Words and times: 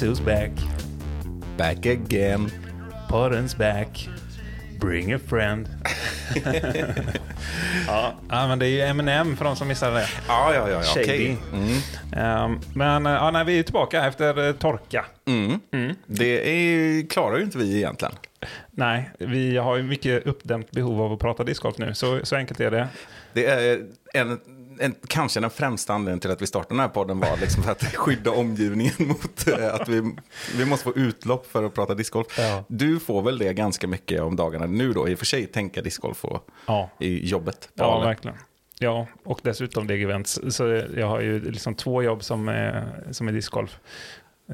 Guess 0.00 0.08
who's 0.08 0.26
back? 0.26 0.50
Back 1.56 1.86
again. 1.86 2.50
Podden's 3.08 3.58
back. 3.58 4.08
Bring 4.78 5.12
a 5.12 5.18
friend. 5.18 5.68
ja, 7.86 8.14
ja, 8.28 8.48
men 8.48 8.58
det 8.58 8.66
är 8.66 8.68
ju 8.68 8.80
Eminem 8.80 9.36
för 9.36 9.44
de 9.44 9.56
som 9.56 9.68
missade 9.68 9.94
det. 9.94 10.06
Ja, 10.28 10.54
ja, 10.54 10.70
ja. 10.70 10.82
Shady. 10.82 11.02
Okej. 11.02 11.38
Mm. 11.52 11.76
Ehm, 12.16 12.60
men 12.74 13.04
ja, 13.04 13.30
nej, 13.30 13.44
vi 13.44 13.58
är 13.58 13.62
tillbaka 13.62 14.06
efter 14.06 14.48
eh, 14.48 14.52
torka. 14.52 15.04
Mm. 15.26 15.60
Det 16.06 16.50
är, 16.50 17.06
klarar 17.08 17.36
ju 17.36 17.42
inte 17.42 17.58
vi 17.58 17.76
egentligen. 17.76 18.14
Nej, 18.70 19.10
vi 19.18 19.56
har 19.56 19.76
ju 19.76 19.82
mycket 19.82 20.26
uppdämt 20.26 20.70
behov 20.70 21.02
av 21.02 21.12
att 21.12 21.20
prata 21.20 21.44
discgolf 21.44 21.78
nu. 21.78 21.94
Så, 21.94 22.20
så 22.22 22.36
enkelt 22.36 22.60
är 22.60 22.70
det. 22.70 22.88
Det 23.32 23.46
är 23.46 23.86
en, 24.14 24.40
en, 24.80 24.94
kanske 25.06 25.40
den 25.40 25.50
främsta 25.50 25.92
anledningen 25.94 26.20
till 26.20 26.30
att 26.30 26.42
vi 26.42 26.46
startade 26.46 26.74
den 26.74 26.80
här 26.80 26.88
podden 26.88 27.20
var 27.20 27.36
liksom 27.40 27.62
för 27.62 27.72
att 27.72 27.84
skydda 27.94 28.30
omgivningen 28.30 28.94
mot 28.98 29.48
eh, 29.48 29.74
att 29.74 29.88
vi, 29.88 30.14
vi 30.56 30.64
måste 30.64 30.84
få 30.84 30.94
utlopp 30.96 31.46
för 31.46 31.64
att 31.64 31.74
prata 31.74 31.94
discgolf. 31.94 32.38
Ja. 32.38 32.64
Du 32.68 33.00
får 33.00 33.22
väl 33.22 33.38
det 33.38 33.52
ganska 33.52 33.86
mycket 33.86 34.20
om 34.20 34.36
dagarna 34.36 34.66
nu 34.66 34.92
då, 34.92 35.08
i 35.08 35.14
och 35.14 35.18
för 35.18 35.26
sig 35.26 35.46
tänka 35.46 35.82
discgolf 35.82 36.24
och, 36.24 36.46
Ja, 36.66 36.90
i 36.98 37.26
jobbet. 37.28 37.68
ja 37.74 37.84
Ale. 37.84 38.06
verkligen. 38.06 38.36
Ja, 38.82 39.06
och 39.24 39.40
dessutom 39.42 39.86
Dig 39.86 40.02
Events. 40.02 40.40
Så 40.48 40.66
jag 40.96 41.06
har 41.06 41.20
ju 41.20 41.50
liksom 41.50 41.74
två 41.74 42.02
jobb 42.02 42.24
som 42.24 42.48
är, 42.48 42.86
som 43.10 43.28
är 43.28 43.32
discgolf. 43.32 43.78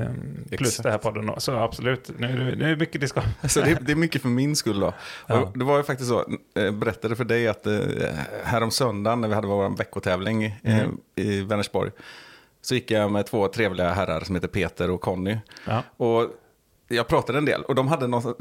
Ehm, 0.01 0.45
plus 0.49 0.61
Exakt. 0.69 0.83
det 0.83 0.91
här 0.91 0.99
podden. 0.99 1.31
Så 1.39 1.53
absolut, 1.57 2.11
nu, 2.19 2.55
nu 2.57 2.65
är 2.65 2.71
det 2.71 2.77
mycket 2.77 3.01
discgolf. 3.01 3.27
Så 3.49 3.61
det, 3.61 3.79
det 3.81 3.93
är 3.93 3.97
mycket 3.97 4.23
för 4.23 4.29
min 4.29 4.57
skull 4.57 4.81
då. 4.81 4.95
Ja. 5.27 5.53
Det 5.55 5.65
var 5.65 5.77
ju 5.77 5.83
faktiskt 5.83 6.11
så, 6.11 6.25
jag 6.55 6.75
berättade 6.75 7.17
för 7.17 7.25
dig 7.25 7.49
att 7.49 7.67
eh, 7.67 7.79
härom 8.45 8.71
söndagen 8.71 9.21
när 9.21 9.29
vi 9.29 9.35
hade 9.35 9.47
vår 9.47 9.77
veckotävling 9.77 10.45
eh, 10.45 10.79
Mm. 10.79 10.97
i 11.17 11.41
Vänersborg, 11.43 11.91
så 12.63 12.75
gick 12.75 12.91
jag 12.91 13.11
med 13.13 13.27
två 13.27 13.49
trevliga 13.49 13.93
herrar 13.93 14.21
som 14.21 14.35
heter 14.35 14.49
Peter 14.49 14.91
och 14.91 15.01
Conny. 15.01 15.37
Ja. 15.67 15.83
Och 15.97 16.31
jag 16.89 17.09
pratade 17.09 17.39
en 17.39 17.45
del 17.45 17.63
och 17.63 17.75
de 17.75 17.89
hade 17.89 18.07
någon, 18.07 18.35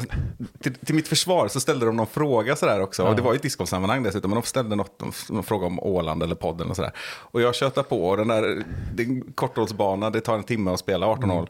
till, 0.59 0.75
till 0.75 0.95
mitt 0.95 1.07
försvar 1.07 1.47
så 1.47 1.59
ställde 1.59 1.85
de 1.85 1.95
någon 1.95 2.07
fråga 2.07 2.55
sådär 2.55 2.81
också. 2.81 3.03
Ja. 3.03 3.09
Och 3.09 3.15
det 3.15 3.21
var 3.21 3.33
ju 3.33 3.35
ett 3.35 3.41
discgolfsammanhang 3.41 4.03
dessutom, 4.03 4.31
men 4.31 4.41
de 4.41 4.47
ställde 4.47 4.75
något, 4.75 5.29
någon 5.29 5.43
fråga 5.43 5.65
om 5.65 5.79
Åland 5.79 6.23
eller 6.23 6.35
podden 6.35 6.69
och 6.69 6.75
sådär. 6.75 6.91
Och 7.31 7.41
jag 7.41 7.55
tjötade 7.55 7.89
på 7.89 8.07
och 8.07 8.17
den 8.17 8.27
där, 8.27 8.63
det 8.93 9.03
är 9.03 9.07
en 9.07 9.33
korthållsbana, 9.35 10.09
det 10.09 10.21
tar 10.21 10.35
en 10.35 10.43
timme 10.43 10.71
att 10.71 10.79
spela 10.79 11.07
18 11.07 11.29
hål. 11.29 11.49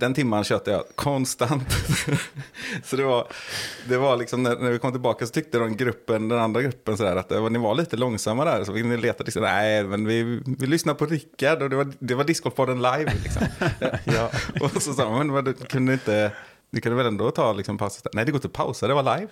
Den 0.00 0.14
timman 0.14 0.44
tjötade 0.44 0.76
jag 0.76 0.84
konstant. 0.94 1.72
så 2.84 2.96
det 2.96 3.04
var, 3.04 3.26
det 3.88 3.96
var 3.96 4.16
liksom 4.16 4.42
när, 4.42 4.56
när 4.56 4.70
vi 4.70 4.78
kom 4.78 4.92
tillbaka 4.92 5.26
så 5.26 5.32
tyckte 5.32 5.58
de 5.58 5.76
gruppen, 5.76 6.28
den 6.28 6.38
andra 6.38 6.62
gruppen 6.62 6.96
sådär 6.96 7.16
att 7.16 7.30
ni 7.52 7.58
var 7.58 7.74
lite 7.74 7.96
långsamma 7.96 8.44
där. 8.44 8.64
Så 8.64 8.72
vi 8.72 8.96
letade 8.96 9.24
liksom, 9.24 9.42
nej 9.42 9.84
men 9.84 10.06
vi, 10.06 10.42
vi 10.58 10.66
lyssnade 10.66 10.98
på 10.98 11.06
Rickard 11.06 11.62
och 11.62 11.70
det 11.70 11.76
var, 11.76 11.92
det 11.98 12.14
var 12.14 12.24
discgolfpodden 12.24 12.82
live 12.82 13.12
liksom. 13.24 13.42
Ja. 14.04 14.30
Och 14.60 14.82
så 14.82 14.92
sa 14.92 15.04
de, 15.04 15.26
men 15.32 15.44
du 15.44 15.52
kunde 15.52 15.92
inte, 15.92 16.32
du 16.70 16.80
kunde 16.80 16.96
väl 16.96 17.06
ändå 17.06 17.30
ta 17.30 17.52
liksom 17.52 17.78
paus? 17.78 18.02
Nej, 18.12 18.24
det 18.24 18.30
går 18.30 18.38
inte 18.38 18.48
att 18.48 18.52
pausa, 18.52 18.88
det 18.88 18.94
var 18.94 19.16
live. 19.16 19.28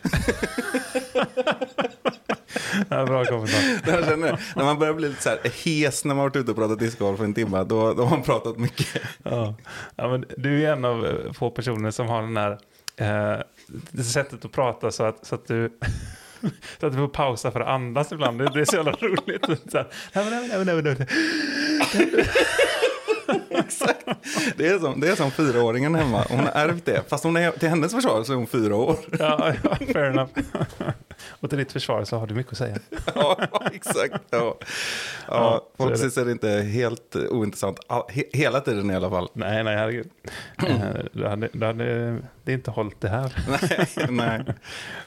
Ja, 2.89 3.07
bra 3.07 3.25
kommentar. 3.25 3.61
Jag 3.87 4.05
känner, 4.05 4.41
när 4.57 4.65
man 4.65 4.79
börjar 4.79 4.95
bli 4.95 5.09
lite 5.09 5.23
så 5.23 5.29
här 5.29 5.39
hes 5.65 6.05
när 6.05 6.09
man 6.09 6.19
har 6.19 6.25
varit 6.25 6.37
ute 6.37 6.51
och 6.51 6.57
pratat 6.57 6.79
discgolf 6.79 7.19
för 7.19 7.25
en 7.25 7.35
timme, 7.35 7.65
då, 7.65 7.95
då 7.95 8.03
har 8.03 8.11
man 8.11 8.23
pratat 8.23 8.59
mycket. 8.59 9.03
Ja. 9.23 9.55
Ja, 9.97 10.09
men 10.09 10.25
du 10.37 10.65
är 10.65 10.73
en 10.73 10.85
av 10.85 11.07
eh, 11.07 11.33
få 11.33 11.51
personer 11.51 11.91
som 11.91 12.09
har 12.09 12.23
den 12.23 12.37
här 12.37 12.59
eh, 12.97 14.03
sättet 14.03 14.45
att 14.45 14.53
prata 14.53 14.91
så 14.91 15.05
att, 15.05 15.27
så 15.27 15.35
att 15.35 15.47
du 15.47 15.71
så 16.81 16.87
att 16.87 16.93
du 16.93 16.99
får 16.99 17.09
pausa 17.09 17.51
för 17.51 17.61
att 17.61 17.69
andas 17.69 18.13
ibland. 18.13 18.39
Det, 18.39 18.51
det 18.55 18.61
är 18.61 18.65
så 18.65 18.77
jävla 18.77 18.93
roligt. 18.93 19.71
Så 19.71 19.79
här, 19.79 19.87
nej, 20.13 20.31
nej, 20.31 20.65
nej, 20.65 20.83
nej, 20.83 20.83
men. 20.83 21.07
Exakt. 23.51 24.07
Det 24.57 24.69
är, 24.69 24.79
som, 24.79 25.01
det 25.01 25.09
är 25.09 25.15
som 25.17 25.31
fyraåringen 25.31 25.95
hemma, 25.95 26.25
hon 26.29 26.39
har 26.41 26.53
ärvt 26.55 26.85
det. 26.85 27.03
Fast 27.09 27.25
hon 27.25 27.37
är, 27.37 27.51
till 27.51 27.69
hennes 27.69 27.93
försvar 27.95 28.25
så 28.25 28.33
är 28.33 28.37
hon 28.37 28.47
fyra 28.47 28.77
år. 28.77 28.97
Ja, 29.19 29.53
ja, 29.63 29.77
fair 29.93 30.05
enough. 30.11 30.31
Och 31.41 31.49
till 31.49 31.59
ditt 31.59 31.73
försvar 31.73 32.05
så 32.05 32.17
har 32.19 32.27
du 32.27 32.35
mycket 32.35 32.53
att 32.53 32.59
säga. 32.59 32.79
Ja, 33.15 33.39
exakt. 33.73 34.15
Ja. 34.31 34.39
Ja, 34.41 34.57
Ja, 35.29 35.55
är 35.57 35.77
förhoppningsvis 35.77 36.17
är 36.19 36.25
det 36.25 36.33
inte 36.33 36.49
helt 36.51 37.17
ointressant 37.17 37.79
he, 38.09 38.23
hela 38.33 38.61
tiden 38.61 38.91
i 38.91 38.95
alla 38.95 39.11
fall. 39.11 39.29
Nej, 39.33 39.65
nej, 39.65 39.77
herregud. 39.77 40.09
Eh, 40.69 40.77
Du 41.13 41.27
hade, 41.27 41.49
du 41.53 41.67
hade 41.67 42.19
det 42.45 42.53
inte 42.53 42.71
hållit 42.71 43.01
det 43.01 43.09
här. 43.09 43.33
Nej, 43.49 44.07
nej. 44.11 44.45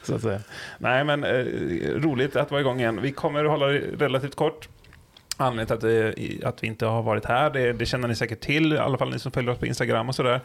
Så 0.02 0.14
att 0.14 0.22
säga. 0.22 0.40
Nej, 0.78 1.04
men 1.04 1.24
eh, 1.24 1.44
roligt 1.94 2.36
att 2.36 2.50
vara 2.50 2.60
igång 2.60 2.80
igen. 2.80 2.98
Vi 3.02 3.12
kommer 3.12 3.44
att 3.44 3.50
hålla 3.50 3.66
det 3.66 3.78
relativt 3.98 4.34
kort. 4.34 4.68
Anledningen 5.42 5.66
till 5.66 5.74
att, 5.74 5.80
det- 6.16 6.44
att 6.48 6.62
vi 6.62 6.66
inte 6.66 6.86
har 6.86 7.02
varit 7.02 7.24
här, 7.24 7.50
det, 7.50 7.72
det 7.72 7.86
känner 7.86 8.08
ni 8.08 8.14
säkert 8.14 8.40
till, 8.40 8.72
i 8.72 8.78
alla 8.78 8.98
fall 8.98 9.10
ni 9.10 9.18
som 9.18 9.32
följer 9.32 9.50
oss 9.52 9.58
på 9.58 9.66
Instagram 9.66 10.08
och 10.08 10.14
sådär. 10.14 10.40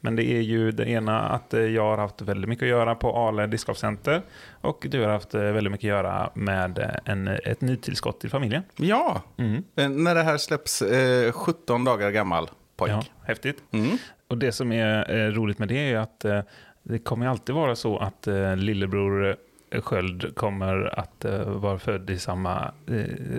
Men 0.00 0.16
det 0.16 0.24
är 0.24 0.40
ju 0.40 0.70
det 0.72 0.88
ena 0.88 1.20
att 1.20 1.54
eh, 1.54 1.60
jag 1.60 1.82
har 1.82 1.98
haft 1.98 2.22
väldigt 2.22 2.48
mycket 2.48 2.62
att 2.62 2.68
göra 2.68 2.94
på 2.94 3.16
Ale 3.16 3.46
Discgolfcenter 3.46 4.22
och 4.60 4.86
du 4.90 5.00
har 5.02 5.08
haft 5.08 5.34
eh, 5.34 5.40
väldigt 5.40 5.70
mycket 5.70 5.84
att 5.84 5.96
göra 5.96 6.30
med 6.34 6.78
eh, 6.78 7.12
en, 7.12 7.28
ett 7.28 7.60
nytillskott 7.60 8.20
till 8.20 8.30
familjen. 8.30 8.62
Ja, 8.76 9.22
Mm. 9.38 9.64
när 10.04 10.14
det 10.14 10.22
här 10.22 10.36
släpps 10.38 10.82
eh, 10.82 11.32
17 11.32 11.84
dagar 11.84 12.10
gammal 12.10 12.50
pojk. 12.76 12.90
Ja, 12.92 13.02
häftigt. 13.24 13.62
Mm. 13.72 13.96
Och 14.28 14.38
det 14.38 14.52
som 14.52 14.72
är 14.72 15.14
eh, 15.26 15.30
roligt 15.30 15.58
med 15.58 15.68
det 15.68 15.92
är 15.92 15.96
att 15.98 16.24
eh, 16.24 16.40
det 16.82 16.98
kommer 16.98 17.26
alltid 17.26 17.54
vara 17.54 17.76
så 17.76 17.98
att 17.98 18.26
eh, 18.26 18.56
lillebror 18.56 19.36
Sköld 19.80 20.36
kommer 20.36 20.98
att 20.98 21.24
eh, 21.24 21.38
vara 21.44 21.78
född 21.78 22.10
i 22.10 22.18
samma 22.18 22.72
eh, 22.86 22.94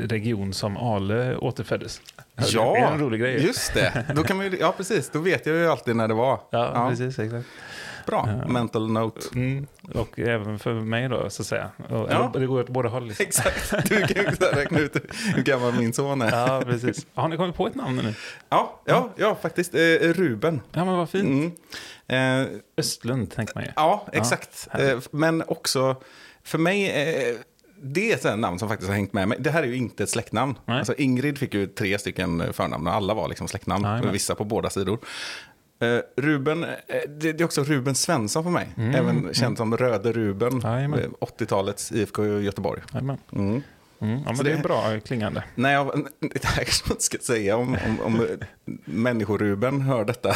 region 0.07 0.53
som 0.53 0.77
Ale 0.77 1.35
återföddes. 1.37 2.01
Ja, 2.35 2.73
det 2.73 2.79
är 2.79 2.91
en 2.91 2.99
rolig 2.99 3.19
grej. 3.21 3.45
just 3.45 3.73
det. 3.73 4.05
Då 4.15 4.23
kan 4.23 4.41
ju, 4.41 4.57
ja, 4.59 4.73
precis. 4.77 5.09
Då 5.09 5.19
vet 5.19 5.45
jag 5.45 5.55
ju 5.55 5.67
alltid 5.67 5.95
när 5.95 6.07
det 6.07 6.13
var. 6.13 6.39
Ja, 6.49 6.87
precis. 6.89 7.19
Exakt. 7.19 7.45
Bra, 8.07 8.29
Ja. 8.41 8.47
mental 8.47 8.91
note. 8.91 9.21
Mm, 9.35 9.67
och 9.93 10.19
även 10.19 10.59
för 10.59 10.73
mig 10.73 11.09
då, 11.09 11.29
så 11.29 11.41
att 11.41 11.45
säga. 11.47 11.69
Och, 11.89 12.07
Ja. 12.11 12.31
det 12.33 12.45
går 12.45 12.59
åt 12.59 12.69
båda 12.69 12.89
håll. 12.89 13.07
Liksom. 13.07 13.25
Exakt, 13.27 13.89
du 13.89 14.01
kan 14.07 14.23
ju 14.23 14.29
räkna 14.55 14.79
ut 14.79 14.95
hur 15.35 15.43
gammal 15.43 15.73
min 15.73 15.93
son 15.93 16.21
är. 16.21 16.31
Ja, 16.31 16.47
Ja, 16.47 16.61
precis. 16.65 17.05
Har 17.13 17.27
ni 17.27 17.37
kommit 17.37 17.55
på 17.55 17.67
ett 17.67 17.75
namn 17.75 17.95
nu? 18.03 18.13
ja, 18.49 19.09
ja, 19.15 19.35
faktiskt. 19.41 19.75
Eh, 19.75 19.79
Ruben. 19.99 20.61
Ja, 20.71 20.85
men 20.85 20.97
vad 20.97 21.09
fint. 21.09 21.23
Mm. 21.25 21.51
Eh, 22.07 22.45
Östlund, 22.77 23.31
tänker 23.31 23.55
man 23.55 23.63
ju. 23.63 23.69
ja, 23.75 24.07
exakt. 24.11 24.67
härligt. 24.71 24.93
eh, 24.93 25.01
men 25.11 25.43
också, 25.47 25.95
för 26.43 26.57
mig, 26.57 26.89
eh, 26.91 27.35
det 27.81 28.11
är 28.11 28.31
ett 28.33 28.39
namn 28.39 28.59
som 28.59 28.69
faktiskt 28.69 28.89
har 28.89 28.95
hängt 28.95 29.13
med 29.13 29.27
mig. 29.27 29.37
Det 29.41 29.49
här 29.51 29.63
är 29.63 29.67
ju 29.67 29.75
inte 29.75 30.03
ett 30.03 30.09
släktnamn. 30.09 30.55
Nej. 30.65 30.77
Alltså, 30.77 30.93
Ingrid 30.97 31.37
fick 31.37 31.53
ju 31.53 31.67
tre 31.67 31.99
stycken 31.99 32.41
eh, 32.41 32.51
förnamn 32.51 32.87
och 32.87 32.93
alla 32.93 33.13
var 33.13 33.27
liksom 33.27 33.47
släktnamn. 33.47 33.85
Och 33.85 34.13
vissa 34.13 34.35
på 34.35 34.43
båda 34.43 34.69
sidor. 34.69 34.99
Ruben, 36.17 36.65
det, 37.07 37.41
är 37.41 37.43
också 37.43 37.63
Ruben 37.63 37.95
Svensson 37.95 38.43
för 38.43 38.51
mig. 38.51 38.67
Även 38.77 39.33
känd 39.33 39.57
som 39.57 39.77
Röde 39.77 40.11
Ruben. 40.11 40.53
Mm, 40.53 40.71
Jajamän. 40.71 40.99
eh, 40.99 41.09
80-talets 41.19 41.91
IFK 41.91 42.25
Göteborg. 42.25 42.81
Mm. 43.31 43.61
Mm, 44.03 44.15
ja, 44.17 44.23
men 44.25 44.37
Så 44.37 44.43
det 44.43 44.51
är 44.51 44.55
det- 44.57 44.63
bra 44.63 44.99
klingande. 45.05 45.43
Nej, 45.55 45.73
jag, 45.73 45.85
det 46.19 46.45
här 46.45 46.55
kanske 46.63 46.83
man 46.87 46.91
inte 46.95 47.03
ska 47.03 47.17
säga 47.17 47.57
om, 47.57 47.77
om, 47.87 47.99
om 48.01 48.27
människoruben 48.85 49.81
hör 49.81 50.05
detta. 50.05 50.29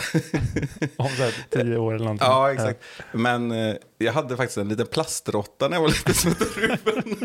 Om 0.97 1.07
så 1.09 1.23
här 1.23 1.45
tio 1.49 1.77
år 1.77 1.93
eller 1.93 2.05
någonting. 2.05 2.27
ja, 2.27 2.51
exakt. 2.53 2.83
Men 3.11 3.51
eh, 3.51 3.75
jag 3.97 4.13
hade 4.13 4.37
faktiskt 4.37 4.57
en 4.57 4.67
liten 4.69 4.87
plastråtta 4.87 5.67
när 5.67 5.75
jag 5.75 5.81
var 5.81 5.87
liten 5.89 6.13
som 6.13 6.29
hette 6.31 6.45
Ruben. 6.45 7.15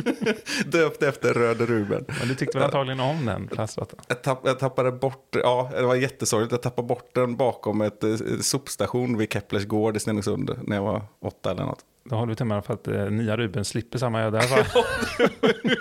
Döpt 0.71 1.03
efter 1.03 1.35
Röde 1.35 1.67
Ruben. 1.67 2.05
Men 2.19 2.29
du 2.29 2.35
tyckte 2.35 2.59
väl 2.59 2.65
antagligen 2.65 3.01
om 3.01 3.27
den 3.27 3.49
plastråttan? 3.49 4.01
Jag, 4.09 4.23
tapp, 4.23 4.41
jag 4.45 4.59
tappade 4.59 4.93
bort, 4.93 5.37
ja 5.43 5.71
det 5.77 5.83
var 5.83 5.95
jättesorgligt, 5.95 6.53
jag 6.53 6.63
tappade 6.63 6.89
bort 6.89 7.15
den 7.15 7.37
bakom 7.37 7.81
ett 7.81 8.05
eh, 8.05 8.17
sopstation 8.41 9.19
vid 9.19 9.33
Keplers 9.33 9.65
gård 9.67 9.97
i 9.97 10.01
Stenungsund 10.01 10.51
när 10.63 10.77
jag 10.77 10.83
var 10.85 11.03
åtta 11.25 11.51
eller 11.51 11.65
något. 11.65 11.85
Då 12.05 12.27
till 12.35 12.41
och 12.43 12.47
med 12.47 12.65
för 12.65 12.75
att 12.75 12.89
eh, 12.89 13.05
nya 13.11 13.37
Ruben 13.37 13.65
slipper 13.65 13.99
samma 13.99 14.21
öde. 14.23 14.39
i 14.39 14.41
alla 14.41 14.65
fall. 14.65 14.83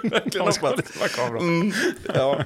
Verkligen 0.04 0.48
hoppas. 0.48 1.18
Mm, 1.40 1.72
ja, 2.16 2.44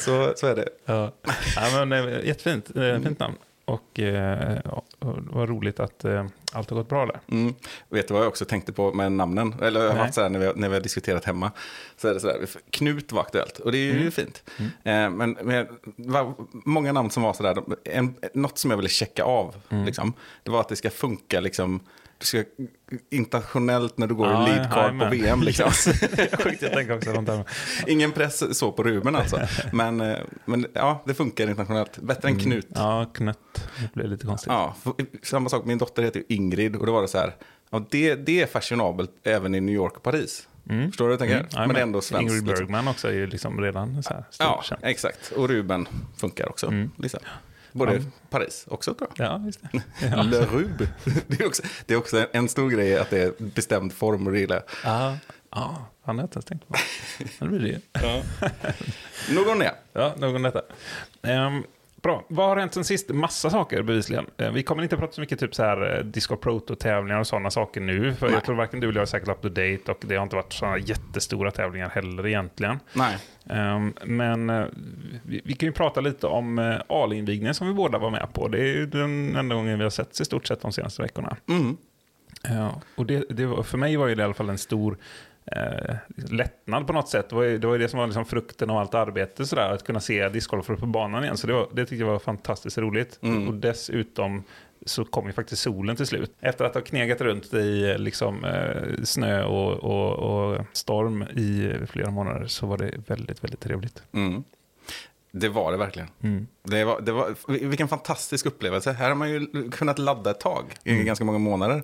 så, 0.00 0.32
så 0.36 0.46
är 0.46 0.56
det. 0.56 0.68
Ja. 0.84 1.12
Ja, 1.56 1.84
men, 1.86 1.92
eh, 2.08 2.26
jättefint, 2.26 2.76
eh, 2.76 3.00
fint 3.00 3.18
namn. 3.18 3.34
Och, 3.64 4.00
eh, 4.00 4.58
var 5.00 5.46
roligt 5.46 5.80
att 5.80 6.04
eh, 6.04 6.26
allt 6.52 6.70
har 6.70 6.76
gått 6.76 6.88
bra 6.88 7.06
där. 7.06 7.20
Mm. 7.30 7.54
Vet 7.88 8.08
du 8.08 8.14
vad 8.14 8.22
jag 8.22 8.28
också 8.28 8.44
tänkte 8.44 8.72
på 8.72 8.92
med 8.92 9.12
namnen? 9.12 9.54
Eller 9.62 9.80
jag 9.84 9.90
har 9.90 9.96
haft 9.98 10.14
så 10.14 10.22
här 10.22 10.28
när 10.28 10.38
vi, 10.38 10.46
har- 10.46 10.54
när 10.54 10.68
vi 10.68 10.74
har 10.74 10.82
diskuterat 10.82 11.24
hemma. 11.24 11.52
Så 11.96 12.08
är 12.08 12.14
det 12.14 12.20
så 12.20 12.26
här, 12.28 12.46
Knut 12.70 13.12
var 13.12 13.20
aktuellt 13.20 13.58
och 13.58 13.72
det 13.72 13.78
är 13.78 13.82
ju 13.92 13.98
Mm. 14.00 14.10
fint. 14.10 14.42
Eh, 14.84 15.10
men 15.10 15.34
det 15.34 15.66
var 15.96 16.34
många 16.52 16.92
namn 16.92 17.10
som 17.10 17.22
var 17.22 17.32
så 17.32 17.42
där, 17.42 17.56
en, 17.84 18.14
något 18.34 18.58
som 18.58 18.70
jag 18.70 18.76
ville 18.78 18.88
checka 18.88 19.24
av. 19.24 19.54
Mm. 19.68 19.84
Liksom, 19.84 20.12
det 20.42 20.50
var 20.50 20.60
att 20.60 20.68
det 20.68 20.76
ska 20.76 20.90
funka 20.90 21.40
liksom, 21.40 21.80
du 22.18 22.26
ska 22.26 22.44
internationellt 23.10 23.98
när 23.98 24.06
du 24.06 24.14
går 24.14 24.26
Ja, 24.26 24.48
i 24.48 24.50
lead 24.52 24.72
card 24.72 24.98
på. 25.00 25.08
VM. 25.08 25.42
Liksom. 25.42 25.70
Sjukt, 26.42 26.62
jag 26.62 26.72
tänker 26.72 26.96
också 26.96 27.12
där. 27.12 27.44
Ingen 27.86 28.12
press 28.12 28.58
så 28.58 28.72
på 28.72 28.82
Ruben 28.82 29.16
alltså. 29.16 29.40
Men, 29.72 30.00
eh, 30.00 30.18
men 30.44 30.66
ja, 30.72 31.02
det 31.06 31.14
funkar 31.14 31.44
internationellt. 31.48 31.98
Bättre 31.98 32.28
än 32.28 32.38
Knut. 32.38 32.66
Ja, 32.74 33.10
knött. 33.14 33.38
Det 33.82 33.92
blev 33.94 34.08
lite 34.10 34.26
konstigt. 34.26 34.52
Ja, 34.52 34.74
samma 35.22 35.48
sak, 35.48 35.64
min 35.64 35.78
dotter 35.78 36.02
heter 36.02 36.20
ju 36.20 36.26
Ingrid 36.36 36.76
och 36.76 36.86
då 36.86 36.92
var 36.92 37.02
det 37.02 37.08
så 37.08 37.18
här, 37.18 37.34
Ja, 37.70 37.86
det, 37.90 38.14
det 38.14 38.42
är 38.42 38.46
fashionabelt 38.46 39.10
även 39.22 39.54
i 39.54 39.60
New 39.60 39.74
York 39.74 39.96
och 39.96 40.02
Paris. 40.02 40.48
Förstår 40.88 41.08
du 41.08 41.16
vad 41.16 41.28
jag 41.28 41.28
tänker? 41.40 41.46
Ja, 41.58 41.66
men 41.66 41.74
det 41.74 41.78
är 41.80 41.82
ändå 41.82 42.00
svenskt. 42.00 42.22
Ingrid 42.32 42.46
liksom. 42.46 42.66
Bergman 42.66 42.88
också 42.88 43.08
är 43.08 43.12
ju 43.12 43.26
liksom 43.26 43.60
redan 43.60 44.02
så 44.02 44.14
här 44.14 44.24
stor 44.30 44.46
Ja, 44.46 44.62
känd. 44.64 44.80
exakt. 44.84 45.32
Och 45.36 45.48
Ruben 45.48 45.88
funkar 46.16 46.48
också. 46.48 46.72
Liksom. 46.96 47.20
Både 47.72 47.94
Ja. 47.94 48.00
Paris 48.30 48.64
också 48.68 48.94
tror 48.94 49.10
jag. 49.16 49.26
Ja, 49.26 49.42
just 49.46 49.60
det. 49.62 49.82
Ja. 50.16 50.22
Le 50.22 50.46
Rube. 50.46 50.88
Det 51.26 51.40
är, 51.40 51.46
också, 51.46 51.62
det 51.86 51.94
är 51.94 51.98
också 51.98 52.26
en 52.32 52.48
stor 52.48 52.70
grej 52.70 52.98
att 52.98 53.10
det 53.10 53.18
är 53.22 53.32
bestämd 53.38 53.92
form 53.92 54.26
och 54.26 54.32
det 54.32 54.38
gillar 54.40 54.56
jag. 54.56 54.64
Ja, 54.92 55.16
ja, 55.50 55.86
han 56.02 56.16
har 56.16 56.22
jag 56.22 56.26
inte 56.26 56.36
ens 56.36 56.44
tänkt 56.44 56.68
på. 56.68 56.74
Ja, 57.40 57.46
Det 57.46 57.58
blir 57.58 57.80
det. 57.92 58.22
Någon 59.34 59.58
mer? 59.58 59.72
Ja, 59.92 60.14
nog 60.18 60.34
om 60.36 60.42
detta. 60.42 60.62
Ehm, 61.22 61.62
bra. 62.02 62.24
Vad 62.28 62.48
har 62.48 62.56
hänt 62.56 62.74
sen 62.74 62.84
sist? 62.84 63.08
Massa 63.08 63.50
saker 63.50 63.82
bevisligen. 63.82 64.26
Eh, 64.36 64.52
vi 64.52 64.62
kommer 64.62 64.82
inte 64.82 64.96
prata 64.96 65.12
så 65.12 65.20
mycket 65.20 65.40
typ 65.40 65.54
så 65.54 65.62
här 65.62 65.96
eh, 65.96 66.04
Disco 66.04 66.36
Proto-tävlingar 66.36 67.20
och 67.20 67.26
sådana 67.26 67.50
saker 67.50 67.80
nu. 67.80 68.14
För 68.14 68.26
Nej. 68.26 68.34
jag 68.34 68.44
tror 68.44 68.56
varken 68.56 68.80
du 68.80 68.88
eller 68.88 68.96
jag 68.96 69.02
är 69.02 69.06
säkert 69.06 69.28
up 69.28 69.42
to 69.42 69.48
date 69.48 69.92
och 69.92 70.02
det 70.06 70.16
har 70.16 70.22
inte 70.22 70.36
varit 70.36 70.52
sådana 70.52 70.78
jättestora 70.78 71.50
tävlingar 71.50 71.88
heller 71.88 72.26
egentligen. 72.26 72.80
Nej. 72.92 73.16
Ehm, 73.50 73.94
men 74.04 74.50
eh, 74.50 74.66
vi, 75.22 75.40
vi 75.44 75.54
kan 75.54 75.66
ju 75.66 75.72
prata 75.72 76.00
lite 76.00 76.26
om 76.26 76.58
uh, 76.58 76.80
A-invigningen 76.88 77.54
som 77.54 77.66
vi 77.66 77.74
båda 77.74 77.98
var 77.98 78.10
med 78.10 78.28
på. 78.32 78.48
Det 78.48 78.58
är 78.58 78.86
den 78.86 79.36
enda 79.36 79.54
gången 79.54 79.78
vi 79.78 79.84
har 79.84 79.90
setts 79.90 80.20
i 80.20 80.24
stort 80.24 80.46
sett 80.46 80.60
de 80.60 80.72
senaste 80.72 81.02
veckorna. 81.02 81.36
Mm. 81.48 81.76
Ja, 82.42 82.80
och 82.96 83.06
det, 83.06 83.24
det 83.30 83.46
var, 83.46 83.62
för 83.62 83.78
mig 83.78 83.96
var 83.96 84.08
det 84.08 84.22
i 84.22 84.24
alla 84.24 84.34
fall 84.34 84.50
en 84.50 84.58
stor 84.58 84.98
eh, 85.52 85.94
lättnad 86.30 86.86
på 86.86 86.92
något 86.92 87.08
sätt. 87.08 87.28
Det 87.28 87.36
var 87.36 87.42
ju 87.42 87.58
det, 87.58 87.66
var 87.66 87.74
ju 87.74 87.78
det 87.82 87.88
som 87.88 87.98
var 87.98 88.06
liksom 88.06 88.24
frukten 88.24 88.70
av 88.70 88.76
allt 88.76 88.94
arbete, 88.94 89.46
sådär, 89.46 89.72
att 89.72 89.84
kunna 89.84 90.00
se 90.00 90.28
discgolfare 90.28 90.76
på 90.76 90.86
banan 90.86 91.24
igen. 91.24 91.36
Så 91.36 91.46
det, 91.46 91.52
var, 91.52 91.68
det 91.72 91.86
tyckte 91.86 92.04
jag 92.04 92.06
var 92.12 92.18
fantastiskt 92.18 92.78
roligt. 92.78 93.18
Mm. 93.22 93.48
Och 93.48 93.54
dessutom 93.54 94.44
så 94.86 95.04
kom 95.04 95.26
ju 95.26 95.32
faktiskt 95.32 95.62
solen 95.62 95.96
till 95.96 96.06
slut. 96.06 96.32
Efter 96.40 96.64
att 96.64 96.74
ha 96.74 96.80
knegat 96.80 97.20
runt 97.20 97.54
i 97.54 97.94
liksom, 97.98 98.44
eh, 98.44 99.04
snö 99.04 99.44
och, 99.44 99.72
och, 99.72 100.12
och 100.12 100.64
storm 100.72 101.22
i 101.22 101.72
flera 101.86 102.10
månader 102.10 102.46
så 102.46 102.66
var 102.66 102.78
det 102.78 102.90
väldigt, 103.06 103.44
väldigt 103.44 103.60
trevligt. 103.60 104.02
Mm. 104.12 104.44
Det 105.30 105.48
var 105.48 105.72
det 105.72 105.78
verkligen. 105.78 106.08
Mm. 106.22 106.46
Det 106.62 106.84
var, 106.84 107.00
det 107.00 107.12
var, 107.12 107.34
vilken 107.68 107.88
fantastisk 107.88 108.46
upplevelse. 108.46 108.92
Här 108.92 109.08
har 109.08 109.14
man 109.14 109.30
ju 109.30 109.70
kunnat 109.70 109.98
ladda 109.98 110.30
ett 110.30 110.40
tag, 110.40 110.64
i 110.84 110.92
Mm. 110.92 111.04
ganska 111.06 111.24
många 111.24 111.38
månader. 111.38 111.82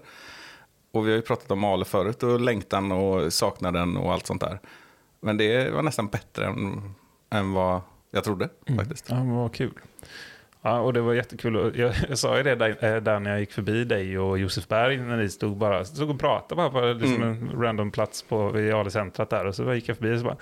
Och 0.94 1.06
vi 1.06 1.11
har 1.11 1.17
ju 1.17 1.23
pratat 1.23 1.50
om 1.50 1.64
Ale 1.64 1.85
förut 1.85 2.23
och 2.23 2.41
längtan 2.41 2.93
och 2.93 3.32
saknaden 3.32 3.96
och 3.96 4.12
allt 4.12 4.26
sånt 4.26 4.41
där. 4.41 4.61
Men 5.20 5.37
det 5.37 5.70
var 5.70 5.82
nästan 5.82 6.08
bättre 6.08 6.46
än, 6.46 6.94
än 7.31 7.52
vad 7.52 7.81
jag 8.11 8.25
trodde 8.25 8.49
faktiskt. 8.76 9.06
Ja, 9.08 9.14
men 9.14 9.35
vad 9.35 9.55
kul. 9.55 9.73
Ja, 10.62 10.81
och 10.81 10.93
det 10.93 11.00
var 11.00 11.14
jättekul. 11.14 11.73
Jag, 11.76 11.94
jag 12.08 12.19
sa 12.19 12.37
ju 12.37 12.43
det 12.43 12.55
där, 12.55 12.85
eh, 12.85 13.02
där 13.02 13.20
när 13.20 13.31
jag 13.31 13.41
gick 13.41 13.52
förbi 13.52 13.85
dig 13.85 14.19
och 14.19 14.38
Josef 14.38 14.69
Berg, 14.69 14.96
när 14.96 15.17
ni 15.17 15.29
stod, 15.29 15.56
bara, 15.56 15.85
stod 15.85 16.11
och 16.11 16.20
pratade 16.20 16.56
bara 16.56 16.70
på 16.70 16.99
liksom 17.00 17.23
en 17.23 17.50
random 17.62 17.90
plats 17.90 18.23
på, 18.23 18.49
vid 18.49 18.75
Ale-centrat 18.75 19.31
där. 19.31 19.47
Och 19.47 19.55
så 19.55 19.75
gick 19.75 19.88
jag 19.88 19.97
förbi 19.97 20.14
och 20.14 20.19
så, 20.19 20.25
bara, 20.25 20.37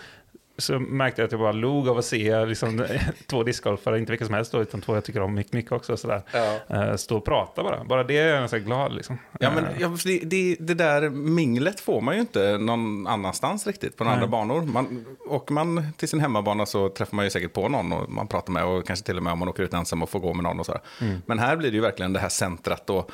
så 0.63 0.79
märkte 0.79 1.23
jag 1.23 1.27
att 1.27 1.33
jag 1.33 1.41
bara 1.41 1.53
log 1.53 1.89
av 1.89 1.99
att 1.99 2.05
se 2.05 2.47
liksom, 2.47 2.87
två 3.27 3.43
discgolfare, 3.43 3.99
inte 3.99 4.13
vilka 4.13 4.25
som 4.25 4.35
helst 4.35 4.53
då, 4.53 4.63
utan 4.63 4.81
två 4.81 4.95
jag 4.95 5.05
tycker 5.05 5.21
om 5.21 5.35
mycket, 5.35 5.53
mycket 5.53 5.73
också. 5.73 5.97
Sådär. 5.97 6.23
Ja. 6.33 6.77
Eh, 6.77 6.97
Stå 6.97 7.17
och 7.17 7.25
prata 7.25 7.63
bara. 7.63 7.85
Bara 7.85 8.05
det 8.05 8.19
är 8.19 8.41
jag 8.41 8.51
så 8.51 8.59
glad 8.59 8.95
liksom. 8.95 9.19
Ja, 9.41 9.51
men 9.55 9.63
Eh, 9.73 9.81
ja, 9.81 9.97
det, 10.05 10.19
det, 10.19 10.57
det 10.61 10.75
där 10.75 11.11
minglet 11.11 11.81
får 11.81 12.01
man 12.01 12.15
ju 12.15 12.21
inte 12.21 12.59
någon 12.59 13.07
annanstans 13.07 13.67
riktigt 13.67 13.97
på 13.97 14.05
några 14.05 14.15
andra 14.15 14.29
banor. 14.29 14.63
Man, 14.63 15.07
åker 15.27 15.55
man 15.55 15.93
till 15.97 16.09
sin 16.09 16.21
hemmabana 16.21 16.67
så 16.67 16.89
träffar 16.89 17.17
man 17.17 17.25
ju 17.25 17.31
säkert 17.31 17.53
på 17.53 17.69
någon 17.69 17.93
och 17.93 18.11
man 18.11 18.29
pratar 18.29 18.53
med 18.53 18.65
och 18.65 18.87
kanske 18.87 19.07
till 19.07 19.17
och 19.17 19.23
med 19.23 19.33
om 19.33 19.39
man 19.39 19.49
åker 19.49 19.63
ut 19.63 19.75
ensam 19.75 20.03
och 20.03 20.11
får 20.11 20.21
gå 20.21 20.35
med 20.35 20.45
någon 20.45 20.61
och 20.61 20.67
sådär. 20.67 20.81
Men 21.27 21.39
här 21.39 21.57
blir 21.57 21.71
det 21.71 21.75
ju 21.75 21.83
verkligen 21.83 22.13
det 22.13 22.21
här 22.21 22.29
centrat 22.29 22.91
och 22.91 23.11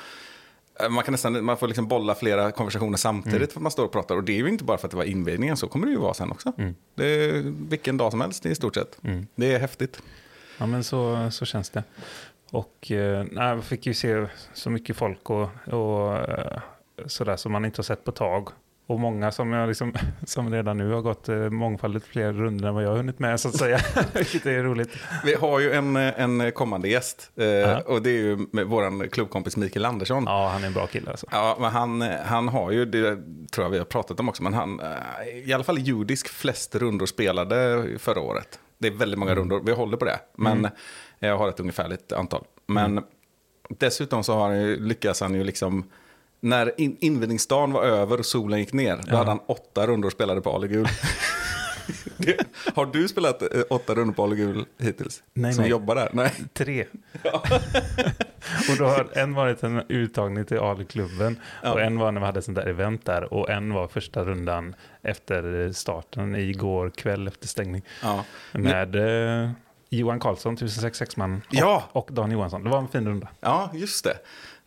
man 0.90 1.04
kan 1.04 1.12
nästan, 1.12 1.44
man 1.44 1.56
får 1.56 1.66
liksom 1.66 1.88
bolla 1.88 2.14
flera 2.14 2.52
konversationer 2.52 2.96
samtidigt 2.96 3.52
för 3.52 3.58
att 3.58 3.62
man 3.62 3.72
står 3.72 3.84
och 3.84 3.92
pratar. 3.92 4.16
Och 4.16 4.24
det 4.24 4.32
är 4.32 4.36
ju 4.36 4.48
inte 4.48 4.64
bara 4.64 4.78
för 4.78 4.86
att 4.86 4.90
det 4.90 4.96
var 4.96 5.04
invigningen, 5.04 5.56
så 5.56 5.68
kommer 5.68 5.86
det 5.86 5.92
ju 5.92 5.98
vara 5.98 6.14
sen 6.14 6.30
också. 6.30 6.52
Det 6.94 7.04
är 7.06 7.42
vilken 7.68 7.96
dag 7.96 8.10
som 8.10 8.20
helst 8.20 8.46
i 8.46 8.54
stort 8.54 8.74
sett. 8.74 8.98
Det 9.34 9.54
är 9.54 9.58
häftigt. 9.58 10.02
Ja, 10.58 10.66
men 10.66 10.84
så, 10.84 11.30
så 11.30 11.44
känns 11.44 11.70
det. 11.70 11.84
Och 12.50 12.90
eh, 12.90 13.26
nej, 13.30 13.48
jag 13.48 13.64
fick 13.64 13.86
ju 13.86 13.94
se 13.94 14.26
så 14.54 14.70
mycket 14.70 14.96
folk 14.96 15.30
och, 15.30 15.48
och 15.66 16.16
eh, 16.16 16.60
sådär 17.06 17.36
som 17.36 17.52
man 17.52 17.64
inte 17.64 17.78
har 17.78 17.84
sett 17.84 18.04
på 18.04 18.12
tag. 18.12 18.48
Och 18.88 19.00
många 19.00 19.32
som, 19.32 19.52
jag 19.52 19.68
liksom, 19.68 19.94
som 20.26 20.52
redan 20.52 20.76
nu 20.78 20.92
har 20.92 21.00
gått 21.02 21.28
eh, 21.28 21.36
mångfaldigt 21.36 22.06
fler 22.06 22.32
runder 22.32 22.68
än 22.68 22.74
vad 22.74 22.84
jag 22.84 22.88
har 22.90 22.96
hunnit 22.96 23.18
med 23.18 23.40
så 23.40 23.48
att 23.48 23.56
säga. 23.56 23.78
Vilket 24.14 24.46
är 24.46 24.62
roligt. 24.62 24.90
Vi 25.24 25.34
har 25.34 25.60
ju 25.60 25.72
en, 25.72 25.96
en 25.96 26.52
kommande 26.52 26.88
gäst 26.88 27.30
eh, 27.36 27.44
Ja. 27.46 27.80
och 27.86 28.02
det 28.02 28.10
är 28.10 28.14
ju 28.22 28.46
vår 28.64 29.06
klubbkompis 29.08 29.56
Mikael 29.56 29.84
Andersson. 29.84 30.24
Ja, 30.26 30.48
han 30.52 30.62
är 30.62 30.66
en 30.66 30.72
bra 30.72 30.86
kille 30.86 31.10
alltså. 31.10 31.26
Ja, 31.30 31.56
men 31.60 31.70
han, 31.70 32.00
han 32.24 32.48
har 32.48 32.70
ju, 32.70 32.84
det 32.84 33.16
tror 33.52 33.64
jag 33.64 33.70
vi 33.70 33.78
har 33.78 33.84
pratat 33.84 34.20
om 34.20 34.28
också, 34.28 34.42
men 34.42 34.54
han, 34.54 34.80
eh, 34.80 35.28
i 35.48 35.52
alla 35.52 35.64
fall 35.64 35.78
judisk 35.78 36.28
flest 36.28 36.74
rundor 36.74 37.06
spelade 37.06 37.84
förra 37.98 38.20
året. 38.20 38.58
Det 38.78 38.88
är 38.88 38.92
väldigt 38.92 39.18
många 39.18 39.34
rundor, 39.34 39.62
vi 39.64 39.72
håller 39.72 39.96
på 39.96 40.04
det. 40.04 40.18
Men 40.36 40.68
jag 41.18 41.38
har 41.38 41.48
ett 41.48 41.60
ungefärligt 41.60 42.12
antal. 42.12 42.44
Men 42.66 43.02
dessutom 43.68 44.24
så 44.24 44.34
har 44.34 44.48
han 44.48 44.60
ju, 44.60 44.80
lyckas 44.80 45.20
han 45.20 45.34
ju 45.34 45.44
liksom, 45.44 45.84
när 46.40 46.80
in, 46.80 46.96
invigningsdagen 47.00 47.72
var 47.72 47.82
över 47.84 48.18
och 48.18 48.26
solen 48.26 48.58
gick 48.58 48.72
ner, 48.72 49.00
då 49.10 49.16
hade 49.16 49.30
han 49.30 49.40
åtta 49.46 49.86
rundor 49.86 50.10
spelade 50.10 50.40
på 50.40 50.50
Ale 50.54 50.68
Gul. 50.68 50.88
Det- 52.16 52.46
har 52.74 52.86
du 52.86 53.08
spelat 53.08 53.42
eh, 53.42 53.48
åtta 53.70 53.94
rundor 53.94 54.14
på 54.14 54.22
Ale 54.22 54.36
Gul 54.36 54.64
hittills? 54.78 55.22
Nej, 55.34 55.52
Som 55.52 55.62
nej. 55.62 55.70
jobbar 55.70 55.94
där? 55.94 56.08
Nej. 56.12 56.32
Tre. 56.54 56.84
och 58.70 58.76
då 58.78 58.84
har 58.84 59.08
en 59.12 59.34
varit 59.34 59.62
en 59.62 59.82
uttagning 59.88 60.44
till 60.44 60.58
Ale-klubben 60.58 61.40
och 61.64 61.80
en 61.80 61.98
var 61.98 62.12
när 62.12 62.20
vi 62.20 62.26
hade 62.26 62.42
sånt 62.42 62.56
där 62.56 62.66
event 62.66 63.04
där 63.06 63.32
och 63.34 63.50
en 63.50 63.72
var 63.74 63.88
första 63.88 64.24
rundan 64.24 64.74
efter 65.02 65.72
starten 65.72 66.36
igår 66.36 66.90
kväll 66.90 67.28
efter 67.28 67.48
stängning. 67.48 67.82
Ja. 68.02 68.24
Med 68.52 68.94
eh, 69.44 69.50
Johan 69.90 70.20
Karlsson, 70.20 70.56
1066-man, 70.56 71.42
och, 71.48 71.54
Ja. 71.54 71.84
och 71.92 72.08
Dan 72.12 72.30
Johansson. 72.30 72.64
Det 72.64 72.70
var 72.70 72.78
en 72.78 72.88
fin 72.88 73.06
runda. 73.08 73.28
Ja, 73.40 73.70
just 73.74 74.04
det. 74.04 74.16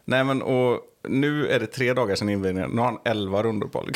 Nej, 0.06 0.24
men 0.24 0.42
och 0.42 0.80
nu 1.08 1.48
är 1.48 1.60
det 1.60 1.68
tre 1.68 1.94
dagar 1.94 2.16
sedan 2.16 2.30
invigningen. 2.30 2.70
Nu 2.72 2.78
har 2.82 2.86
han 2.86 3.00
elva 3.06 3.44
rundor 3.44 3.68
på. 3.68 3.86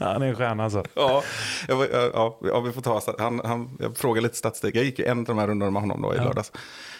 Ja, 0.00 0.06
han 0.12 0.22
är 0.22 0.26
en 0.26 0.36
stjärna 0.36 0.64
alltså. 0.64 0.84
Ja, 0.94 1.22
jag, 1.68 1.86
ja, 2.14 2.38
ja, 2.42 2.60
vi 2.60 2.72
får 2.72 2.80
ta 2.82 3.00
han, 3.18 3.40
han, 3.44 3.76
Jag 3.80 3.96
frågade 3.96 4.22
lite 4.26 4.36
statistik. 4.36 4.74
Jag 4.76 4.84
gick 4.84 4.98
ju 4.98 5.04
en 5.04 5.18
av 5.18 5.24
de 5.24 5.38
här 5.38 5.46
rundorna 5.46 5.70
med 5.70 5.82
honom 5.82 6.02
då 6.02 6.14
i 6.14 6.16
Ja. 6.16 6.24
lördags. 6.24 6.52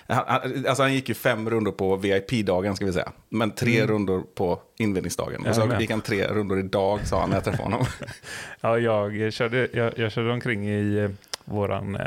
Han, 0.07 0.25
han, 0.27 0.67
alltså 0.69 0.83
han 0.83 0.95
gick 0.95 1.09
ju 1.09 1.15
fem 1.15 1.51
rundor 1.51 1.73
på 1.73 1.97
VIP-dagen 1.97 2.77
ska 2.77 2.87
vi 2.87 2.93
säga. 2.93 3.13
Men 3.29 3.51
tre 3.51 3.87
rundor 3.87 4.23
på 4.35 4.61
invigningsdagen. 4.79 5.47
Och 5.47 5.55
så 5.55 5.61
Jajamän. 5.61 5.81
gick 5.81 5.91
han 5.91 6.01
tre 6.01 6.27
rundor 6.27 6.59
idag 6.59 7.07
sa 7.07 7.21
han 7.21 7.31
när 7.31 7.37
jag 7.37 7.45
träffade 7.45 7.63
honom. 7.63 7.87
Ja, 8.61 8.79
jag, 8.79 9.33
körde, 9.33 9.69
jag, 9.73 9.99
jag 9.99 10.13
körde 10.13 10.33
omkring 10.33 10.69
i 10.69 10.99
eh, 10.99 11.11
våran 11.45 11.97
eh, 11.97 12.07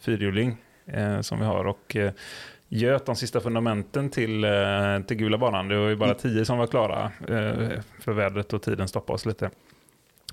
fyrhjuling 0.00 0.56
eh, 0.86 1.20
som 1.20 1.38
vi 1.38 1.44
har 1.44 1.64
och 1.64 1.96
eh, 1.96 2.12
göt 2.68 3.06
de 3.06 3.16
sista 3.16 3.40
fundamenten 3.40 4.10
till, 4.10 4.44
eh, 4.44 5.00
till 5.06 5.16
gula 5.16 5.38
banan. 5.38 5.68
Det 5.68 5.78
var 5.78 5.88
ju 5.88 5.96
bara 5.96 6.14
tio 6.14 6.44
som 6.44 6.58
var 6.58 6.66
klara 6.66 7.04
eh, 7.28 7.80
för 8.00 8.12
vädret 8.12 8.52
och 8.52 8.62
tiden 8.62 8.88
stoppade 8.88 9.14
oss 9.14 9.26
lite. 9.26 9.50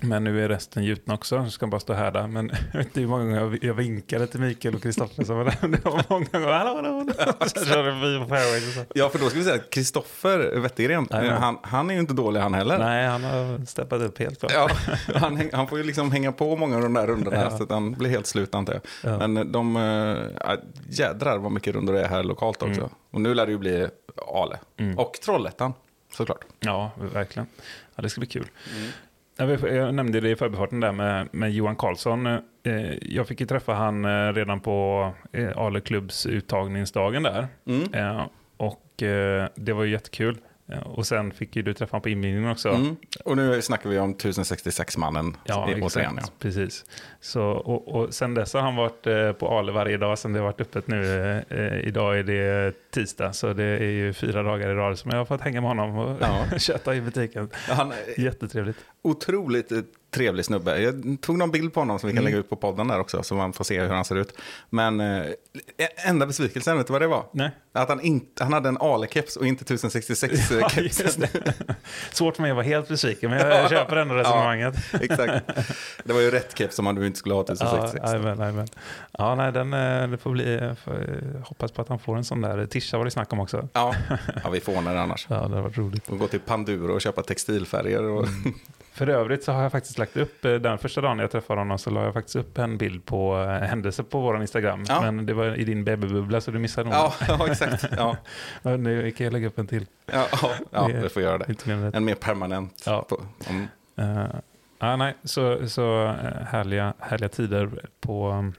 Men 0.08 0.24
nu 0.24 0.44
är 0.44 0.48
resten 0.48 0.84
gjutna 0.84 1.14
också, 1.14 1.36
jag 1.36 1.52
ska 1.52 1.66
bara 1.66 1.80
stå 1.80 1.92
här 1.92 2.10
där. 2.10 2.26
Men 2.26 2.50
jag 2.72 2.78
vet 2.78 2.86
inte 2.86 3.00
hur 3.00 3.06
många 3.06 3.40
gånger 3.40 3.58
jag, 3.62 3.74
vinkade 3.74 4.26
till 4.26 4.40
Mikael 4.40 4.74
och 4.74 4.82
Kristoffer. 4.82 5.24
som 5.24 5.36
var 5.36 5.44
där. 5.44 5.68
Det 5.68 5.84
var 5.84 6.04
många 6.08 6.24
gånger, 6.32 6.46
hallå, 6.46 6.74
hallå, 6.74 7.12
hallå. 7.18 7.34
Så 7.46 7.64
körde 7.64 7.90
vi 7.90 8.18
på 8.18 8.26
fairways 8.28 8.68
och 8.68 8.72
så. 8.74 8.84
Ja, 8.94 9.08
för 9.08 9.18
då 9.18 9.28
ska 9.28 9.38
vi 9.38 9.44
säga 9.44 9.54
att 9.56 9.70
Kristoffer 9.70 10.58
Wettergren, 10.60 11.08
han, 11.30 11.58
han 11.62 11.90
är 11.90 11.94
ju 11.94 12.00
inte 12.00 12.14
dålig 12.14 12.40
han 12.40 12.54
heller. 12.54 12.78
Nej, 12.78 13.06
han 13.06 13.24
har 13.24 13.66
steppat 13.66 14.00
upp 14.02 14.18
helt 14.18 14.40
klart. 14.40 14.52
Ja, 14.52 14.68
han, 15.14 15.50
han 15.52 15.66
får 15.68 15.78
ju 15.78 15.84
liksom 15.84 16.12
hänga 16.12 16.32
på 16.32 16.56
många 16.56 16.76
av 16.76 16.82
de 16.82 16.94
där 16.94 17.06
rundorna 17.06 17.36
Ja. 17.50 17.56
så 17.58 17.62
att 17.62 17.70
han 17.70 17.92
blir 17.92 18.10
helt 18.10 18.26
slut 18.26 18.54
antar 18.54 18.72
jag. 18.72 19.12
Ja. 19.12 19.28
Men 19.28 19.52
de, 19.52 19.76
äh, 19.76 20.54
jädrar 20.88 21.38
vad 21.38 21.52
mycket 21.52 21.74
rundor 21.74 21.92
det 21.94 22.02
är 22.02 22.08
här 22.08 22.22
lokalt 22.24 22.62
också. 22.62 22.80
Mm. 22.80 22.92
Och 23.10 23.20
nu 23.20 23.34
lär 23.34 23.46
det 23.46 23.52
ju 23.52 23.58
bli 23.58 23.88
Ale. 24.34 24.58
Och 24.96 25.12
Trollhättan, 25.24 25.72
såklart. 26.16 26.44
Ja, 26.60 26.90
verkligen. 27.12 27.46
Ja, 27.94 28.02
det 28.02 28.10
ska 28.10 28.18
bli 28.20 28.28
kul. 28.28 28.42
Vet- 28.42 28.94
jag 29.36 29.94
nämnde 29.94 30.20
det 30.20 30.30
i 30.30 30.36
förbifarten 30.36 30.80
där 30.80 30.92
med, 30.92 31.28
med 31.32 31.52
Johan 31.52 31.76
Karlsson. 31.76 32.26
Eh, 32.26 32.38
Jag 33.02 33.28
fick 33.28 33.40
ju 33.40 33.46
träffa 33.46 33.72
han 33.74 34.04
eh, 34.04 34.32
redan 34.32 34.60
på 34.60 35.10
eh, 35.32 35.56
Ale 35.58 35.80
Klubbs 35.80 36.26
uttagningsdagen 36.26 37.22
där. 37.22 37.46
Mm. 37.66 38.20
Och 38.56 38.80
det 39.54 39.72
var 39.72 39.84
ju 39.84 39.90
jättekul. 39.90 40.38
Och 40.84 41.06
sen 41.06 41.32
fick 41.32 41.56
ju 41.56 41.62
du 41.62 41.74
träffa 41.74 41.90
honom 41.92 42.02
på 42.02 42.08
invigningen 42.08 42.50
också. 42.50 42.68
Mm. 42.68 42.96
Och 43.24 43.36
nu 43.36 43.62
snackar 43.62 43.90
vi 43.90 43.98
om 43.98 44.14
1066-mannen 44.14 45.36
Ja, 45.44 45.70
i- 45.70 45.74
återigen. 45.74 45.82
exakt. 46.18 46.26
Ja. 46.26 46.32
Precis. 46.38 46.84
Så, 47.20 47.42
och, 47.44 47.88
och 47.88 48.14
sen 48.14 48.34
dess 48.34 48.54
har 48.54 48.60
han 48.60 48.76
varit 48.76 49.02
på 49.38 49.58
Ale 49.58 49.72
varje 49.72 49.96
dag 49.96 50.18
sen 50.18 50.32
det 50.32 50.38
har 50.38 50.44
varit 50.46 50.60
öppet 50.60 50.86
nu. 50.88 51.42
Idag 51.84 52.18
är 52.18 52.22
det 52.22 52.74
tisdag, 52.94 53.32
så 53.32 53.52
det 53.52 53.64
är 53.64 53.80
ju 53.90 54.12
fyra 54.12 54.42
dagar 54.42 54.70
i 54.70 54.74
rad 54.74 54.98
som 54.98 55.10
jag 55.10 55.18
har 55.18 55.24
fått 55.24 55.40
hänga 55.40 55.60
med 55.60 55.68
honom 55.70 55.98
och 55.98 56.16
Ja. 56.20 56.58
köta 56.58 56.94
i 56.94 57.00
butiken. 57.00 57.50
Han 57.68 57.92
är 57.92 58.20
Jättetrevligt. 58.20 58.78
otroligt 59.02 59.72
eh, 59.72 59.78
trevlig 60.10 60.44
snubbe. 60.44 60.78
Jag 60.82 61.16
tog 61.20 61.38
någon 61.38 61.50
bild 61.50 61.74
på 61.74 61.80
honom 61.80 61.98
som 61.98 62.06
vi 62.06 62.12
kan 62.12 62.18
Mm. 62.18 62.24
lägga 62.24 62.38
ut 62.40 62.50
på 62.50 62.56
podden 62.56 62.88
där 62.88 63.00
också, 63.00 63.22
så 63.22 63.34
man 63.34 63.52
får 63.52 63.64
se 63.64 63.80
hur 63.80 63.88
han 63.88 64.04
ser 64.04 64.16
ut. 64.16 64.38
Men 64.70 65.00
eh, 65.00 65.22
enda 66.08 66.26
besvikelsen, 66.26 66.76
vet 66.78 66.86
du 66.86 66.92
vad 66.92 67.02
det 67.02 67.06
var? 67.06 67.26
Nej. 67.32 67.50
Att 67.72 67.88
han, 67.88 68.00
inte, 68.00 68.44
han 68.44 68.52
hade 68.52 68.68
en 68.68 68.78
Ale-keps 68.78 69.36
och 69.36 69.46
inte 69.46 69.64
Ja, 69.72 69.76
1066-kepsen. 69.76 70.82
just 71.04 71.20
det. 71.20 71.54
Svårt 72.12 72.36
för 72.36 72.42
mig 72.42 72.50
att 72.50 72.56
vara 72.56 72.66
helt 72.66 72.88
besviken, 72.88 73.30
men 73.30 73.38
jag 73.48 73.70
köper 73.70 73.96
ändå 73.96 74.14
resonemanget. 74.14 74.74
Exakt. 75.00 75.46
Det 76.04 76.12
var 76.12 76.20
ju 76.20 76.30
rätt 76.30 76.58
keps 76.58 76.78
om 76.78 76.94
du 76.94 77.06
inte 77.06 77.18
skulle 77.18 77.34
ha 77.34 77.44
Ja, 77.48 77.52
1066. 77.52 78.04
jajamän, 78.12 78.38
jajamän. 78.38 78.66
ja, 79.12 79.34
nej, 79.34 79.52
den, 79.52 79.72
eh, 79.74 80.08
det 80.08 80.18
får 80.18 80.30
bli, 80.30 80.54
eh, 80.54 80.62
eh, 80.64 80.74
hoppas 81.44 81.72
på 81.72 81.82
att 81.82 81.88
han 81.88 81.98
får 81.98 82.16
en 82.16 82.24
sån 82.24 82.40
där. 82.40 82.66
Tisha 82.84 82.98
var 82.98 83.04
det 83.04 83.10
snack 83.10 83.32
om 83.32 83.40
också. 83.40 83.68
Ja. 83.72 83.94
ja, 84.44 84.50
vi 84.50 84.60
får 84.60 84.76
ordna 84.76 84.92
det 84.92 85.00
annars. 85.00 85.26
Ja, 85.30 85.48
det 85.48 85.54
har 85.54 85.62
varit 85.62 85.78
roligt. 85.78 86.08
Och 86.08 86.18
gå 86.18 86.26
till 86.26 86.40
Panduro 86.40 86.94
och 86.94 87.00
köpa 87.00 87.22
textilfärger. 87.22 88.02
Och... 88.02 88.26
Mm. 88.26 88.54
För 88.92 89.08
övrigt 89.08 89.44
så 89.44 89.52
har 89.52 89.62
jag 89.62 89.72
faktiskt 89.72 89.98
lagt 89.98 90.16
upp, 90.16 90.44
eh, 90.44 90.54
den 90.54 90.78
första 90.78 91.00
dagen 91.00 91.18
jag 91.18 91.30
träffade 91.30 91.60
honom 91.60 91.78
så 91.78 91.90
la 91.90 92.04
jag 92.04 92.12
faktiskt 92.12 92.36
upp 92.36 92.58
en 92.58 92.78
bild 92.78 93.04
på 93.04 93.42
eh, 93.42 93.48
händelser 93.48 94.02
på 94.02 94.20
vår 94.20 94.40
Instagram. 94.40 94.84
Ja. 94.88 95.00
Men 95.00 95.26
det 95.26 95.34
var 95.34 95.60
i 95.60 95.64
din 95.64 95.84
babybubbla 95.84 96.40
så 96.40 96.50
du 96.50 96.58
missade 96.58 96.90
nog. 96.90 96.98
Ja, 96.98 97.14
ja, 97.28 97.48
exakt. 97.50 97.84
Ja, 97.96 98.16
nu 98.76 99.10
kan 99.10 99.24
jag 99.24 99.32
lägga 99.32 99.46
upp 99.46 99.58
en 99.58 99.66
till. 99.66 99.86
ja, 100.06 100.26
ja, 100.42 100.50
ja 100.70 100.86
vi 100.86 101.08
får 101.08 101.22
göra 101.22 101.38
det. 101.38 101.66
Mer. 101.66 101.96
En 101.96 102.04
mer 102.04 102.14
permanent. 102.14 102.82
Ja. 102.86 103.06
På, 103.08 103.16
om, 103.48 103.68
Uh, 103.98 104.26
ah, 104.78 104.96
nej, 104.96 105.14
så, 105.24 105.68
så 105.68 106.06
härliga, 106.46 106.94
härliga 106.98 107.28
tider 107.28 107.88
på, 108.00 108.50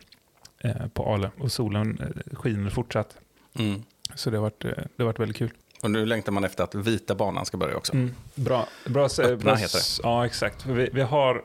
eh, 0.60 0.88
på 0.94 1.14
Ale 1.14 1.32
och 1.40 1.52
solen 1.52 2.14
skiner 2.34 2.70
fortsatt. 2.70 3.18
mm. 3.60 3.84
Så 4.16 4.30
det 4.30 4.38
har 4.38 4.42
varit, 4.42 4.66
eh, 4.66 4.72
det 4.72 5.04
har 5.04 5.06
varit 5.06 5.20
väldigt 5.20 5.38
kul. 5.38 5.50
Och 5.84 5.92
nu 5.92 6.06
längtar 6.06 6.32
man 6.32 6.44
efter 6.44 6.64
att 6.64 6.76
vita 6.76 7.16
banan 7.16 7.46
ska 7.46 7.58
börja 7.58 7.78
också. 7.78 7.94
Bra. 8.36 8.68
bra, 8.86 9.10
se- 9.10 9.24
Öppna 9.24 9.38
bra 9.38 9.54
heter 9.56 9.78
s- 9.78 10.00
Ja, 10.04 10.26
exakt. 10.26 10.66
Vi, 10.66 10.90
vi, 10.94 11.02
har, 11.02 11.42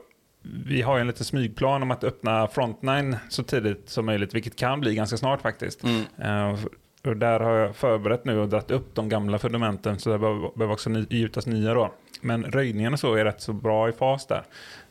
vi 0.66 0.82
har 0.82 0.98
en 0.98 1.06
liten 1.06 1.24
smygplan 1.24 1.82
om 1.82 1.90
att 1.90 2.04
öppna 2.04 2.46
Frontline 2.48 3.16
så 3.28 3.42
tidigt 3.42 3.88
som 3.88 4.06
möjligt, 4.06 4.34
vilket 4.34 4.56
kan 4.56 4.80
bli 4.80 4.94
ganska 4.94 5.16
snart 5.16 5.42
faktiskt. 5.42 5.82
Mm. 5.84 6.02
Eh, 6.18 6.58
och 7.04 7.16
där 7.16 7.40
har 7.40 7.54
jag 7.56 7.76
förberett 7.76 8.24
nu 8.24 8.38
och 8.38 8.48
dragit 8.48 8.70
upp 8.70 8.94
de 8.94 9.08
gamla 9.08 9.38
fundamenten, 9.38 9.98
så 9.98 10.10
det 10.10 10.18
behöver 10.18 10.70
också 10.72 10.90
ny, 10.90 11.06
gjutas 11.10 11.46
nya 11.46 11.74
då. 11.74 11.92
Men 12.20 12.44
röjningen 12.44 12.92
och 12.92 13.00
så 13.00 13.14
är 13.14 13.24
rätt 13.24 13.40
så 13.40 13.52
bra 13.52 13.88
i 13.88 13.92
fas 13.92 14.26
där. 14.26 14.42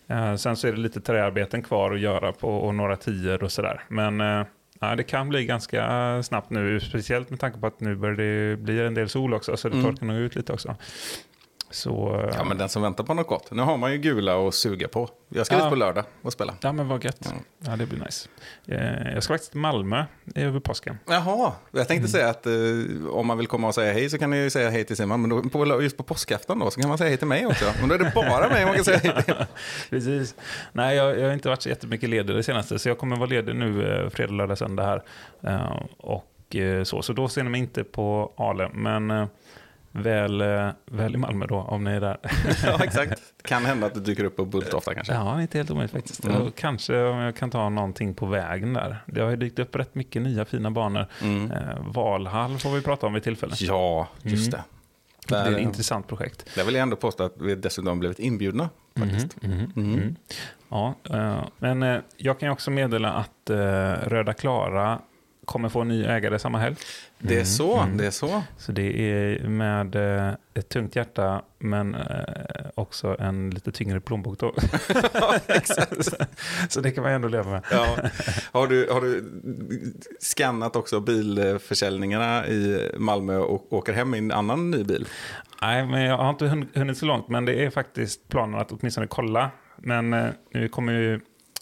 Eh, 0.07 0.35
sen 0.35 0.55
så 0.55 0.67
är 0.67 0.71
det 0.71 0.77
lite 0.79 1.01
träarbeten 1.01 1.61
kvar 1.61 1.93
att 1.93 1.99
göra 1.99 2.31
på 2.31 2.49
och 2.57 2.75
några 2.75 2.95
tior 2.95 3.43
och 3.43 3.51
sådär. 3.51 3.83
Men 3.87 4.21
eh, 4.21 4.45
ja, 4.79 4.95
det 4.95 5.03
kan 5.03 5.29
bli 5.29 5.45
ganska 5.45 6.23
snabbt 6.23 6.49
nu, 6.49 6.79
speciellt 6.79 7.29
med 7.29 7.39
tanke 7.39 7.59
på 7.59 7.67
att 7.67 7.79
nu 7.79 7.95
börjar 7.95 8.15
det 8.15 8.57
bli 8.57 8.79
en 8.85 8.93
del 8.93 9.09
sol 9.09 9.33
också, 9.33 9.57
så 9.57 9.69
det 9.69 9.75
Mm. 9.77 9.85
torkar 9.91 10.05
nog 10.05 10.17
ut 10.17 10.35
lite 10.35 10.53
också. 10.53 10.75
Så, 11.71 12.19
eh, 12.21 12.35
Ja, 12.37 12.43
men 12.43 12.57
den 12.57 12.69
som 12.69 12.81
väntar 12.81 13.03
på 13.03 13.13
något 13.13 13.27
gott. 13.27 13.51
Nu 13.51 13.61
har 13.61 13.77
man 13.77 13.91
ju 13.91 13.97
gula 13.97 14.47
att 14.47 14.53
suga 14.55 14.87
på. 14.87 15.09
Jag 15.29 15.45
ska 15.45 15.55
Ja. 15.55 15.61
dit 15.61 15.69
på 15.69 15.75
lördag 15.75 16.03
och 16.21 16.33
spela. 16.33 16.53
Ja 16.61 16.71
men 16.71 16.87
vad 16.87 17.03
gött. 17.03 17.17
Ja. 17.19 17.31
Ja 17.59 17.75
det 17.75 17.85
blir 17.85 17.99
nice. 17.99 18.29
Eh, 18.67 19.13
jag 19.13 19.23
ska 19.23 19.33
faktiskt 19.33 19.51
till 19.51 19.61
Malmö 19.61 20.05
över 20.35 20.59
påsken. 20.59 20.97
Jaha, 21.09 21.53
jag 21.71 21.87
tänkte 21.87 21.95
Mm. 21.95 22.07
säga 22.07 22.29
att 22.29 22.45
eh, 22.45 23.09
om 23.11 23.27
man 23.27 23.37
vill 23.37 23.47
komma 23.47 23.67
och 23.67 23.75
säga 23.75 23.93
hej 23.93 24.09
så 24.09 24.17
kan 24.17 24.29
ni 24.29 24.37
ju 24.37 24.49
säga 24.49 24.69
hej 24.69 24.83
till 24.83 24.95
Simon. 24.97 25.21
Men 25.21 25.29
då, 25.29 25.41
på, 25.49 25.81
just 25.83 25.97
på 25.97 26.03
påskafton 26.03 26.59
då 26.59 26.71
så 26.71 26.79
kan 26.81 26.89
man 26.89 26.97
säga 26.97 27.07
hej 27.07 27.17
till 27.17 27.27
mig 27.27 27.45
också. 27.45 27.65
Men 27.79 27.89
då 27.89 27.95
är 27.95 27.99
det 27.99 28.11
bara 28.15 28.49
mig 28.49 28.65
man 28.65 28.75
kan 28.75 28.85
säga 28.85 28.97
hej 29.03 29.23
till. 29.23 29.35
Precis. 29.89 30.35
Nej, 30.73 30.95
jag, 30.97 31.19
jag 31.19 31.25
har 31.25 31.33
inte 31.33 31.49
varit 31.49 31.61
så 31.61 31.69
jättemycket 31.69 32.09
ledig 32.09 32.35
det 32.35 32.43
senaste, 32.43 32.79
så 32.79 32.89
jag 32.89 32.97
kommer 32.97 33.15
vara 33.15 33.29
ledig 33.29 33.55
nu 33.55 33.93
eh, 34.03 34.09
fredag, 34.09 34.33
lördag, 34.33 34.57
söndag 34.57 34.83
här. 34.85 35.03
Eh, 35.43 35.81
och 35.97 36.55
eh, 36.55 36.83
så, 36.83 37.01
så 37.01 37.13
då 37.13 37.27
ser 37.27 37.43
ni 37.43 37.49
mig 37.49 37.59
inte 37.59 37.83
på 37.83 38.31
Ale, 38.37 38.69
men 38.73 39.11
eh, 39.11 39.27
väl, 39.91 40.41
eh, 40.41 40.69
väl 40.85 41.13
i 41.15 41.17
Malmö 41.17 41.45
då, 41.47 41.55
om 41.55 41.83
ni 41.83 41.91
är 41.91 42.01
där. 42.01 42.17
Ja, 42.65 42.83
exakt. 42.83 43.21
Kan 43.41 43.65
hända 43.65 43.87
att 43.87 43.93
du 43.93 43.99
dyker 43.99 44.23
upp 44.23 44.35
på 44.35 44.45
Bulltofta 44.45 44.93
kanske. 44.93 45.13
ja, 45.13 45.41
inte 45.41 45.57
helt 45.57 45.71
omöjligt 45.71 45.91
faktiskt. 45.91 46.25
Mm. 46.25 46.51
Kanske 46.51 47.03
om 47.03 47.17
jag 47.17 47.35
kan 47.35 47.49
ta 47.49 47.69
någonting 47.69 48.13
på 48.13 48.25
vägen 48.25 48.73
där. 48.73 48.97
Det 49.05 49.21
har 49.21 49.29
ju 49.29 49.35
dykt 49.35 49.59
upp 49.59 49.75
rätt 49.75 49.95
mycket 49.95 50.21
nya 50.21 50.45
fina 50.45 50.71
banor. 50.71 51.05
Mm. 51.21 51.51
Eh, 51.51 51.77
Valhall 51.87 52.57
får 52.57 52.69
vi 52.71 52.81
prata 52.81 53.07
om 53.07 53.13
vid 53.13 53.23
tillfälle. 53.23 53.53
Ja, 53.59 54.07
just 54.21 54.51
det. 54.51 54.63
Det 55.27 55.35
är 55.35 55.51
ett 55.51 55.59
intressant 55.59 56.07
projekt. 56.07 56.55
där 56.55 56.63
vill 56.65 56.75
jag 56.75 56.81
ändå 56.81 56.95
påstå 56.95 57.23
att 57.23 57.33
vi 57.41 57.55
dessutom 57.55 57.99
blivit 57.99 58.19
inbjudna. 58.19 58.69
Faktiskt. 58.99 59.41
Mhm, 59.43 59.53
mhm, 59.57 59.71
Mm. 59.75 59.91
mhm. 59.99 60.15
Ja, 60.69 60.95
eh, 61.09 61.43
men 61.57 62.01
jag 62.17 62.39
kan 62.39 62.49
också 62.49 62.71
meddela 62.71 63.13
att 63.13 63.49
Röda 64.07 64.33
Klara 64.33 64.99
kommer 65.49 65.69
få 65.69 65.81
en 65.81 65.87
ny 65.87 66.05
ägare 66.05 66.39
samma 66.39 66.57
helg. 66.57 66.75
Det 67.19 67.39
är 67.39 67.43
så, 67.43 67.79
mm. 67.79 67.97
det 67.97 68.05
är 68.05 68.11
så. 68.11 68.43
Så 68.57 68.71
det 68.71 69.11
är 69.11 69.47
med 69.47 69.95
eh, 69.95 70.33
ett 70.53 70.69
tungt 70.69 70.95
hjärta, 70.95 71.41
men 71.59 71.95
eh, 71.95 72.01
också 72.75 73.15
en 73.19 73.49
lite 73.49 73.71
tyngre 73.71 73.99
plånbok 73.99 74.39
då. 74.39 74.53
Exakt. 75.47 76.13
så 76.69 76.81
det 76.81 76.91
kan 76.91 77.03
man 77.03 77.13
ändå 77.13 77.27
leva 77.27 77.51
med. 77.51 77.63
Ja. 77.71 77.97
Har, 78.51 78.67
du, 78.67 78.89
har 78.91 79.01
du 79.01 79.23
skannat 80.19 80.75
också 80.75 80.99
bilförsäljningarna 80.99 82.47
i 82.47 82.91
Malmö 82.97 83.37
och 83.37 83.73
åker 83.73 83.93
hem 83.93 84.15
i 84.15 84.17
en 84.17 84.31
annan 84.31 84.71
ny 84.71 84.83
bil? 84.83 85.07
Nej, 85.61 85.85
men 85.85 86.01
jag 86.01 86.17
har 86.17 86.29
inte 86.29 86.45
hun- 86.45 86.69
hunnit 86.73 86.97
så 86.97 87.05
långt, 87.05 87.27
men 87.27 87.45
det 87.45 87.65
är 87.65 87.69
faktiskt 87.69 88.27
planen 88.27 88.59
att 88.59 88.71
åtminstone 88.71 89.07
kolla. 89.07 89.51
Men 89.75 90.13
eh, 90.13 90.27
nu 90.53 90.67
kommer 90.67 90.93
ju 90.93 91.19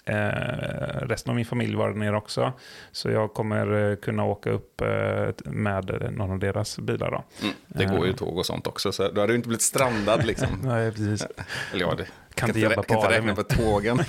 resten 0.08 1.30
av 1.30 1.36
min 1.36 1.46
familj 1.46 1.76
vara 1.76 1.92
där 1.92 2.00
nere 2.00 2.18
också. 2.18 2.54
Så 2.92 3.10
jag 3.10 3.34
kommer 3.34 3.92
eh, 3.92 3.96
kunna 3.96 4.26
åka 4.26 4.50
upp 4.50 4.82
eh, 4.82 5.52
med 5.52 6.12
någon 6.12 6.32
av 6.32 6.40
deras 6.40 6.80
bilar 6.80 7.12
då. 7.12 7.24
Mm. 7.42 7.56
Det 7.68 7.86
går 7.86 8.08
ju 8.08 8.14
tåg 8.14 8.38
och 8.38 8.46
sånt 8.46 8.68
också, 8.68 8.92
så 8.92 9.12
du 9.12 9.22
hade 9.22 9.34
ju 9.34 9.38
inte 9.38 9.48
blivit 9.48 9.62
strandad 9.62 10.26
liksom. 10.26 10.48
Nej, 10.64 10.92
precis. 10.92 11.28
Eller 11.74 11.86
ja, 11.86 11.96
det 11.96 12.08
Kan 12.34 12.50
inte 12.50 12.60
jobba 12.60 12.76
kan 12.76 12.84
på 12.84 12.94
inte 12.94 13.08
Ale 13.08 13.18
räkna 13.18 13.36
på 13.36 13.44
tågen. 13.44 13.98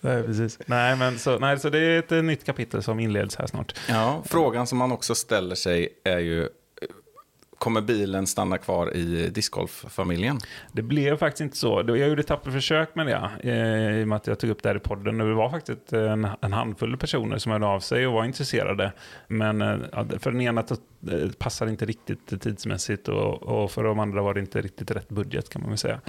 Nej, 0.00 0.22
precis. 0.22 0.58
Nej, 0.66 0.96
men 0.96 1.18
så, 1.18 1.38
nej, 1.38 1.58
så 1.58 1.70
det 1.70 1.78
är 1.78 1.98
ett 1.98 2.12
eh, 2.12 2.22
nytt 2.22 2.44
kapitel 2.44 2.82
som 2.82 3.00
inleds 3.00 3.36
här 3.36 3.46
snart. 3.46 3.74
Ja, 3.88 4.22
frågan 4.26 4.66
som 4.66 4.78
man 4.78 4.92
också 4.92 5.14
ställer 5.14 5.54
sig 5.54 5.88
är 6.04 6.18
ju, 6.18 6.42
eh, 6.42 6.48
kommer 7.64 7.80
bilen 7.80 8.26
stanna 8.26 8.58
kvar 8.58 8.96
i 8.96 9.30
discgolf-familjen? 9.30 10.38
Det 10.72 10.82
blev 10.82 11.16
faktiskt 11.16 11.40
inte 11.40 11.56
så. 11.56 11.84
Jag 11.86 12.08
gjorde 12.08 12.20
ett 12.20 12.26
tappert 12.26 12.52
försök 12.52 12.94
med 12.94 13.06
det, 13.06 13.30
eh, 13.50 14.00
i 14.00 14.04
och 14.04 14.08
med 14.08 14.16
att 14.16 14.26
jag 14.26 14.38
tog 14.38 14.50
upp 14.50 14.62
det 14.62 14.68
här 14.68 14.76
i 14.76 14.80
podden. 14.80 15.18
Det 15.18 15.34
var 15.34 15.50
faktiskt 15.50 15.92
en, 15.92 16.28
en 16.40 16.52
handfull 16.52 16.96
personer 16.96 17.38
som 17.38 17.52
hörde 17.52 17.66
av 17.66 17.80
sig 17.80 18.06
och 18.06 18.12
var 18.12 18.24
intresserade. 18.24 18.92
Men 19.28 19.62
eh, 19.62 19.78
för 20.18 20.30
den 20.30 20.40
ena 20.40 20.60
eh, 20.60 21.30
passade 21.38 21.70
inte 21.70 21.86
riktigt 21.86 22.42
tidsmässigt 22.42 23.08
och, 23.08 23.42
och 23.42 23.70
för 23.70 23.84
de 23.84 23.98
andra 23.98 24.22
var 24.22 24.34
det 24.34 24.40
inte 24.40 24.60
riktigt 24.60 24.90
rätt 24.90 25.08
budget 25.08 25.48
kan 25.48 25.62
man 25.62 25.70
väl 25.70 25.78
säga. 25.78 26.00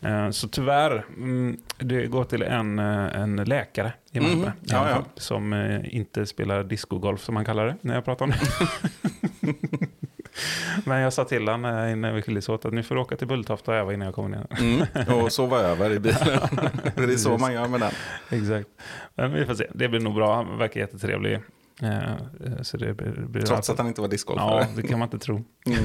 Mm. 0.00 0.32
Så 0.32 0.48
tyvärr, 0.48 1.04
mm, 1.16 1.56
det 1.78 2.06
går 2.06 2.24
till 2.24 2.42
en, 2.42 2.78
en 2.78 3.36
läkare 3.36 3.92
i 4.12 4.20
Malmö. 4.20 4.36
Mhm. 4.36 4.48
i 4.48 4.66
Ja, 4.70 4.90
ja. 4.90 5.04
Som 5.16 5.52
inte 5.84 6.26
spelar 6.26 6.64
discogolf 6.64 7.20
som 7.20 7.34
man 7.34 7.44
kallar 7.44 7.66
det 7.66 7.76
när 7.80 7.94
jag 7.94 8.04
pratar 8.04 8.24
om 8.24 8.30
det. 8.30 8.38
Men 10.84 11.00
jag 11.00 11.12
sa 11.12 11.24
till 11.24 11.48
honom 11.48 11.88
innan 11.88 12.14
vi 12.14 12.22
skildes 12.22 12.48
åt 12.48 12.64
att 12.64 12.72
nu 12.72 12.82
får 12.82 12.94
du 12.94 13.00
åka 13.00 13.16
till 13.16 13.26
Bulltofta 13.28 13.70
och 13.70 13.76
öva 13.76 13.92
innan 13.92 14.06
jag 14.06 14.14
kommer 14.14 14.28
ner. 14.28 14.46
Mm. 14.60 15.14
Och 15.22 15.32
sova 15.32 15.58
över 15.58 15.90
i 15.90 15.98
bilen. 15.98 16.18
Det 16.96 17.02
är 17.02 17.16
så 17.16 17.38
man 17.38 17.52
gör 17.52 17.68
med 17.68 17.80
den. 17.80 17.92
Exakt. 18.30 18.68
Men 19.14 19.32
vi 19.32 19.44
får 19.46 19.54
se. 19.54 19.66
Det 19.74 19.88
blir 19.88 20.00
nog 20.00 20.14
bra. 20.14 20.36
Han 20.36 20.58
verkar 20.58 20.80
jättetrevlig. 20.80 21.40
Eh, 21.82 22.12
eh, 22.12 22.16
Så 22.62 22.76
det 22.76 22.94
blir, 22.94 23.10
blir 23.10 23.42
Trots 23.42 23.70
att 23.70 23.78
han 23.78 23.86
inte 23.86 24.00
var 24.00 24.08
discgolfare. 24.08 24.66
Ja, 24.70 24.82
det 24.82 24.88
kan 24.88 24.98
man 24.98 25.06
inte 25.06 25.18
tro. 25.18 25.44
Mm. 25.66 25.84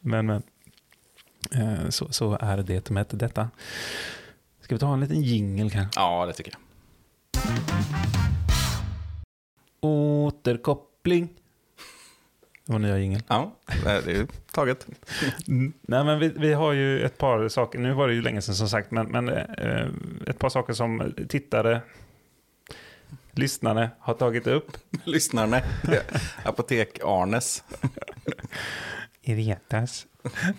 Men, 0.00 0.26
men. 0.26 0.42
Eh, 1.52 1.88
Så, 1.88 2.12
så 2.12 2.38
är 2.40 2.56
det 2.56 2.90
med 2.90 3.06
detta. 3.10 3.50
Ska 4.60 4.74
vi 4.74 4.78
ta 4.78 4.92
en 4.92 5.00
liten 5.00 5.22
jingel 5.22 5.70
kanske? 5.70 6.00
Ja, 6.00 6.26
det 6.26 6.32
tycker 6.32 6.52
jag. 6.52 6.60
Återkoppling. 9.80 11.28
Var 12.66 12.78
nya 12.78 12.98
jingel. 12.98 13.22
Ja, 13.28 13.56
det 13.84 13.90
är 13.90 14.08
ju 14.08 14.26
taget. 14.52 14.86
Nej, 15.46 16.04
men 16.04 16.18
vi, 16.18 16.28
vi 16.28 16.52
har 16.52 16.72
ju 16.72 17.04
ett 17.04 17.18
par 17.18 17.48
saker. 17.48 17.78
Nu 17.78 17.92
var 17.92 18.08
det 18.08 18.14
ju 18.14 18.22
länge 18.22 18.42
sedan 18.42 18.54
som 18.54 18.68
sagt, 18.68 18.90
men, 18.90 19.06
men 19.06 19.28
eh, 19.28 19.86
ett 20.26 20.38
par 20.38 20.48
saker 20.48 20.72
som 20.72 21.14
tittare, 21.28 21.80
lyssnare 23.30 23.90
har 23.98 24.14
tagit 24.14 24.46
upp. 24.46 24.76
Lyssnarna. 25.04 25.60
Apotek-Arnes. 26.44 27.62
Irietas. 29.22 30.06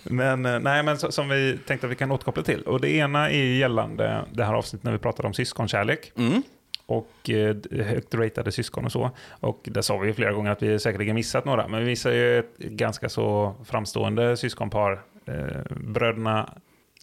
Men, 0.04 0.46
eh, 0.46 0.60
nej, 0.60 0.84
men 0.84 0.98
så, 0.98 1.12
som 1.12 1.30
vi 1.30 1.60
tänkte 1.68 1.88
att 1.88 1.92
vi 1.92 1.96
kan 1.96 2.12
återkoppla 2.12 2.44
till. 2.44 2.62
Och 2.62 2.82
det 2.82 2.90
ena 2.90 3.30
är 3.30 3.44
ju 3.44 3.58
gällande 3.58 4.26
det 4.32 4.46
här 4.46 4.54
avsnittet 4.54 4.84
när 4.84 4.92
vi 4.92 4.98
pratade 4.98 5.28
om 5.28 5.34
syskonkärlek. 5.34 6.12
Mm. 6.18 6.44
Och 6.86 7.30
eh, 7.30 7.56
högt 7.86 8.14
ratade 8.16 8.52
syskon 8.52 8.86
och 8.86 8.92
så. 8.92 9.10
Och 9.40 9.62
där 9.64 9.82
sa 9.82 9.98
vi 9.98 10.08
ju 10.08 10.14
flera 10.14 10.32
gånger 10.34 10.52
att 10.52 10.64
vi 10.64 10.80
säkerligen 10.80 11.16
missat 11.16 11.46
några. 11.46 11.68
Men 11.68 11.80
vi 11.80 11.86
missar 11.86 12.12
ju 12.12 12.40
ett 12.40 12.58
ganska 12.58 13.10
så 13.10 13.56
framstående 13.66 14.38
syskonpar. 14.38 15.02
Eh, 15.26 15.62
bröderna 15.78 16.54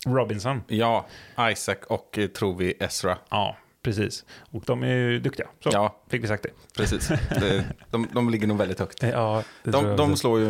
Robinson. 0.06 0.62
Ja, 0.66 1.06
Isaac 1.52 1.76
och 1.88 2.18
eh, 2.18 2.26
tror 2.26 2.56
vi 2.56 2.74
Ezra. 2.80 3.18
Ja, 3.30 3.56
Precis. 3.84 4.24
Och 4.50 4.62
de 4.66 4.82
är 4.82 4.94
ju 4.94 5.20
duktiga. 5.20 5.46
Så 5.60 5.70
Ja, 5.72 5.96
fick 6.08 6.22
vi 6.24 6.28
sagt 6.28 6.42
det. 6.42 6.50
precis. 6.76 7.08
Det, 7.08 7.64
de, 7.90 8.08
de 8.12 8.30
ligger 8.30 8.46
nog 8.46 8.58
väldigt 8.58 8.78
högt. 8.78 9.02
Ja, 9.02 9.42
De, 9.64 9.96
de 9.96 10.16
slår 10.16 10.40
ju 10.40 10.46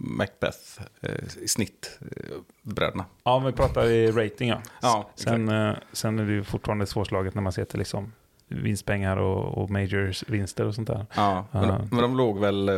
Macbeth 0.00 0.58
eh, 1.00 1.10
i 1.42 1.48
snitt, 1.48 1.98
eh, 2.16 2.36
bröderna. 2.62 3.04
Ja, 3.24 3.34
om 3.34 3.44
vi 3.44 3.52
pratar 3.52 3.86
i 3.86 4.10
rating 4.10 4.48
ja. 4.48 4.60
Ja, 4.82 5.10
sen, 5.14 5.48
eh, 5.48 5.74
sen 5.92 6.18
är 6.18 6.24
det 6.24 6.32
ju 6.32 6.44
fortfarande 6.44 6.86
svårslaget 6.86 7.34
när 7.34 7.42
man 7.42 7.52
ser 7.52 7.64
till 7.64 7.78
liksom 7.78 8.12
vinstpengar 8.48 9.16
och, 9.16 9.58
och 9.62 9.70
majors 9.70 10.24
vinster 10.28 10.64
och 10.64 10.74
sånt 10.74 10.88
där. 10.88 11.06
Ja, 11.14 11.46
men, 11.52 11.62
Ja. 11.64 11.68
de, 11.78 11.88
men 11.90 11.98
de 12.02 12.16
låg 12.16 12.40
väl, 12.40 12.68
eh, 12.68 12.74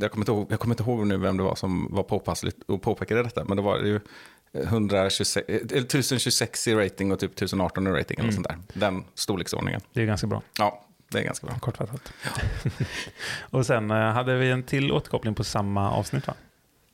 jag 0.00 0.10
kommer, 0.10 0.22
inte 0.22 0.32
ihåg, 0.32 0.46
jag 0.52 0.60
kommer 0.60 0.72
inte 0.74 0.82
ihåg 0.82 1.06
nu 1.06 1.16
vem 1.16 1.36
det 1.36 1.42
var 1.42 1.54
som 1.54 1.88
var 1.90 2.02
påpassligt 2.02 2.56
och 2.66 2.82
påpekade 2.82 3.22
detta, 3.22 3.44
men 3.44 3.56
det 3.56 3.62
var 3.62 3.78
ju 3.78 4.00
126, 4.52 5.48
eh, 5.48 5.54
eller 5.56 5.64
1026 5.86 6.68
i 6.68 6.74
rating 6.74 7.12
och 7.12 7.18
typ 7.18 7.32
1018 7.32 7.86
i 7.86 7.90
rating 7.90 8.18
eller 8.18 8.30
Mm. 8.32 8.44
sånt 8.44 8.48
där. 8.48 8.80
Den 8.80 9.04
storleksordningen. 9.14 9.80
Det 9.92 10.02
är 10.02 10.06
ganska 10.06 10.26
bra, 10.26 10.42
Ja, 10.58 10.84
det 11.10 11.18
är 11.18 11.22
ganska 11.24 11.46
bra. 11.46 11.56
kortfattat. 11.58 12.12
och 13.50 13.66
sen 13.66 13.90
eh, 13.90 13.96
hade 13.96 14.34
vi 14.36 14.50
en 14.50 14.62
till 14.62 14.92
återkoppling 14.92 15.34
på 15.34 15.44
samma 15.44 15.90
avsnitt 15.92 16.26
va? 16.26 16.34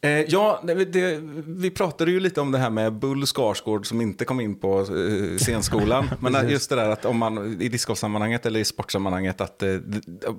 Eh, 0.02 0.10
ja, 0.10 0.60
det, 0.64 1.20
vi 1.46 1.70
pratade 1.70 2.10
ju 2.10 2.20
lite 2.20 2.40
om 2.40 2.52
det 2.52 2.58
här 2.58 2.70
med 2.70 2.92
Bull 2.92 3.26
Skarsgård 3.26 3.86
som 3.86 4.00
inte 4.00 4.24
kom 4.24 4.40
in 4.40 4.54
på 4.60 4.80
eh, 4.80 5.36
scenskolan. 5.38 6.10
Men 6.20 6.32
Precis. 6.32 6.50
just 6.50 6.70
det 6.70 6.76
där 6.76 6.90
att 6.90 7.04
om 7.04 7.18
man 7.18 7.62
i 7.62 7.68
discgolfsammanhanget 7.68 8.46
eller 8.46 8.60
i 8.60 8.64
sportsammanhanget 8.64 9.40
att 9.40 9.62
eh, 9.62 9.68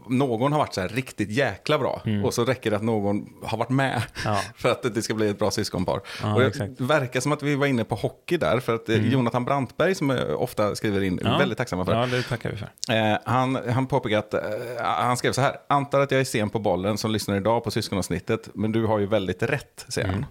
någon 0.09 0.51
har 0.51 0.59
varit 0.59 0.73
så 0.73 0.81
här 0.81 0.89
riktigt 0.89 1.29
jäkla 1.31 1.77
bra 1.79 2.01
och 2.25 2.33
så 2.33 2.45
räcker 2.45 2.69
det 2.69 2.75
att 2.77 2.83
någon 2.83 3.29
har 3.43 3.57
varit 3.57 3.69
med 3.69 3.91
Mm. 3.91 4.01
Ja. 4.25 4.41
för 4.55 4.71
att 4.71 4.95
det 4.95 5.01
ska 5.01 5.13
bli 5.13 5.29
ett 5.29 5.39
bra 5.39 5.51
syskonpar. 5.51 6.01
Ja, 6.23 6.33
och 6.33 6.39
det. 6.41 6.59
Mm. 6.59 6.75
verkar 6.77 7.19
som 7.19 7.31
att 7.31 7.43
vi 7.43 7.55
var 7.55 7.67
inne 7.67 7.83
på 7.83 7.95
hockey 7.95 8.37
där 8.37 8.59
för 8.59 8.75
att 8.75 8.89
eh, 8.89 9.07
Jonathan 9.13 9.45
Brantberg 9.45 9.95
som 9.95 10.09
jag 10.09 10.41
ofta 10.41 10.75
skriver 10.75 11.01
in, 11.03 11.19
Ja. 11.23 11.37
väldigt 11.37 11.57
tacksamma 11.57 11.85
för. 11.85 11.93
Ja, 11.93 12.05
det 12.05 12.23
tackar 12.23 12.51
vi 12.51 12.57
för. 12.57 12.69
Eh, 13.13 13.17
han, 13.25 13.57
han 13.69 13.87
påpekar 13.87 14.17
att, 14.19 14.33
eh, 14.33 14.41
han 14.79 15.17
skrev 15.17 15.31
så 15.31 15.41
här, 15.41 15.55
antar 15.69 15.99
att 15.99 16.11
jag 16.11 16.19
är 16.19 16.25
sen 16.25 16.49
på 16.49 16.59
bollen 16.59 16.97
som 16.97 17.11
lyssnar 17.11 17.35
idag 17.37 17.63
på 17.63 17.71
syskonavsnittet, 17.71 18.49
men 18.53 18.71
du 18.71 18.85
har 18.85 18.99
ju 18.99 19.05
väldigt 19.05 19.43
rätt, 19.51 19.85
säger 19.87 20.07
han. 20.07 20.25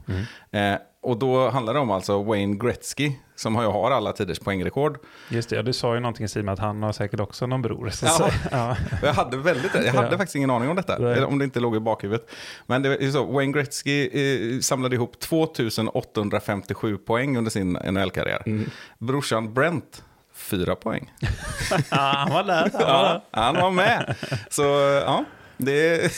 Eh, 0.52 0.78
och 1.02 1.18
då 1.18 1.50
handlar 1.50 1.74
det 1.74 1.80
om 1.80 1.90
alltså 1.90 2.22
Wayne 2.22 2.56
Gretzky, 2.56 3.12
som 3.36 3.56
har, 3.56 3.62
ju 3.62 3.68
har 3.68 3.90
alla 3.90 4.12
tiders 4.12 4.38
poängrekord. 4.38 4.98
Just 5.28 5.50
det, 5.50 5.56
ja, 5.56 5.62
du 5.62 5.72
sa 5.72 5.94
ju 5.94 6.00
någonting 6.00 6.28
Simon 6.28 6.48
att 6.52 6.58
han 6.58 6.82
har 6.82 6.92
säkert 6.92 7.20
också 7.20 7.46
någon 7.46 7.62
bror. 7.62 7.90
Ja. 8.02 8.30
ja. 8.50 8.76
Jag 9.02 9.12
hade 9.12 9.36
väldigt 9.36 9.74
jag 9.74 9.92
hade 9.92 10.08
Ja. 10.10 10.18
faktiskt 10.18 10.36
ingen 10.36 10.50
aning 10.50 10.68
om 10.70 10.76
detta, 10.76 10.98
Nej. 10.98 11.24
om 11.24 11.38
det 11.38 11.44
inte 11.44 11.60
låg 11.60 11.76
i 11.76 11.80
bakhuvudet. 11.80 12.30
Men 12.66 12.82
det 12.82 13.04
är 13.04 13.10
så, 13.10 13.24
Wayne 13.24 13.52
Gretzky 13.52 14.08
eh, 14.56 14.60
samlade 14.60 14.94
ihop 14.96 15.20
2857 15.20 16.96
poäng 16.98 17.36
under 17.36 17.50
sin 17.50 17.72
NHL-karriär. 17.72 18.42
Mm. 18.46 18.70
Brorsan 18.98 19.54
Brent, 19.54 20.04
fyra 20.34 20.74
poäng. 20.76 21.12
Ja, 21.90 21.96
han 21.96 22.32
var 22.32 22.44
där. 22.44 22.70
Han 22.72 22.72
var 22.72 22.80
Ja, 22.80 23.22
där. 23.30 23.42
han 23.42 23.54
var 23.54 23.70
med. 23.70 24.14
Så 24.50 24.62
ja, 25.06 25.24
det 25.56 26.12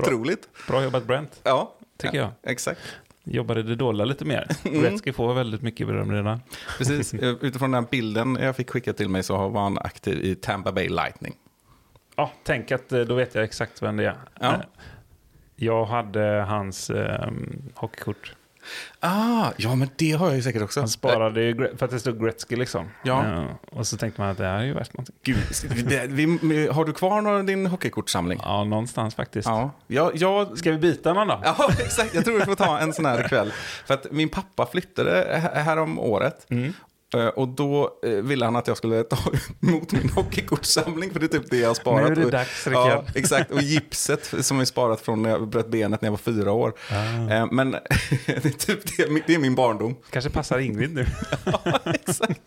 otroligt. 0.00 0.48
Bra 0.68 0.82
jobbat 0.84 1.04
Brent, 1.06 1.40
Ja, 1.42 1.74
tycker 1.96 2.18
jag. 2.18 2.30
exakt. 2.42 2.80
Jobbade 3.24 3.62
det 3.62 3.74
dolda 3.74 4.04
lite 4.04 4.24
mer. 4.24 4.46
Mm. 4.64 4.80
Gretzky 4.82 5.12
får 5.12 5.34
väldigt 5.34 5.62
mycket 5.62 5.86
beröm 5.86 6.12
redan. 6.12 6.40
Precis. 6.78 7.14
Eh, 7.22 7.34
Utifrån 7.40 7.70
den 7.70 7.86
bilden 7.90 8.38
jag 8.40 8.56
fick 8.56 8.70
skicka 8.70 8.92
till 8.92 9.08
mig 9.08 9.22
så 9.22 9.48
var 9.48 9.62
han 9.62 9.78
aktiv 9.78 10.24
i 10.24 10.34
Tampa 10.34 10.72
Bay 10.72 10.88
Lightning. 10.88 11.34
Ja, 12.16 12.30
tänk 12.44 12.72
att 12.72 12.92
eh, 12.92 13.00
då 13.00 13.14
vet 13.14 13.34
jag 13.34 13.44
exakt 13.44 13.82
vem 13.82 13.96
det 13.96 14.04
är. 14.06 14.16
Ja. 14.40 14.52
Eh, 14.54 14.60
Jag 15.56 15.84
hade 15.84 16.20
hans 16.48 16.90
eh, 16.90 17.30
hockeykort. 17.74 18.32
Ah, 19.00 19.50
ja 19.56 19.74
men 19.74 19.88
det 19.96 20.12
har 20.12 20.26
jag 20.26 20.36
ju 20.36 20.42
säkert 20.42 20.62
också. 20.62 20.80
Han 20.80 20.88
sparade 20.88 21.42
ju, 21.42 21.76
för 21.76 21.84
att 21.84 21.90
det 21.90 22.00
stod 22.00 22.24
Gretzky 22.24 22.56
liksom. 22.56 22.90
Ja. 23.02 23.24
Eh, 23.24 23.44
och 23.70 23.86
så 23.86 23.96
tänkte 23.96 24.20
man 24.20 24.30
att 24.30 24.38
det 24.38 24.44
här 24.44 24.58
är 24.58 24.64
ju 24.64 24.74
värst 24.74 24.92
någonting. 24.94 25.14
Gud, 25.22 25.38
det, 25.88 26.06
vi, 26.06 26.66
har 26.66 26.84
du 26.84 26.92
kvar 26.92 27.20
någon, 27.20 27.46
din 27.46 27.66
hockeykortsamling? 27.66 28.40
Ja, 28.42 28.64
någonstans 28.64 29.14
faktiskt. 29.14 29.48
Ja, 29.48 29.70
jag, 29.86 30.16
jag, 30.16 30.58
Ska 30.58 30.70
vi 30.70 30.78
byta 30.78 31.12
någon 31.12 31.28
då? 31.28 31.40
ja, 31.44 31.70
exakt. 31.78 32.14
Jag 32.14 32.24
tror 32.24 32.38
vi 32.38 32.44
får 32.44 32.54
ta 32.54 32.78
en 32.78 32.92
sån 32.92 33.06
här 33.06 33.24
ikväll. 33.24 33.52
För 33.86 33.94
att 33.94 34.12
min 34.12 34.28
pappa 34.28 34.66
flyttade 34.66 35.38
här 35.42 35.62
här 35.62 35.76
om 35.76 35.98
året. 35.98 36.46
Mm. 36.50 36.72
Eh, 37.14 37.26
Och 37.26 37.48
då 37.48 37.98
eh, 38.04 38.10
ville 38.10 38.44
han 38.44 38.56
att 38.56 38.66
jag 38.66 38.76
skulle 38.76 39.02
ta 39.02 39.16
emot 39.62 39.92
min 39.92 40.08
hockeykortssamling, 40.08 41.10
för 41.10 41.20
det 41.20 41.26
är 41.34 41.38
typ 41.38 41.50
det 41.50 41.56
jag 41.58 41.68
har 41.68 41.74
sparat. 41.74 42.08
Nu 42.16 42.20
är 42.20 42.24
det 42.24 42.30
dags, 42.30 42.66
Ja, 42.66 42.70
Rickard. 42.70 43.04
exakt. 43.16 43.50
Och 43.50 43.60
gipset 43.62 44.34
som 44.46 44.60
är 44.60 44.64
sparat 44.64 45.00
från 45.00 45.22
när 45.22 45.30
jag 45.30 45.48
bröt 45.48 45.68
benet 45.70 46.02
när 46.02 46.06
jag 46.06 46.12
var 46.12 46.18
fyra 46.18 46.52
år. 46.52 46.72
Ah. 46.90 47.32
Eh, 47.34 47.46
Men 47.52 47.70
det 48.26 48.44
är 48.44 48.50
typ 48.66 48.96
det, 48.96 49.22
det 49.26 49.34
är 49.34 49.38
min 49.38 49.54
barndom. 49.54 49.96
Kanske 50.10 50.30
passar 50.30 50.58
Ingrid 50.58 50.94
nu. 50.94 51.06
Ja, 51.64 51.80
exakt. 51.84 52.40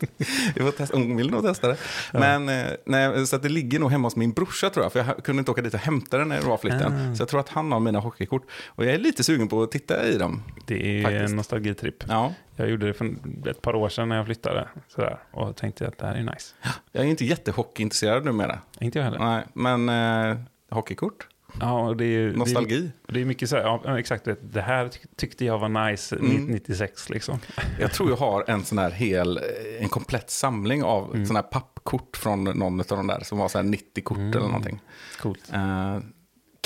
Vi 0.55 0.61
får 0.61 0.71
testa, 0.71 0.97
hon 0.97 1.15
vill 1.17 1.31
nog 1.31 1.43
testa 1.43 1.67
det. 1.67 1.77
Men, 2.13 2.49
eh, 2.49 2.65
nej, 2.85 3.27
så 3.27 3.37
det 3.37 3.49
ligger 3.49 3.79
nog 3.79 3.91
hemma 3.91 4.05
hos 4.07 4.15
min 4.15 4.31
brorsa 4.31 4.69
tror 4.69 4.85
jag, 4.85 4.91
för 4.93 4.99
jag 4.99 5.23
kunde 5.23 5.39
inte 5.39 5.51
åka 5.51 5.61
dit 5.61 5.73
och 5.73 5.79
hämta 5.79 6.17
den 6.17 6.27
när 6.29 6.41
det 6.41 6.47
var 6.47 6.57
flytten. 6.57 7.11
Ah. 7.11 7.15
Så 7.15 7.21
jag 7.21 7.29
tror 7.29 7.39
att 7.39 7.49
han 7.49 7.71
har 7.71 7.79
mina 7.79 7.99
hockeykort. 7.99 8.43
Och 8.67 8.85
jag 8.85 8.93
är 8.93 8.97
lite 8.99 9.23
sugen 9.23 9.47
på 9.47 9.63
att 9.63 9.71
titta 9.71 10.07
i 10.07 10.17
dem. 10.17 10.43
Det 10.65 10.99
är 10.99 11.03
Faktiskt. 11.03 11.29
en 11.29 11.35
nostalgitripp. 11.35 12.03
Ja, 12.07 12.33
Jag 12.59 12.69
gjorde 12.69 12.87
det 12.87 12.93
för 12.93 13.15
ett 13.49 13.61
par 13.61 13.75
år 13.75 13.89
sedan 13.89 14.09
när 14.09 14.15
jag 14.15 14.25
flyttade. 14.25 14.67
Sådär, 14.87 15.19
och 15.31 15.55
tänkte 15.55 15.87
att 15.87 15.97
det 15.97 16.05
här 16.05 16.15
är 16.15 16.23
nice. 16.23 16.55
jag 16.91 17.05
är 17.05 17.07
inte 17.09 17.25
jättehockeyintresserad 17.25 18.25
numera. 18.25 18.59
Inte 18.79 18.97
jag 18.99 19.05
heller. 19.05 19.19
Nej, 19.19 19.43
men 19.53 19.89
eh, 20.31 20.37
hockeykort? 20.69 21.27
Ja, 21.59 21.95
det 21.97 22.03
är, 22.03 22.07
ju- 22.07 22.35
Nostalgi? 22.37 22.91
Det 23.05 23.11
är, 23.11 23.13
det 23.13 23.21
är 23.21 23.25
mycket 23.25 23.49
så 23.49 23.55
här, 23.55 23.63
ja, 23.63 23.99
exakt, 23.99 24.27
det 24.41 24.61
här 24.61 24.85
tyck- 24.85 25.07
tyckte 25.15 25.45
jag 25.45 25.59
var 25.59 25.89
nice 25.89 26.15
Mm. 26.15 26.45
96 26.47 27.09
liksom. 27.09 27.39
Jag 27.79 27.91
tror 27.93 28.09
jag 28.09 28.17
har 28.17 28.43
en 28.47 28.63
sån 28.65 28.77
här 28.77 28.91
hel, 28.91 29.37
eh, 29.37 29.43
en 29.83 29.89
komplett 29.89 30.29
samling 30.29 30.83
av 30.83 31.13
Mm. 31.13 31.25
sån 31.25 31.35
här 31.35 31.43
pappkort 31.43 32.17
från 32.17 32.43
någon 32.43 32.79
av 32.79 32.85
de 32.89 33.07
där 33.07 33.19
som 33.23 33.37
var 33.37 33.47
så 33.47 33.57
här 33.57 33.65
90 33.65 34.03
kort 34.03 34.17
Mm. 34.17 34.29
eller 34.31 34.47
någonting. 34.47 34.79
Coolt. 35.21 35.49
Eh, 35.53 35.97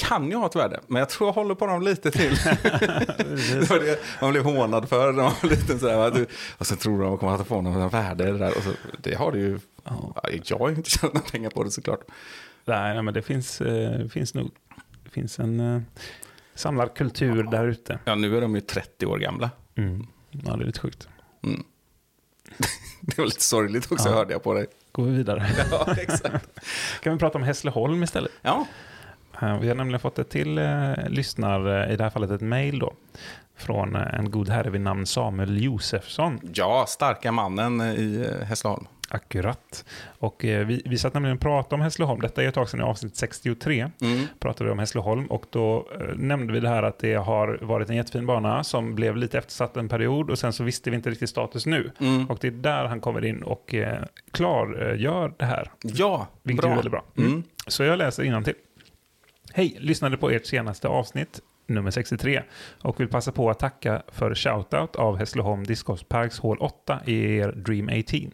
kan 0.07 0.29
ju 0.31 0.35
ha 0.37 0.45
ett 0.45 0.55
värde, 0.55 0.79
men 0.87 0.99
jag 0.99 1.09
tror 1.09 1.27
jag 1.27 1.33
håller 1.33 1.55
på 1.55 1.65
dem 1.67 1.81
lite 1.81 2.11
till. 2.11 2.35
det 2.43 3.69
var 3.69 3.79
det 3.79 3.99
man 4.21 4.31
blev 4.31 4.43
hånad 4.43 4.89
för 4.89 5.11
när 5.13 5.23
man 5.23 5.33
var 5.41 5.49
liten. 5.49 5.79
Sådär? 5.79 6.11
Du, 6.11 6.25
och 6.57 6.67
sen 6.67 6.77
tror 6.77 6.97
de 6.99 7.03
att 7.03 7.09
man 7.09 7.17
kommer 7.17 7.33
att 7.41 7.47
få 7.47 7.61
någon 7.61 7.89
värde. 7.89 8.23
i 8.23 8.31
Det, 8.31 8.37
där. 8.37 8.57
Och 8.57 8.63
så, 8.63 8.69
det 9.03 9.15
har 9.15 9.31
det 9.31 9.37
ju. 9.39 9.59
Ja. 9.83 10.13
Ja, 10.23 10.29
Jag 10.43 10.57
har 10.59 10.69
ju 10.69 10.75
inte 10.75 10.89
tjänat 10.89 11.13
några 11.13 11.27
pengar 11.29 11.49
på 11.49 11.63
det 11.63 11.71
såklart. 11.71 11.99
Nej, 12.65 12.93
nej, 12.93 13.03
men 13.03 13.13
det 13.13 13.21
finns, 13.21 13.61
eh, 13.61 14.07
finns 14.07 14.33
nog 14.33 14.51
det 15.03 15.09
finns 15.09 15.39
en 15.39 15.59
eh, 15.75 15.81
samlad 16.55 16.93
kultur 16.93 17.43
där 17.43 17.67
ute. 17.67 17.99
Ja, 18.05 18.15
nu 18.15 18.37
är 18.37 18.41
de 18.41 18.55
ju 18.55 18.61
30 18.61 19.05
år 19.05 19.17
gamla. 19.17 19.49
Mm. 19.75 20.07
Ja, 20.31 20.55
det 20.55 20.63
är 20.63 20.65
lite 20.65 20.79
sjukt. 20.79 21.07
Mm. 21.43 21.63
Det 23.01 23.17
var 23.17 23.25
lite 23.25 23.41
sorgligt 23.43 23.91
också, 23.91 24.09
Ja. 24.09 24.15
hörde 24.15 24.33
jag 24.33 24.43
på 24.43 24.53
dig. 24.53 24.65
Går 24.91 25.03
vi 25.05 25.11
vidare. 25.11 25.49
Ja, 25.71 25.95
exakt. 25.97 26.47
kan 27.03 27.13
vi 27.13 27.19
prata 27.19 27.37
om 27.37 27.43
Hässleholm 27.43 28.03
istället? 28.03 28.31
Ja, 28.41 28.67
Vi 29.61 29.67
har 29.67 29.75
nämligen 29.75 29.99
fått 29.99 30.19
ett 30.19 30.29
till 30.29 30.57
eh, 30.57 30.91
lyssnar, 31.07 31.83
eh, 31.87 31.93
i 31.93 31.95
det 31.95 32.03
här 32.03 32.09
fallet 32.11 32.31
ett 32.31 32.41
mejl 32.41 32.79
då, 32.79 32.93
från 33.57 33.95
eh, 33.95 34.13
en 34.19 34.31
god 34.31 34.49
herre 34.49 34.69
vid 34.69 34.81
namn 34.81 35.05
Samuel 35.05 35.63
Josefsson. 35.63 36.39
ja 36.53 36.85
starka 36.87 37.31
mannen 37.31 37.81
i 37.81 38.27
eh, 38.39 38.45
Hässleholm. 38.47 38.87
Akkurat. 39.09 39.85
Och 40.19 40.45
eh, 40.45 40.65
vi, 40.67 40.81
vi 40.85 40.97
satt 40.97 41.13
nämligen 41.13 41.37
och 41.37 41.41
pratade 41.41 41.75
om 41.75 41.81
Hässleholm. 41.81 42.21
Detta 42.21 42.43
är 42.43 42.47
ett 42.47 42.53
tag 42.53 42.69
sedan 42.69 42.79
i 42.79 42.83
avsnitt 42.83 43.15
63. 43.15 43.89
Mm. 44.01 44.27
Pratade 44.39 44.65
vi 44.65 44.71
om 44.71 44.79
Hässleholm 44.79 45.25
och 45.25 45.45
då 45.49 45.87
eh, 45.99 46.15
nämnde 46.15 46.53
vi 46.53 46.59
det 46.59 46.69
här 46.69 46.83
att 46.83 46.99
det 46.99 47.13
har 47.13 47.59
varit 47.61 47.89
en 47.89 47.95
jättefin 47.95 48.25
bana 48.25 48.63
som 48.63 48.95
blev 48.95 49.17
lite 49.17 49.37
eftersatt 49.37 49.77
en 49.77 49.89
period 49.89 50.29
och 50.29 50.39
sen 50.39 50.53
så 50.53 50.63
visste 50.63 50.89
vi 50.89 50.95
inte 50.95 51.09
riktigt 51.09 51.29
status 51.29 51.65
nu. 51.65 51.91
Mm. 51.99 52.29
Och 52.29 52.37
det 52.41 52.47
är 52.47 52.51
där 52.51 52.85
han 52.85 53.01
kommer 53.01 53.25
in 53.25 53.43
och 53.43 53.73
eh, 53.73 54.03
klargör 54.31 55.33
det 55.37 55.45
här. 55.45 55.71
Ja, 55.81 56.27
Vilket 56.43 56.63
är 56.65 56.67
bra. 56.67 56.75
väldigt 56.75 56.91
bra. 56.91 57.03
Mm. 57.17 57.31
Mm. 57.31 57.43
Så 57.67 57.83
jag 57.83 57.97
läser 57.97 58.43
till. 58.43 58.53
Hej, 59.55 59.77
lyssnade 59.79 60.17
på 60.17 60.29
ert 60.29 60.45
senaste 60.45 60.87
avsnitt, 60.87 61.39
nummer 61.67 61.91
63, 61.91 62.43
och 62.81 62.99
vill 62.99 63.07
passa 63.07 63.31
på 63.31 63.49
att 63.49 63.59
tacka 63.59 64.03
för 64.07 64.35
shoutout 64.35 64.95
av 64.95 65.17
Hässleholm 65.17 65.63
Discgolfparks 65.63 66.39
hål 66.39 66.57
8 66.57 67.01
i 67.05 67.37
er 67.37 67.51
Dream 67.51 67.89
18. 67.89 68.31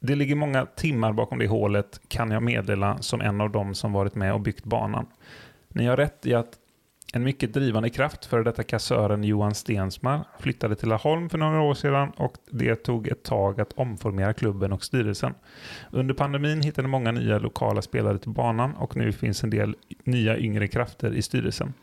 Det 0.00 0.14
ligger 0.14 0.34
många 0.34 0.66
timmar 0.66 1.12
bakom 1.12 1.38
det 1.38 1.46
hålet 1.46 2.00
kan 2.08 2.30
jag 2.30 2.42
meddela 2.42 2.98
som 2.98 3.20
en 3.20 3.40
av 3.40 3.50
dem 3.50 3.74
som 3.74 3.92
varit 3.92 4.14
med 4.14 4.34
och 4.34 4.40
byggt 4.40 4.64
banan. 4.64 5.06
Ni 5.68 5.86
har 5.86 5.96
rätt 5.96 6.26
i 6.26 6.34
att 6.34 6.58
en 7.12 7.22
mycket 7.22 7.52
drivande 7.52 7.90
kraft 7.90 8.26
för 8.26 8.44
detta 8.44 8.62
kassören 8.62 9.24
Johan 9.24 9.54
Stensmar 9.54 10.24
flyttade 10.38 10.76
till 10.76 10.88
Laholm 10.88 11.30
för 11.30 11.38
några 11.38 11.60
år 11.60 11.74
sedan 11.74 12.10
och 12.10 12.34
det 12.50 12.76
tog 12.76 13.08
ett 13.08 13.22
tag 13.22 13.60
att 13.60 13.72
omformera 13.72 14.32
klubben 14.32 14.72
och 14.72 14.84
styrelsen. 14.84 15.34
Under 15.90 16.14
pandemin 16.14 16.62
hittade 16.62 16.88
många 16.88 17.12
nya 17.12 17.38
lokala 17.38 17.82
spelare 17.82 18.18
till 18.18 18.30
banan 18.30 18.74
och 18.74 18.96
nu 18.96 19.12
finns 19.12 19.44
en 19.44 19.50
del 19.50 19.76
nya 20.04 20.38
yngre 20.38 20.68
krafter 20.68 21.14
i 21.14 21.22
styrelsen. 21.22 21.74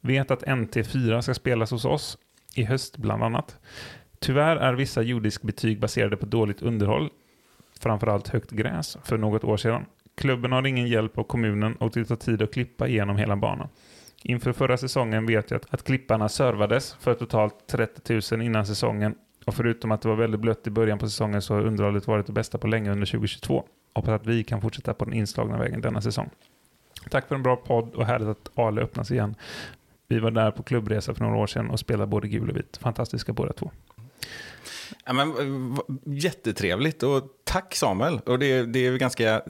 Vet 0.00 0.30
att 0.30 0.42
NT4 0.42 1.20
ska 1.20 1.34
spelas 1.34 1.70
hos 1.70 1.84
oss 1.84 2.18
i 2.54 2.64
höst 2.64 2.96
bland 2.96 3.22
annat. 3.22 3.56
Tyvärr 4.18 4.56
är 4.56 4.74
vissa 4.74 5.02
jordiskbetyg 5.02 5.80
baserade 5.80 6.16
på 6.16 6.26
dåligt 6.26 6.62
underhåll, 6.62 7.10
framförallt 7.80 8.28
högt 8.28 8.50
gräs, 8.50 8.96
för 9.04 9.18
något 9.18 9.44
år 9.44 9.56
sedan. 9.56 9.86
Klubben 10.16 10.52
har 10.52 10.66
ingen 10.66 10.88
hjälp 10.88 11.18
av 11.18 11.22
kommunen 11.24 11.76
och 11.76 11.90
det 11.90 12.04
tar 12.04 12.16
tid 12.16 12.42
att 12.42 12.52
klippa 12.52 12.88
igenom 12.88 13.16
hela 13.16 13.36
banan. 13.36 13.68
Inför 14.26 14.52
förra 14.52 14.76
säsongen 14.76 15.26
vet 15.26 15.50
jag 15.50 15.60
att, 15.60 15.74
att 15.74 15.84
klipparna 15.84 16.28
servades 16.28 16.94
för 17.00 17.14
totalt 17.14 17.66
30 17.66 18.36
000 18.36 18.42
innan 18.42 18.66
säsongen 18.66 19.14
Och 19.44 19.54
förutom 19.54 19.92
att 19.92 20.02
det 20.02 20.08
var 20.08 20.16
väldigt 20.16 20.40
blött 20.40 20.66
i 20.66 20.70
början 20.70 20.98
på 20.98 21.06
säsongen 21.08 21.42
så 21.42 21.54
har 21.54 21.66
underhållet 21.66 22.06
varit 22.06 22.26
det 22.26 22.32
bästa 22.32 22.58
på 22.58 22.66
länge 22.66 22.90
under 22.90 23.06
2022. 23.06 23.64
Hoppas 23.94 24.10
att 24.10 24.26
vi 24.26 24.44
kan 24.44 24.60
fortsätta 24.60 24.94
på 24.94 25.04
den 25.04 25.14
inslagna 25.14 25.58
vägen 25.58 25.80
denna 25.80 26.00
säsong. 26.00 26.30
Tack 27.10 27.28
för 27.28 27.34
en 27.34 27.42
bra 27.42 27.56
podd 27.56 27.94
och 27.94 28.06
härligt 28.06 28.28
att 28.28 28.58
Ale 28.58 28.82
öppnas 28.82 29.10
igen. 29.10 29.34
Vi 30.08 30.18
var 30.18 30.30
där 30.30 30.50
på 30.50 30.62
klubbresa 30.62 31.14
för 31.14 31.24
några 31.24 31.36
år 31.36 31.46
sedan 31.46 31.70
och 31.70 31.80
spelade 31.80 32.06
både 32.06 32.28
gul 32.28 32.50
och 32.50 32.56
vit. 32.56 32.76
Fantastiska 32.76 33.32
båda 33.32 33.52
två. 33.52 33.70
Ja, 35.04 35.12
men, 35.12 35.34
jättetrevligt 36.04 37.02
och 37.02 37.22
tack 37.44 37.74
Samuel. 37.74 38.18
Och 38.26 38.38
det, 38.38 38.62
det 38.62 38.86
är 38.86 38.98
ganska, 38.98 39.42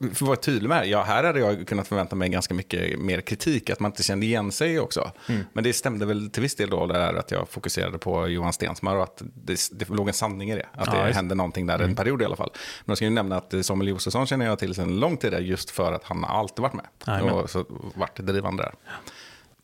för 0.00 0.06
att 0.10 0.22
vara 0.22 0.36
tydlig 0.36 0.68
med 0.68 0.82
det, 0.82 0.86
ja, 0.86 1.02
här 1.02 1.24
hade 1.24 1.40
jag 1.40 1.68
kunnat 1.68 1.88
förvänta 1.88 2.16
mig 2.16 2.28
ganska 2.28 2.54
mycket 2.54 2.98
mer 2.98 3.20
kritik, 3.20 3.70
att 3.70 3.80
man 3.80 3.90
inte 3.90 4.02
kände 4.02 4.26
igen 4.26 4.52
sig 4.52 4.80
också. 4.80 5.12
Mm. 5.28 5.44
Men 5.52 5.64
det 5.64 5.72
stämde 5.72 6.06
väl 6.06 6.30
till 6.30 6.42
viss 6.42 6.54
del 6.54 6.70
då 6.70 6.86
det 6.86 6.94
där 6.94 7.14
att 7.14 7.30
jag 7.30 7.48
fokuserade 7.48 7.98
på 7.98 8.28
Johan 8.28 8.52
Stensmar 8.52 8.96
och 8.96 9.02
att 9.02 9.22
det, 9.34 9.60
det 9.72 9.88
låg 9.88 10.08
en 10.08 10.14
sanning 10.14 10.50
i 10.50 10.54
det. 10.54 10.66
Att 10.72 10.86
Ja, 10.86 11.00
det 11.00 11.06
just- 11.06 11.16
hände 11.16 11.34
någonting 11.34 11.66
där 11.66 11.78
en 11.78 11.94
period 11.94 12.22
i 12.22 12.24
alla 12.24 12.36
fall. 12.36 12.50
Men 12.54 12.90
jag 12.90 12.96
ska 12.98 13.04
ju 13.04 13.10
nämna 13.10 13.36
att 13.36 13.54
Samuel 13.62 13.88
Josefsson 13.88 14.26
känner 14.26 14.46
jag 14.46 14.58
till 14.58 14.74
sedan 14.74 15.00
lång 15.00 15.16
tid 15.16 15.34
just 15.40 15.70
för 15.70 15.92
att 15.92 16.04
han 16.04 16.24
har 16.24 16.38
alltid 16.38 16.62
varit 16.62 16.74
med. 16.74 16.86
Jajamän. 17.06 17.34
och 17.34 17.50
så 17.50 17.64
varit 17.94 18.16
drivande 18.16 18.62
där. 18.62 18.72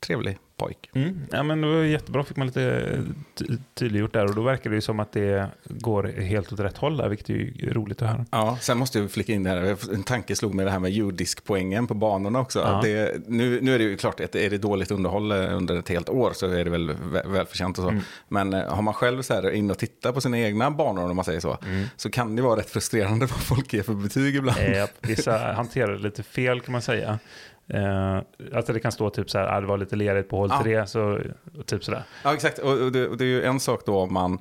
Trevlig 0.00 0.38
pojk. 0.56 0.90
Mm. 0.94 1.20
Ja, 1.30 1.42
men 1.42 1.60
det 1.60 1.66
var 1.66 1.82
jättebra, 1.82 2.24
fick 2.24 2.36
man 2.36 2.46
lite 2.46 2.90
ty- 3.34 3.44
tydliggjort 3.74 4.12
där 4.12 4.24
och 4.24 4.34
då 4.34 4.42
verkar 4.42 4.70
det 4.70 4.76
ju 4.76 4.80
som 4.80 5.00
att 5.00 5.12
det 5.12 5.48
går 5.68 6.04
helt 6.20 6.52
åt 6.52 6.60
rätt 6.60 6.76
håll 6.76 6.96
där, 6.96 7.08
vilket 7.08 7.30
är 7.30 7.34
ju 7.34 7.72
roligt 7.72 8.02
att 8.02 8.08
höra. 8.10 8.26
Ja, 8.30 8.58
sen 8.60 8.78
måste 8.78 8.98
jag 8.98 9.10
flika 9.10 9.32
in 9.32 9.42
det 9.42 9.50
här. 9.50 9.76
En 9.94 10.02
tanke 10.02 10.36
slog 10.36 10.54
mig 10.54 10.64
det 10.64 10.70
här 10.70 10.78
med 10.78 10.90
judiskpoängen 10.90 11.86
på 11.86 11.94
banorna 11.94 12.40
också. 12.40 12.58
Ja. 12.58 12.80
Det, 12.82 13.22
nu, 13.28 13.60
nu 13.60 13.74
är 13.74 13.78
det 13.78 13.84
ju 13.84 13.96
klart, 13.96 14.20
att 14.20 14.34
är 14.34 14.50
det 14.50 14.58
dåligt 14.58 14.90
underhåll 14.90 15.32
eh, 15.32 15.56
under 15.56 15.76
ett 15.78 15.88
helt 15.88 16.08
år 16.08 16.32
så 16.34 16.46
är 16.46 16.64
det 16.64 16.70
väl 16.70 16.90
vä- 16.90 17.32
välförtjänt 17.32 17.78
och 17.78 17.84
så. 17.84 18.00
Men 18.28 18.54
eh, 18.54 18.74
har 18.74 18.82
man 18.82 18.94
själv 18.94 19.22
så 19.22 19.34
här 19.34 19.50
in 19.50 19.70
och 19.70 19.78
tittar 19.78 20.12
på 20.12 20.20
sina 20.20 20.38
egna 20.38 20.70
banor, 20.70 21.10
om 21.10 21.16
man 21.16 21.24
säger 21.24 21.40
så, 21.40 21.58
så 21.96 22.10
kan 22.10 22.36
det 22.36 22.42
vara 22.42 22.58
rätt 22.60 22.70
frustrerande 22.70 23.26
vad 23.30 23.40
folk 23.42 23.72
ger 23.72 23.82
för 23.82 23.94
betyg 23.94 24.36
ibland. 24.36 24.58
Eh, 24.60 24.84
vissa 25.00 25.38
hanterar 25.52 25.92
det 25.92 25.98
lite 25.98 26.22
fel 26.22 26.60
kan 26.60 26.72
man 26.72 26.82
säga. 26.82 27.18
Eh, 27.68 28.16
alltså 28.54 28.72
det 28.72 28.80
kan 28.80 28.92
stå 28.92 29.10
typ 29.10 29.30
så 29.30 29.38
här, 29.38 29.46
ah, 29.56 29.60
det 29.60 29.66
var 29.66 29.78
lite 29.78 29.96
lerigt 29.96 30.28
på 30.28 30.36
hål 30.36 30.48
Ja. 30.52 30.62
tre, 30.62 30.86
så 30.86 31.20
typ 31.66 31.84
sådär. 31.84 32.02
Ja, 32.24 32.34
exakt. 32.34 32.58
Och, 32.58 32.72
och, 32.80 32.92
det, 32.92 33.08
och 33.08 33.16
det 33.16 33.24
är 33.24 33.28
ju 33.28 33.42
en 33.44 33.60
sak 33.60 33.82
då 33.86 33.98
om 33.98 34.12
man... 34.12 34.38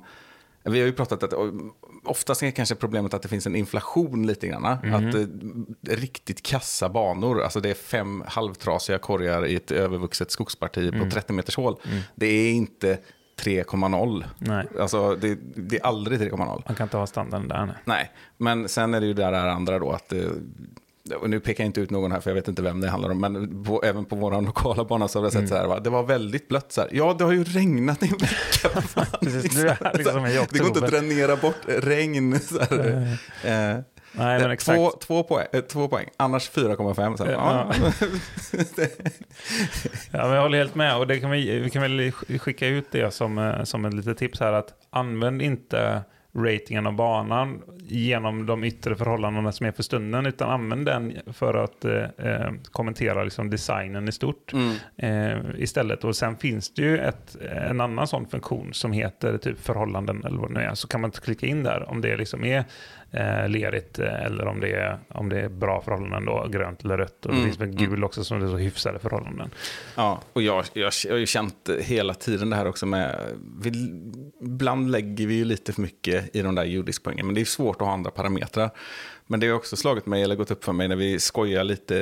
Vi 0.66 0.78
har 0.80 0.86
ju 0.86 0.92
pratat 0.92 1.22
att 1.22 1.34
oftast 2.04 2.42
är 2.42 2.50
kanske 2.50 2.74
problemet 2.74 3.14
att 3.14 3.22
det 3.22 3.28
finns 3.28 3.46
en 3.46 3.56
inflation 3.56 4.26
lite 4.26 4.46
grann. 4.46 4.64
Att 4.64 5.14
eh, 5.14 5.26
riktigt 5.96 6.42
kassa 6.42 6.88
banor, 6.88 7.42
alltså 7.42 7.60
det 7.60 7.70
är 7.70 7.74
fem 7.74 8.24
halvtrasiga 8.26 8.98
korgar 8.98 9.46
i 9.46 9.54
ett 9.56 9.70
övervuxet 9.70 10.30
skogsparti 10.30 10.92
på 10.98 11.10
30 11.10 11.32
meters 11.32 11.56
hål. 11.56 11.76
Det 12.14 12.26
är 12.26 12.52
inte 12.52 12.98
3,0. 13.40 14.24
Nej, 14.38 14.66
Alltså 14.80 15.16
det, 15.16 15.38
det 15.56 15.76
är 15.76 15.86
aldrig 15.86 16.20
3,0. 16.20 16.36
man 16.66 16.74
kan 16.76 16.84
inte 16.86 16.96
ha 16.96 17.06
standarden 17.06 17.48
där. 17.48 17.66
Nej. 17.66 17.74
Nej, 17.84 18.10
men 18.36 18.68
sen 18.68 18.94
är 18.94 19.00
det 19.00 19.06
ju 19.06 19.12
det 19.14 19.22
där 19.22 19.32
andra 19.48 19.78
då 19.78 19.90
att... 19.92 20.12
eh, 21.10 21.16
Och 21.16 21.30
nu 21.30 21.40
pekar 21.40 21.64
jag 21.64 21.68
inte 21.68 21.80
ut 21.80 21.90
någon 21.90 22.12
här 22.12 22.20
för 22.20 22.30
jag 22.30 22.34
vet 22.34 22.48
inte 22.48 22.62
vem 22.62 22.80
det 22.80 22.88
handlar 22.88 23.10
om. 23.10 23.20
Men 23.20 23.64
på, 23.64 23.82
även 23.84 24.04
på 24.04 24.16
vår 24.16 24.42
lokala 24.42 24.84
bana 24.84 25.08
så 25.08 25.18
har 25.18 25.24
jag 25.26 25.32
sett 25.32 25.48
så 25.48 25.54
här, 25.56 25.66
va? 25.66 25.80
det 25.80 25.90
var 25.90 26.02
väldigt 26.02 26.48
blött 26.48 26.72
så 26.72 26.80
här. 26.80 26.90
Ja, 26.92 27.14
det 27.18 27.24
har 27.24 27.32
ju 27.32 27.44
regnat 27.44 28.02
i 28.02 28.06
en 28.06 28.18
vecka. 28.18 28.82
Precis, 29.20 29.42
liksom 29.94 30.26
i 30.26 30.46
det 30.50 30.58
går 30.58 30.66
inte 30.68 30.84
att 30.84 30.90
dränera 30.90 31.36
bort 31.36 31.56
regn. 31.66 32.40
Så. 32.40 32.58
Eh, 33.48 33.78
Nej, 34.16 34.40
men 34.40 34.50
exakt. 34.50 34.78
Två, 34.78 34.90
två, 34.90 35.22
poäng, 35.22 35.46
eh, 35.52 35.60
två 35.60 35.88
poäng, 35.88 36.08
annars 36.16 36.50
4,5. 36.50 37.16
Så 37.16 37.24
här, 37.24 37.32
Ja. 37.32 37.72
ja. 40.10 40.26
Men 40.26 40.30
jag 40.30 40.42
håller 40.42 40.58
helt 40.58 40.74
med. 40.74 40.96
Och 40.96 41.06
det 41.06 41.20
kan 41.20 41.30
vi, 41.30 41.58
vi 41.58 41.70
kan 41.70 41.82
väl 41.82 42.00
sk- 42.00 42.38
skicka 42.38 42.66
ut 42.66 42.86
det 42.90 43.10
som, 43.14 43.38
eh, 43.38 43.62
som 43.64 43.84
ett 43.84 43.94
litet 43.94 44.18
tips 44.18 44.40
här. 44.40 44.52
att 44.52 44.68
Använd 44.90 45.42
inte 45.42 46.02
ratingen 46.34 46.86
av 46.86 46.92
banan 46.92 47.62
genom 47.86 48.46
de 48.46 48.64
yttre 48.64 48.96
förhållandena 48.96 49.52
som 49.52 49.66
är 49.66 49.72
för 49.72 49.82
stunden. 49.82 50.26
Utan 50.26 50.50
använd 50.50 50.86
den 50.86 51.12
för 51.32 51.54
att 51.54 51.84
eh, 51.84 52.02
eh, 52.02 52.52
kommentera 52.72 53.24
liksom 53.24 53.50
designen 53.50 54.08
i 54.08 54.12
stort. 54.12 54.52
Mm. 54.52 54.76
eh, 54.96 55.62
istället. 55.62 56.04
Och 56.04 56.16
sen 56.16 56.36
finns 56.36 56.74
det 56.74 56.82
ju 56.82 56.98
ett, 56.98 57.36
en 57.68 57.80
annan 57.80 58.06
sån 58.06 58.26
funktion 58.26 58.74
som 58.74 58.92
heter 58.92 59.38
typ 59.38 59.60
förhållanden 59.60 60.24
eller 60.24 60.38
vad 60.38 60.50
det 60.50 60.54
nu 60.54 60.60
är. 60.60 60.74
Så 60.74 60.88
kan 60.88 61.00
man 61.00 61.10
klicka 61.10 61.46
in 61.46 61.62
där 61.62 61.90
om 61.90 62.00
det 62.00 62.16
liksom 62.16 62.44
är 62.44 62.64
eh, 63.14 63.48
lerigt 63.48 63.98
eh, 63.98 64.24
eller 64.24 64.46
om 64.46 64.60
det 64.60 64.72
är, 64.72 64.98
om 65.08 65.28
det 65.28 65.40
är 65.40 65.48
bra 65.48 65.82
förhållanden 65.82 66.24
då, 66.24 66.48
grönt 66.52 66.84
eller 66.84 66.98
rött. 66.98 67.26
Och 67.26 67.32
det 67.32 67.38
Mm, 67.38 67.44
finns 67.44 67.60
väl 67.60 67.68
gul 67.86 68.04
också 68.04 68.24
som 68.24 68.40
det 68.40 68.46
är 68.46 68.50
så 68.50 68.56
hyfsade 68.56 68.98
förhållanden. 68.98 69.50
Ja, 69.94 70.20
och 70.32 70.42
jag, 70.42 70.64
jag, 70.72 70.92
jag 71.04 71.12
har 71.12 71.18
ju 71.18 71.26
känt 71.26 71.70
hela 71.80 72.14
tiden 72.14 72.50
det 72.50 72.56
här 72.56 72.66
också 72.68 72.86
med... 72.86 73.20
Vi, 73.60 73.70
ibland 74.42 74.90
lägger 74.90 75.26
vi 75.26 75.34
ju 75.34 75.44
lite 75.44 75.72
för 75.72 75.82
mycket 75.82 76.36
i 76.36 76.42
de 76.42 76.54
där 76.54 76.64
judiskpoängen, 76.64 77.26
men 77.26 77.34
det 77.34 77.40
är 77.40 77.44
svårt 77.44 77.76
att 77.76 77.86
ha 77.86 77.94
andra 77.94 78.10
parametrar. 78.10 78.70
Men 79.26 79.40
det 79.40 79.48
har 79.48 79.54
också 79.54 79.76
slagit 79.76 80.06
mig, 80.06 80.22
eller 80.22 80.36
gått 80.36 80.50
upp 80.50 80.64
för 80.64 80.72
mig, 80.72 80.88
när 80.88 80.96
vi 80.96 81.20
skojar 81.20 81.64
lite 81.64 81.94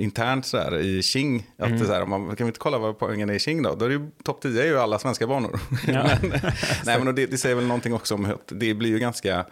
internt 0.00 0.46
så 0.46 0.56
här, 0.58 0.78
i 0.78 1.02
King. 1.02 1.46
Att 1.58 1.70
är 1.70 1.76
så 1.76 1.92
här, 1.92 2.06
man, 2.06 2.36
kan 2.36 2.46
vi 2.46 2.48
inte 2.48 2.58
kolla 2.58 2.78
vad 2.78 2.98
poängen 2.98 3.30
är 3.30 3.34
i 3.34 3.38
King 3.38 3.62
då? 3.62 3.74
Då 3.74 3.84
är 3.84 3.88
det 3.88 3.94
ju, 3.94 4.10
topp 4.24 4.40
10 4.42 4.62
är 4.62 4.66
ju 4.66 4.78
alla 4.78 4.98
svenska 4.98 5.26
banor. 5.26 5.60
Ja. 5.86 6.10
men, 6.22 6.30
nej, 6.84 7.04
men 7.04 7.14
det, 7.14 7.26
det 7.26 7.38
säger 7.38 7.54
väl 7.56 7.66
någonting 7.66 7.94
också 7.94 8.14
om 8.14 8.24
att 8.24 8.52
det 8.54 8.74
blir 8.74 8.90
ju 8.90 8.98
ganska 8.98 9.44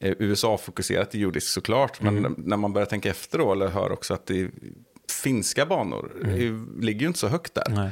USA-fokuserat 0.00 1.14
i 1.14 1.18
judisk 1.18 1.46
såklart. 1.46 2.02
Men 2.02 2.34
när 2.38 2.56
man 2.56 2.72
börjar 2.72 2.86
tänka 2.86 3.10
efter 3.10 3.38
då, 3.38 3.52
eller 3.52 3.68
hör 3.68 3.92
också 3.92 4.14
att 4.14 4.26
det 4.26 4.50
finska 5.22 5.66
banor 5.66 6.12
är- 6.24 6.80
ligger 6.82 7.00
ju 7.00 7.06
inte 7.06 7.18
så 7.18 7.28
högt 7.28 7.54
där. 7.54 7.66
Nej. 7.68 7.90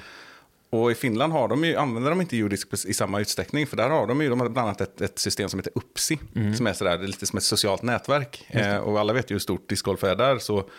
Och 0.71 0.91
i 0.91 0.95
Finland 0.95 1.33
har 1.33 1.49
de 1.49 1.65
ju, 1.65 1.77
använder 1.77 2.11
de 2.11 2.21
inte 2.21 2.37
judisk 2.37 2.69
i 2.87 2.95
samma 2.95 3.21
utsträckning. 3.21 3.67
För 3.67 3.77
där 3.77 3.91
har 3.91 4.07
de 4.07 4.21
ju 4.23 4.29
de 4.29 4.41
har 4.41 4.49
bland 4.49 4.69
annat 4.69 4.81
ett, 4.81 5.01
ett 5.01 5.19
system 5.19 5.49
som 5.49 5.59
heter 5.61 5.73
UPSI. 5.77 6.19
Som 6.57 6.67
är 6.67 6.73
sådär, 6.73 6.91
är 6.99 7.07
lite 7.07 7.27
som 7.27 7.37
ett 7.37 7.43
socialt 7.43 7.83
nätverk. 7.83 8.47
Eh, 8.49 8.77
och 8.77 9.01
alla 9.01 9.13
vet 9.13 9.31
ju 9.31 9.35
hur 9.35 9.41
stort 9.41 9.69
discgolf 9.69 10.05
är 10.05 10.17
där. 10.17 10.39
Så 10.39 10.71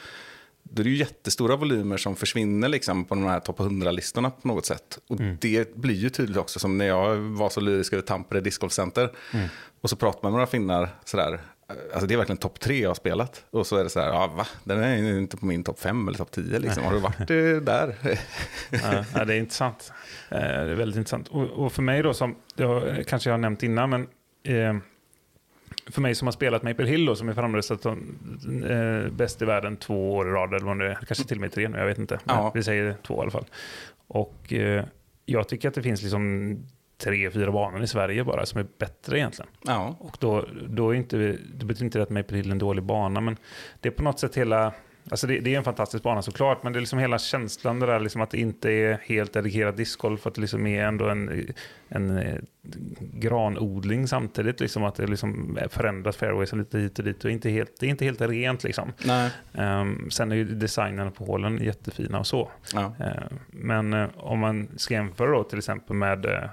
då 0.70 0.82
är 0.82 0.84
det 0.84 0.90
ju 0.90 0.96
jättestora 0.96 1.56
volymer 1.56 1.98
som 1.98 2.16
försvinner 2.16 2.70
liksom 2.70 3.06
på 3.06 3.16
de 3.16 3.24
här 3.24 3.40
topp 3.40 3.60
100-listorna 3.60 4.32
på 4.32 4.48
något 4.48 4.66
sätt. 4.66 5.00
Och 5.08 5.18
det 5.40 5.76
blir 5.76 5.96
ju 5.96 6.10
tydligt 6.10 6.38
också, 6.38 6.60
som 6.60 6.78
när 6.78 6.86
jag 6.86 7.16
var 7.16 7.50
så 7.50 7.60
lyrisk 7.62 7.94
över 7.94 8.04
Tampere 8.04 8.42
discgolfcenter. 8.42 9.10
Och 9.82 9.90
så 9.90 9.96
pratar 9.96 10.20
man 10.24 10.32
med 10.32 10.38
några 10.38 10.48
finnar 10.48 10.90
sådär. 11.06 11.40
Alltså 11.94 12.08
det 12.08 12.14
är 12.14 12.18
verkligen 12.18 12.38
topp 12.38 12.60
tre 12.60 12.82
jag 12.82 12.90
har 12.90 12.96
spelat. 12.96 13.44
Och 13.52 13.68
så 13.68 13.78
är 13.78 13.84
det 13.84 13.90
så 13.90 14.00
här, 14.00 14.08
ja 14.08 14.28
va? 14.28 14.48
Den 14.64 14.80
är 14.84 15.18
inte 15.20 15.38
på 15.38 15.46
min 15.46 15.64
topp 15.64 15.80
fem 15.80 16.08
eller 16.08 16.18
topp 16.18 16.32
tio 16.32 16.60
liksom. 16.60 16.84
Har 16.84 16.94
du 16.94 17.00
varit 17.00 17.28
där? 17.66 17.96
Ja, 19.16 19.26
det 19.26 19.34
är 19.34 19.38
intressant. 19.38 19.92
Eh, 20.32 20.38
Det 20.40 20.46
är 20.46 20.76
väldigt 20.76 20.98
intressant. 20.98 21.28
Och, 21.28 21.44
och 21.50 21.74
för 21.74 21.82
mig 21.82 22.04
då, 22.04 22.14
som 22.14 22.36
har, 22.58 23.04
kanske 23.04 23.30
jag 23.30 23.34
har 23.34 23.40
nämnt 23.40 23.64
innan, 23.64 23.90
men 23.90 24.02
eh, 24.44 24.76
för 25.92 26.02
mig 26.02 26.16
som 26.16 26.28
har 26.28 26.32
spelat 26.32 26.64
Maple 26.64 26.88
Hill 26.88 27.06
då, 27.06 27.16
som 27.16 27.30
är 27.30 27.34
framröstat 27.34 27.82
som 27.82 28.18
eh, 28.70 29.12
bäst 29.12 29.42
i 29.42 29.46
världen 29.46 29.78
två 29.78 30.16
år 30.16 30.28
i 30.28 30.32
rad, 30.32 30.54
eller 30.54 30.66
vad 30.66 30.80
det 30.80 30.88
är, 30.88 30.96
kanske 31.08 31.24
till 31.24 31.38
och 31.38 31.42
med 31.42 31.52
tre 31.52 31.68
nu, 31.68 31.78
jag 31.78 31.86
vet 31.86 31.98
inte. 31.98 32.20
Ja. 32.24 32.52
Vi 32.54 32.64
säger 32.64 32.96
två 33.04 33.18
i 33.18 33.22
alla 33.22 33.32
fall. 33.32 33.46
Och 34.08 34.54
eh, 34.54 34.86
jag 35.26 35.48
tycker 35.48 35.68
att 35.68 35.74
det 35.74 35.84
finns 35.84 36.02
liksom 36.02 36.56
tre, 37.04 37.32
fyra 37.32 37.52
banor 37.52 37.84
i 37.84 37.88
Sverige 37.88 38.24
bara 38.24 38.46
som 38.46 38.60
är 38.60 38.66
bättre 38.78 39.18
egentligen. 39.18 39.50
ja. 39.66 39.96
Och 40.00 40.18
då, 40.20 40.46
då 40.70 40.90
är 40.90 40.94
inte, 40.94 41.18
det 41.56 41.66
betyder 41.66 41.86
inte 41.86 42.02
att 42.02 42.10
Maple 42.10 42.38
Hill 42.38 42.48
är 42.48 42.52
en 42.52 42.58
dålig 42.58 42.84
bana, 42.84 43.22
men 43.22 43.38
det 43.80 43.90
är 43.90 43.94
på 43.94 44.04
något 44.04 44.20
sätt 44.20 44.38
hela... 44.38 44.74
Alltså 45.10 45.28
det, 45.28 45.40
det 45.40 45.54
är 45.54 45.58
en 45.58 45.64
fantastisk 45.64 46.04
bana 46.04 46.22
såklart, 46.22 46.64
men 46.64 46.74
det 46.74 46.80
är 46.80 46.82
liksom 46.82 47.00
hela 47.00 47.20
känslan 47.20 47.80
det 47.80 47.86
där 47.86 48.00
liksom 48.00 48.22
att 48.22 48.30
det 48.30 48.38
inte 48.38 48.72
är 48.72 49.00
helt 49.06 49.34
dedikerad 49.34 49.76
discgolf, 49.76 50.28
att 50.28 50.36
det 50.36 50.42
liksom 50.42 50.68
är 50.68 50.84
ändå 50.84 51.10
en, 51.10 51.48
en 51.90 52.18
eh, 52.18 52.36
granodling 53.00 54.08
samtidigt, 54.08 54.60
liksom 54.60 54.84
att 54.84 54.96
det 54.96 55.08
liksom 55.08 55.60
förändras 55.70 56.18
fairways 56.18 56.54
lite 56.54 56.80
hit 56.80 57.00
och 57.00 57.06
dit 57.06 57.26
och 57.26 57.32
inte 57.32 57.50
helt, 57.50 57.80
det 57.80 57.86
är 57.86 57.90
inte 57.90 58.06
helt 58.06 58.22
rent 58.22 58.64
liksom. 58.64 58.94
Ehm, 59.54 60.12
sen 60.12 60.32
är 60.32 60.36
ju 60.36 60.44
designen 60.46 61.12
på 61.12 61.26
hålen 61.26 61.58
jättefina 61.58 62.20
och 62.20 62.28
så. 62.28 62.52
Ja. 62.74 62.94
Eh, 63.00 63.24
Men 63.48 63.94
eh, 63.94 64.08
om 64.18 64.40
man 64.40 64.68
ska 64.78 64.94
jämföra 64.94 65.32
då 65.32 65.44
till 65.44 65.58
exempel 65.58 65.96
med 65.96 66.26
eh, 66.26 66.44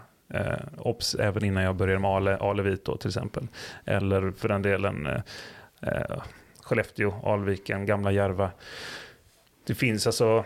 eh, 0.41 0.59
Ops 0.79 1.15
även 1.15 1.45
innan 1.45 1.63
jag 1.63 1.77
började 1.77 2.01
med 2.01 2.11
Ale, 2.11 2.37
Alevit 2.37 2.85
då 2.85 2.97
till 2.97 3.09
exempel. 3.09 3.49
Eller 3.85 4.31
för 4.31 4.49
den 4.49 4.63
delen 4.63 5.07
eh, 5.81 6.23
Skellefteå, 6.67 7.15
Alviken, 7.25 7.87
Gamla 7.87 8.13
Järva. 8.13 8.51
Det 9.67 9.75
finns 9.75 10.07
alltså, 10.07 10.45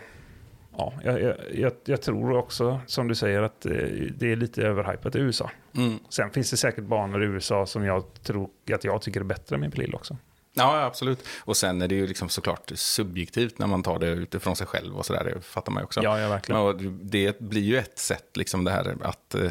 ja, 0.76 0.92
jag, 1.04 1.35
jag, 1.52 1.72
jag, 1.85 2.02
tror 2.02 2.37
också 2.37 2.80
som 2.87 3.09
du 3.09 3.14
säger 3.14 3.42
att 3.42 3.66
eh, 3.66 3.72
det 4.18 4.33
är 4.33 4.37
lite 4.37 4.62
överhypat 4.62 5.16
i 5.16 5.18
USA. 5.18 5.50
Mm. 5.76 5.98
Sen 6.09 6.30
finns 6.30 6.50
det 6.50 6.56
säkert 6.56 6.85
banor 6.85 7.22
i 7.22 7.26
USA 7.26 7.66
som 7.66 7.85
jag 7.85 8.04
tror 8.22 8.50
att 8.72 8.85
jag 8.85 9.02
tycker 9.02 9.20
är 9.20 9.24
bättre 9.24 9.54
än 9.56 9.61
min 9.61 9.70
Plill 9.70 9.94
också. 9.94 10.16
Ja, 10.54 10.85
absolut. 10.85 11.24
Och 11.40 11.56
sen 11.56 11.83
är 11.83 11.88
det 11.88 11.94
ju 11.94 12.06
liksom 12.06 12.28
såklart 12.28 12.72
subjektivt 12.74 13.59
när 13.59 13.66
man 13.66 13.83
tar 13.83 13.98
det 13.98 14.09
utifrån 14.09 14.56
sig 14.56 14.66
själv 14.66 14.96
och 14.96 15.06
sådär. 15.06 15.33
Det 15.35 15.40
fattar 15.40 15.72
man 15.72 15.80
ju 15.80 15.85
också. 15.85 16.02
Ja, 16.02 16.20
ja 16.20 16.28
verkligen. 16.28 16.61
Och 16.61 16.76
det 17.02 17.40
blir 17.40 17.62
ju 17.62 17.78
ett 17.78 17.98
sätt, 17.98 18.37
liksom 18.37 18.64
det 18.64 18.70
här 18.70 18.96
att, 19.02 19.35
eh, 19.35 19.50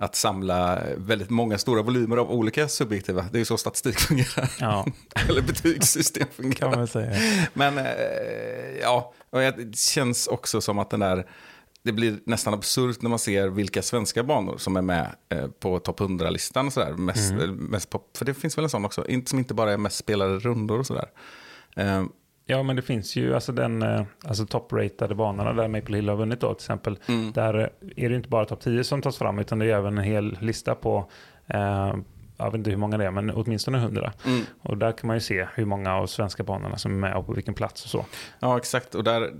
att 0.00 0.16
samla 0.16 0.82
väldigt 0.96 1.30
många 1.30 1.58
stora 1.58 1.82
volymer 1.82 2.16
av 2.16 2.30
olika 2.30 2.68
subjektiva. 2.68 3.22
Det 3.32 3.36
är 3.36 3.40
ju 3.40 3.44
så 3.44 3.56
statistik 3.58 3.98
fungerar. 3.98 4.50
Ja, 4.60 4.86
Eller 5.28 5.42
betygssystem 5.42 6.26
kan 6.26 6.32
fungerar. 6.44 6.70
man 6.70 6.78
väl 6.78 6.88
säga. 6.88 7.12
Men 7.54 7.78
eh, 7.78 7.84
ja, 8.82 9.12
det 9.30 9.76
känns 9.76 10.26
också 10.26 10.60
som 10.60 10.78
att 10.78 10.90
den 10.90 11.00
där... 11.00 11.26
det 11.82 11.92
blir 11.92 12.18
nästan 12.26 12.54
absurt 12.54 13.02
när 13.02 13.10
man 13.10 13.18
ser 13.18 13.48
vilka 13.48 13.82
svenska 13.82 14.22
banor 14.22 14.58
som 14.58 14.76
är 14.76 14.82
med 14.82 15.14
eh, 15.28 15.46
på 15.60 15.78
topp 15.78 16.00
100-listan. 16.00 16.66
Och 16.66 16.72
sådär. 16.72 16.92
Mest, 16.92 17.30
Mm. 17.30 17.44
eh, 17.44 17.50
mest 17.50 17.90
pop, 17.90 18.16
för 18.16 18.24
det 18.24 18.34
finns 18.34 18.58
väl 18.58 18.64
en 18.64 18.70
sån 18.70 18.84
också, 18.84 19.04
som 19.26 19.38
inte 19.38 19.54
bara 19.54 19.72
är 19.72 19.76
mest 19.78 19.96
spelade 19.96 20.38
rundor 20.38 20.78
och 20.78 20.86
sådär. 20.86 21.08
Ja, 22.50 22.62
men 22.62 22.76
det 22.76 22.82
finns 22.82 23.16
ju 23.16 23.34
alltså 23.34 23.52
den 23.52 23.82
eh, 23.82 24.02
alltså 24.24 24.46
top-ratade 24.46 25.14
banorna 25.14 25.52
där 25.52 25.68
Maple 25.68 25.96
Hill 25.96 26.08
har 26.08 26.16
vunnit 26.16 26.40
då 26.40 26.54
till 26.54 26.62
exempel. 26.62 26.98
Mm. 27.08 27.32
Där 27.32 27.58
eh, 27.58 27.66
är 28.04 28.08
det 28.08 28.16
inte 28.16 28.28
bara 28.28 28.44
topp 28.44 28.60
10 28.60 28.84
som 28.84 29.02
tas 29.02 29.18
fram 29.18 29.38
utan 29.38 29.58
det 29.58 29.66
är 29.66 29.76
även 29.76 29.98
en 29.98 30.04
hel 30.04 30.38
lista 30.40 30.74
på, 30.74 31.10
eh, 31.46 31.94
jag 32.36 32.44
vet 32.44 32.54
inte 32.54 32.70
hur 32.70 32.76
många 32.76 32.98
det 32.98 33.04
är, 33.04 33.10
men 33.10 33.30
åtminstone 33.30 33.78
100. 33.78 34.12
mm. 34.26 34.40
Och 34.62 34.76
där 34.76 34.92
kan 34.92 35.06
man 35.06 35.16
ju 35.16 35.20
se 35.20 35.46
hur 35.54 35.64
många 35.64 35.94
av 35.94 36.06
svenska 36.06 36.42
banorna 36.42 36.78
som 36.78 36.92
är 36.92 36.96
med 36.96 37.14
och 37.16 37.26
på 37.26 37.32
vilken 37.32 37.54
plats 37.54 37.84
och 37.84 37.90
så. 37.90 38.06
Ja, 38.38 38.56
exakt. 38.56 38.94
Och 38.94 39.04
där 39.04 39.30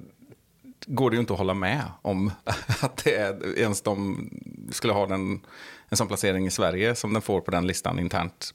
går 0.87 1.11
det 1.11 1.15
ju 1.17 1.21
inte 1.21 1.33
att 1.33 1.39
hålla 1.39 1.55
med 1.55 1.83
om 2.03 2.31
att 2.83 3.05
det 3.05 3.17
är, 3.17 3.59
ens 3.59 3.83
de 3.83 4.29
skulle 4.71 4.93
ha 4.93 5.07
den, 5.07 5.41
en 5.89 5.97
sån 5.97 6.09
placering 6.09 6.47
i 6.47 6.51
Sverige 6.51 6.95
som 6.95 7.13
den 7.13 7.23
får 7.23 7.41
på 7.41 7.51
den 7.51 7.67
listan 7.67 7.99
internt 7.99 8.55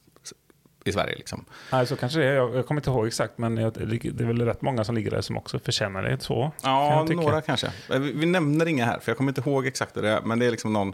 i 0.83 0.91
Sverige. 0.91 1.15
Liksom. 1.15 1.45
Nej, 1.71 1.87
så 1.87 1.95
kanske 1.95 2.19
det 2.19 2.25
är. 2.25 2.33
Jag, 2.33 2.55
jag 2.55 2.67
kommer 2.67 2.81
inte 2.81 2.89
ihåg 2.89 3.07
exakt, 3.07 3.37
men 3.37 3.57
jag, 3.57 3.73
det 3.73 4.23
är 4.23 4.25
väl 4.25 4.41
rätt 4.41 4.61
många 4.61 4.83
som 4.83 4.95
ligger 4.95 5.11
där 5.11 5.21
som 5.21 5.37
också 5.37 5.59
förtjänar 5.59 6.03
det. 6.03 6.21
Så, 6.23 6.51
kan 6.61 6.71
Ja, 6.71 7.05
tycka. 7.07 7.21
några 7.21 7.41
kanske. 7.41 7.67
Eh, 7.89 7.99
Vi, 7.99 8.11
vi 8.11 8.25
nämner 8.25 8.65
inga 8.65 8.85
här, 8.85 8.99
för 8.99 9.11
jag 9.11 9.17
kommer 9.17 9.31
inte 9.31 9.41
ihåg 9.49 9.67
exakt 9.67 9.93
det 9.93 10.09
är. 10.09 10.21
Men 10.21 10.39
det 10.39 10.45
är 10.45 10.51
liksom 10.51 10.73
någon, 10.73 10.93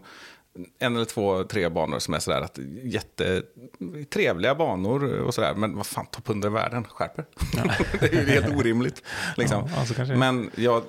en 0.79 0.95
eller 0.95 1.05
två, 1.05 1.43
tre 1.43 1.69
banor 1.69 1.99
som 1.99 2.13
är 2.13 2.19
sådär 2.19 2.41
att 2.41 2.59
jättetrevliga 2.83 4.55
banor 4.55 5.19
och 5.19 5.33
sådär. 5.33 5.53
Men 5.55 5.75
vad 5.75 5.85
fan, 5.85 6.05
topp 6.05 6.29
100 6.29 6.47
i 6.47 6.51
världen, 6.51 6.83
skärper. 6.83 7.25
det 7.99 8.13
är 8.13 8.21
ju 8.25 8.29
helt 8.29 8.55
orimligt. 8.55 9.03
Liksom. 9.37 9.69
Ja, 9.73 9.79
alltså. 9.79 10.05
Men 10.15 10.51
jag 10.55 10.83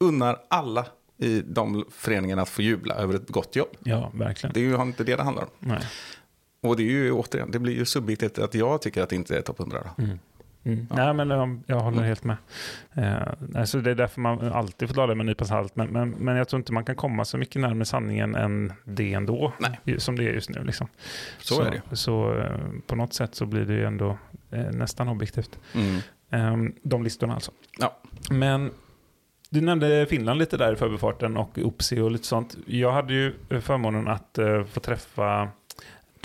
unnar 0.00 0.38
alla 0.48 0.86
i 1.18 1.40
de 1.40 1.84
föreningarna 1.90 2.42
att 2.42 2.48
få 2.48 2.62
jubla 2.62 2.94
över 2.94 3.14
ett 3.14 3.28
gott 3.28 3.56
jobb. 3.56 3.68
Ja, 3.84 4.10
verkligen. 4.14 4.52
Det 4.54 4.60
är 4.60 4.64
ju 4.64 4.82
inte 4.82 5.04
det 5.04 5.16
det 5.16 5.22
handlar 5.22 5.42
om. 5.42 5.48
Nej. 5.58 5.78
Och 6.68 6.76
det 6.76 6.82
är 6.82 6.90
ju 6.90 7.12
återigen, 7.12 7.50
det 7.50 7.58
blir 7.58 7.74
ju 7.74 7.84
subjektivt 7.84 8.38
att 8.38 8.54
jag 8.54 8.82
tycker 8.82 9.02
att 9.02 9.08
det 9.08 9.16
inte 9.16 9.38
är 9.38 9.42
topp 9.42 9.60
100. 9.60 9.78
Då. 9.96 10.02
Mm. 10.04 10.18
Nej, 10.90 11.14
men 11.14 11.30
um, 11.30 11.62
jag 11.66 11.80
håller 11.80 12.02
helt 12.02 12.24
med. 12.24 12.36
Eh, 12.94 13.16
alltså 13.54 13.80
det 13.80 13.90
är 13.90 13.94
därför 13.94 14.20
man 14.20 14.52
alltid 14.52 14.88
får 14.88 14.94
ta 14.94 15.06
det 15.06 15.14
med 15.14 15.22
en 15.22 15.26
nypa 15.26 15.44
salt. 15.44 15.76
Men, 15.76 15.88
men, 15.88 16.10
men 16.10 16.36
jag 16.36 16.48
tror 16.48 16.60
inte 16.60 16.72
man 16.72 16.84
kan 16.84 16.96
komma 16.96 17.24
så 17.24 17.38
mycket 17.38 17.62
närmare 17.62 17.84
sanningen 17.84 18.34
än 18.34 18.72
det 18.84 19.12
ändå. 19.12 19.52
Nej. 19.58 20.00
Som 20.00 20.16
det 20.16 20.24
är 20.24 20.32
just 20.32 20.50
nu. 20.50 20.64
Liksom. 20.64 20.88
Så 21.38 21.62
är 21.62 21.70
det. 21.70 21.96
Så 21.96 22.38
eh, 22.38 22.60
på 22.86 22.96
något 22.96 23.14
sätt 23.14 23.34
så 23.34 23.46
blir 23.46 23.64
det 23.64 23.74
ju 23.74 23.84
ändå 23.84 24.18
eh, 24.50 24.70
nästan 24.70 25.08
objektivt. 25.08 25.58
Mm. 25.74 25.96
Eh, 26.30 26.72
de 26.82 27.04
listorna 27.04 27.34
alltså. 27.34 27.52
Ja. 27.78 27.96
Men 28.30 28.70
du 29.50 29.60
nämnde 29.60 30.06
Finland 30.06 30.38
lite 30.38 30.56
där 30.56 30.72
i 30.72 30.76
förbifarten 30.76 31.36
och 31.36 31.58
OPSI 31.58 32.00
och 32.00 32.10
lite 32.10 32.26
sånt. 32.26 32.56
Jag 32.66 32.92
hade 32.92 33.14
ju 33.14 33.34
förmånen 33.60 34.08
att 34.08 34.38
eh, 34.38 34.64
få 34.64 34.80
träffa 34.80 35.48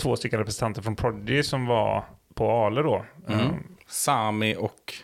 två 0.02 0.16
stycken 0.16 0.38
representanter 0.38 0.82
från 0.82 0.96
Prodigy 0.96 1.42
som 1.42 1.66
var 1.66 2.04
på 2.34 2.50
Ale 2.50 2.82
då. 2.82 3.04
Mm. 3.28 3.40
Eh, 3.40 3.52
Sami 3.86 4.56
och... 4.58 4.94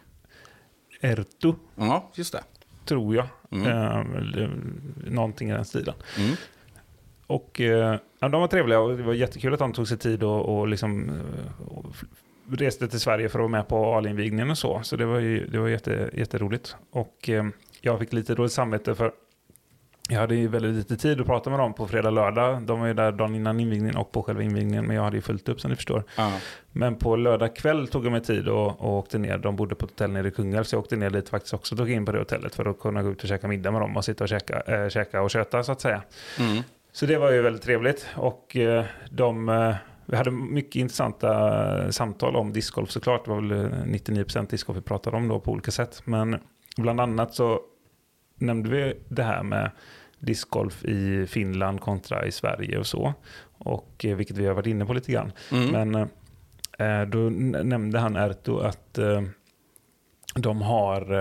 Ertu, 1.01 1.53
Ja, 1.77 2.11
just 2.15 2.33
det. 2.33 2.43
tror 2.85 3.15
jag. 3.15 3.27
Mm. 3.51 3.67
Eller 4.17 4.51
någonting 5.11 5.51
i 5.51 5.53
den 5.53 5.65
stilen. 5.65 5.95
Mm. 6.19 6.35
Och 7.27 7.61
ja, 8.21 8.29
de 8.29 8.41
var 8.41 8.47
trevliga 8.49 8.81
och 8.81 8.97
det 8.97 9.03
var 9.03 9.15
jättekul 9.15 9.53
att 9.53 9.59
de 9.59 9.73
tog 9.73 9.89
sig 9.89 9.99
tid 9.99 10.23
och, 10.23 10.59
och 10.59 10.69
liksom 10.69 11.09
eh, 11.09 11.69
och 11.69 11.87
reste 12.49 12.89
till 12.89 13.01
Sverige 13.01 13.29
för 13.29 13.39
att 13.39 13.43
vara 13.43 13.49
med 13.51 13.69
på 13.69 13.95
AL-invigningen 13.95 14.51
och 14.51 14.59
så. 14.59 14.81
Så 14.83 14.97
det 14.97 15.07
var 15.07 15.19
ju 15.19 15.47
det 15.47 15.59
var 15.59 15.69
jätte, 15.69 16.11
jätteroligt. 16.15 16.77
Och 16.91 17.29
eh, 17.29 17.47
jag 17.81 17.99
fick 17.99 18.13
lite 18.13 18.35
dåligt 18.35 18.53
samvete 18.53 18.95
för 18.95 19.13
jag 20.11 20.21
hade 20.21 20.35
ju 20.35 20.49
väldigt 20.49 20.75
lite 20.75 20.97
tid 20.97 21.21
att 21.21 21.27
prata 21.27 21.51
med 21.51 21.59
dem 21.59 21.75
på 21.75 21.87
fredag, 21.87 22.11
lördag. 22.11 22.63
De 22.63 22.81
var 22.81 22.87
ju 22.87 22.95
där 22.95 23.13
dagen 23.13 23.35
innan 23.35 23.61
invigningen 23.61 23.97
och 23.97 24.13
på 24.13 24.23
själva 24.23 24.43
invigningen, 24.43 24.87
men 24.87 24.97
jag 24.97 25.03
hade 25.03 25.17
ju 25.17 25.23
fullt 25.23 25.49
upp 25.49 25.61
som 25.61 25.71
ni 25.71 25.77
förstår. 25.77 26.05
Ja. 26.17 26.33
Men 26.73 26.97
på 26.97 27.17
lördag 27.17 27.57
kväll 27.57 27.89
tog 27.89 28.07
jag 28.07 28.13
mig 28.13 28.21
tid 28.21 28.49
och, 28.49 28.81
och 28.81 28.99
åkte 28.99 29.19
ner. 29.19 29.39
De 29.39 29.57
bodde 29.57 29.75
på 29.75 29.87
ett 29.87 29.91
hotell 29.91 30.11
nere 30.11 30.29
i 30.29 30.31
Kungälv, 30.31 30.65
så 30.65 30.77
jag 30.77 30.81
åkte 30.81 30.97
ner 30.97 31.11
dit 31.11 31.29
faktiskt 31.29 31.55
också. 31.55 31.77
Tog 31.77 31.91
in 31.91 32.07
på 32.07 32.13
det 32.13 32.19
hotellet 32.19 32.55
för 32.55 32.71
att 32.71 32.81
kunna 32.81 33.03
gå 33.03 33.11
ut 33.11 33.23
och 33.23 33.29
käka 33.29 33.49
middag 33.49 33.71
med 33.71 33.81
dem 33.81 33.97
och 33.97 34.05
sitta 34.05 34.25
och 34.25 34.29
käka, 34.29 34.61
äh, 34.61 34.89
käka 34.89 35.23
och 35.23 35.31
köta 35.31 35.63
så 35.63 35.73
att 35.73 35.81
säga. 35.81 36.03
Mm. 36.39 36.63
Så 36.93 37.07
det 37.07 37.19
var 37.19 37.31
ju 37.31 37.43
väldigt 37.43 37.63
trevligt. 37.63 38.07
Och 38.17 38.57
eh, 38.57 38.85
de, 39.11 39.49
eh, 39.49 39.75
vi 40.07 40.17
hade 40.17 40.31
mycket 40.31 40.77
intressanta 40.77 41.93
samtal 41.93 42.37
om 42.37 42.53
discgolf 42.53 42.91
såklart. 42.91 43.25
Det 43.25 43.31
var 43.31 43.41
väl 43.41 43.51
eh, 43.51 43.69
99% 43.69 44.51
discgolf 44.51 44.77
vi 44.79 44.83
pratade 44.83 45.17
om 45.17 45.29
då 45.29 45.41
på 45.41 45.53
olika 45.53 45.71
sätt. 45.71 46.03
Men 46.05 46.39
bland 46.77 47.01
annat 47.01 47.35
så 47.35 47.61
nämnde 48.39 48.71
vi 48.71 48.95
det 49.09 49.23
här 49.23 49.43
med 49.43 49.71
discgolf 50.19 50.85
i 50.85 51.27
Finland 51.27 51.81
kontra 51.81 52.27
i 52.27 52.33
Sverige 52.33 52.79
och 52.79 52.87
så. 52.87 53.15
Och 53.59 54.05
eh, 54.05 54.17
vilket 54.17 54.37
vi 54.37 54.47
har 54.47 54.55
varit 54.55 54.67
inne 54.67 54.87
på 54.87 54.93
lite 54.93 55.13
grann. 55.13 55.33
Mm. 55.53 55.71
Men 55.71 56.09
eh, 56.79 57.09
då 57.09 57.19
nämnde 57.19 57.99
han 57.99 58.17
Erto 58.17 58.59
att 58.59 58.99
eh, 58.99 59.23
de 60.35 60.63
har, 60.63 61.13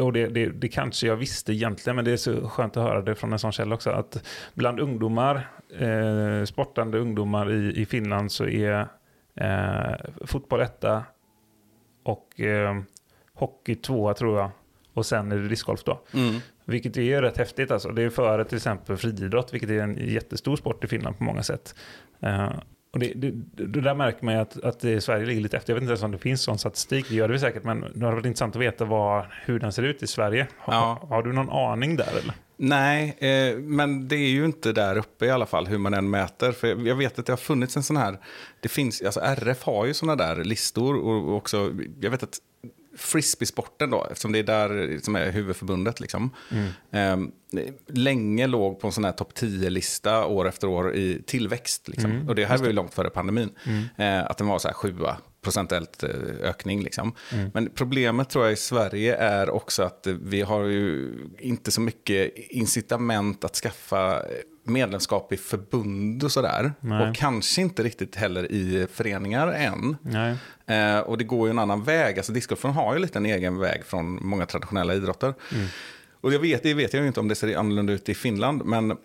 och 0.00 0.12
det, 0.12 0.26
det, 0.26 0.46
det 0.46 0.68
kanske 0.68 1.06
jag 1.06 1.16
visste 1.16 1.52
egentligen, 1.52 1.96
men 1.96 2.04
det 2.04 2.12
är 2.12 2.16
så 2.16 2.48
skönt 2.48 2.76
att 2.76 2.82
höra 2.82 3.02
det 3.02 3.14
från 3.14 3.32
en 3.32 3.38
sån 3.38 3.52
källa 3.52 3.74
också, 3.74 3.90
att 3.90 4.24
bland 4.54 4.80
ungdomar, 4.80 5.48
eh, 5.78 6.44
sportande 6.44 6.98
ungdomar 6.98 7.52
i, 7.52 7.80
i 7.80 7.86
Finland 7.86 8.32
så 8.32 8.46
är 8.46 8.88
eh, 9.34 9.94
fotboll 10.26 10.60
etta 10.60 11.04
och 12.02 12.40
eh, 12.40 12.80
hockey 13.34 13.74
tvåa 13.74 14.14
tror 14.14 14.38
jag. 14.38 14.50
Och 14.94 15.06
sen 15.06 15.32
är 15.32 15.36
det 15.36 15.48
discgolf 15.48 15.84
då. 15.84 16.00
Mm. 16.14 16.40
Vilket 16.68 16.96
är 16.96 17.02
ju 17.02 17.20
rätt 17.20 17.36
häftigt 17.36 17.70
alltså. 17.70 17.88
Det 17.88 18.02
är 18.02 18.10
före 18.10 18.44
till 18.44 18.56
exempel 18.56 18.96
friidrott, 18.96 19.54
vilket 19.54 19.70
är 19.70 19.78
en 19.80 20.08
jättestor 20.08 20.56
sport 20.56 20.84
i 20.84 20.86
Finland 20.86 21.18
på 21.18 21.24
många 21.24 21.42
sätt. 21.42 21.74
Eh, 22.22 22.50
och 22.92 22.98
det, 22.98 23.12
det, 23.16 23.30
det 23.66 23.80
där 23.80 23.94
märker 23.94 24.24
man 24.24 24.34
ju 24.34 24.40
att, 24.40 24.64
att 24.64 24.80
Sverige 24.80 25.26
ligger 25.26 25.40
lite 25.40 25.56
efter. 25.56 25.72
Jag 25.72 25.74
vet 25.74 25.82
inte 25.82 25.90
ens 25.90 26.02
om 26.02 26.12
det 26.12 26.18
finns 26.18 26.42
sån 26.42 26.58
statistik, 26.58 27.06
det 27.08 27.14
gör 27.14 27.28
det 27.28 27.32
väl 27.32 27.40
säkert, 27.40 27.64
men 27.64 27.84
det 27.94 28.06
har 28.06 28.12
varit 28.12 28.26
intressant 28.26 28.56
att 28.56 28.62
veta 28.62 28.84
vad, 28.84 29.24
hur 29.44 29.58
den 29.60 29.72
ser 29.72 29.82
ut 29.82 30.02
i 30.02 30.06
Sverige. 30.06 30.46
Har, 30.58 30.74
Ja. 30.74 31.06
har 31.08 31.22
du 31.22 31.32
någon 31.32 31.50
aning 31.50 31.96
där 31.96 32.10
eller? 32.22 32.34
Nej, 32.56 33.16
eh, 33.18 33.58
men 33.58 34.08
det 34.08 34.16
är 34.16 34.28
ju 34.30 34.44
inte 34.44 34.72
där 34.72 34.96
uppe 34.98 35.26
i 35.26 35.30
alla 35.30 35.46
fall 35.46 35.66
hur 35.66 35.78
man 35.78 35.94
än 35.94 36.10
mäter. 36.10 36.52
För 36.52 36.86
jag- 36.86 36.96
vet 36.96 37.18
att 37.18 37.26
det 37.26 37.32
har 37.32 37.36
funnits 37.36 37.76
en 37.76 37.82
sån 37.82 37.96
här, 37.96 38.18
det 38.60 38.68
finns, 38.68 39.02
alltså 39.02 39.20
RF 39.20 39.62
har 39.62 39.86
ju 39.86 39.94
såna 39.94 40.16
där 40.16 40.44
listor 40.44 40.96
och 40.96 41.36
också, 41.36 41.72
jag 42.00 42.10
vet 42.10 42.22
att 42.22 42.38
frisbeesporten 42.98 43.90
då, 43.90 44.06
eftersom 44.10 44.32
det 44.32 44.38
är 44.38 44.42
där 44.42 44.98
som 45.02 45.16
är 45.16 45.32
huvudförbundet 45.32 46.00
liksom, 46.00 46.30
eh, 46.90 47.16
länge 47.86 48.46
låg 48.46 48.80
på 48.80 48.86
en 48.86 48.92
sån 48.92 49.04
här 49.04 49.12
topp 49.12 49.32
10-lista 49.34 50.26
år 50.26 50.48
efter 50.48 50.68
år 50.68 50.94
i 50.94 51.22
tillväxt. 51.26 51.88
Liksom. 51.88 52.28
och 52.28 52.34
det 52.34 52.44
här 52.44 52.58
var 52.58 52.66
ju 52.66 52.72
långt 52.72 52.94
före 52.94 53.10
pandemin. 53.10 53.50
Eh, 53.96 54.24
att 54.24 54.38
den 54.38 54.46
var 54.46 54.58
så 54.58 54.68
här 54.68 54.74
sjua 54.74 55.16
procentuellt 55.40 56.02
eh, 56.02 56.10
ökning. 56.42 56.82
Liksom. 56.82 57.12
Men 57.54 57.70
problemet 57.74 58.30
tror 58.30 58.44
jag 58.44 58.52
i 58.52 58.56
Sverige 58.56 59.16
är 59.16 59.50
också 59.50 59.82
att 59.82 60.06
eh, 60.06 60.14
vi 60.22 60.42
har 60.42 60.64
ju 60.64 61.14
inte 61.38 61.70
så 61.70 61.80
mycket 61.80 62.34
incitament 62.36 63.44
att 63.44 63.56
skaffa 63.56 64.22
medlemskap 64.68 65.32
i 65.32 65.36
förbund 65.36 66.24
och 66.24 66.32
sådär. 66.32 66.72
Nej. 66.80 67.08
Och 67.08 67.16
kanske 67.16 67.60
inte 67.60 67.82
riktigt 67.82 68.16
heller 68.16 68.52
i 68.52 68.86
föreningar 68.92 69.48
än. 69.48 69.96
Eh, 70.66 70.98
och 71.00 71.18
det 71.18 71.24
går 71.24 71.48
ju 71.48 71.50
en 71.50 71.58
annan 71.58 71.84
väg. 71.84 72.18
Alltså 72.18 72.32
discgolfen 72.32 72.70
har 72.70 72.94
ju 72.94 73.00
lite 73.00 73.18
en 73.18 73.26
egen 73.26 73.58
väg 73.58 73.84
från 73.84 74.26
många 74.26 74.46
traditionella 74.46 74.94
idrotter. 74.94 75.34
Och 76.20 76.32
jag 76.32 76.38
vet, 76.40 76.62
det 76.62 76.74
vet 76.74 76.92
jag 76.92 77.00
ju 77.00 77.06
inte 77.06 77.20
om 77.20 77.28
det 77.28 77.34
ser 77.34 77.56
annorlunda 77.56 77.92
ut 77.92 78.08
i 78.08 78.14
Finland. 78.14 78.64
Men 78.64 78.96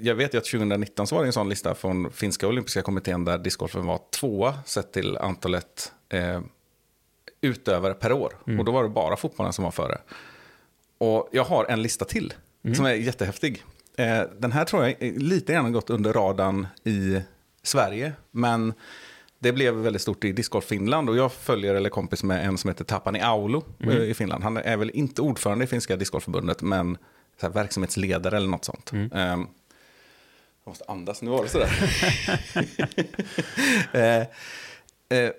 jag 0.00 0.14
vet 0.14 0.34
ju 0.34 0.38
att 0.38 0.44
2019 0.44 1.06
så 1.06 1.14
var 1.14 1.22
det 1.22 1.28
en 1.28 1.32
sån 1.32 1.48
lista 1.48 1.74
från 1.74 2.12
finska 2.12 2.48
olympiska 2.48 2.82
kommittén 2.82 3.24
där 3.24 3.38
discgolfen 3.38 3.86
var 3.86 4.00
tvåa 4.20 4.54
sett 4.64 4.92
till 4.92 5.16
antalet 5.16 5.92
eh, 6.08 6.40
utövare 7.40 7.94
per 7.94 8.12
år. 8.12 8.36
Och 8.58 8.64
då 8.64 8.72
var 8.72 8.82
det 8.82 8.88
bara 8.88 9.16
fotbollen 9.16 9.52
som 9.52 9.64
var 9.64 9.70
före. 9.70 9.98
Och 10.98 11.28
jag 11.32 11.44
har 11.44 11.64
en 11.64 11.82
lista 11.82 12.04
till 12.04 12.34
som 12.76 12.84
är 12.86 12.94
jättehäftig. 12.94 13.64
Eh, 13.96 14.22
den 14.38 14.52
här 14.52 14.64
tror 14.64 14.84
jag 14.84 14.96
lite 15.22 15.52
grann 15.52 15.72
gått 15.72 15.90
under 15.90 16.12
radarn 16.12 16.66
i 16.84 17.20
Sverige. 17.62 18.12
Men 18.30 18.72
det 19.38 19.52
blev 19.52 19.74
väldigt 19.74 20.02
stort 20.02 20.24
i 20.24 20.32
discgolf 20.32 20.64
Finland. 20.64 21.10
Och 21.10 21.16
jag 21.16 21.32
följer 21.32 21.74
eller 21.74 21.90
kompis 21.90 22.22
med 22.22 22.46
en 22.46 22.58
som 22.58 22.70
heter 22.70 22.84
Tapani 22.84 23.20
Aulo 23.20 23.64
eh, 23.80 24.02
i 24.02 24.14
Finland. 24.14 24.44
Han 24.44 24.56
är 24.56 24.76
väl 24.76 24.90
inte 24.90 25.22
ordförande 25.22 25.64
i 25.64 25.68
finska 25.68 25.96
discgolförbundet 25.96 26.62
men 26.62 26.98
så 27.40 27.46
här, 27.46 27.54
verksamhetsledare 27.54 28.36
eller 28.36 28.48
något 28.48 28.64
sånt. 28.64 28.92
Ehm, 28.92 29.46
jag 30.64 30.70
måste 30.70 30.84
andas, 30.88 31.22
nu 31.22 31.30
var 31.30 31.42
det 31.42 31.48
sådär. 31.48 31.70
eh, 35.10 35.18
eh, 35.18 35.30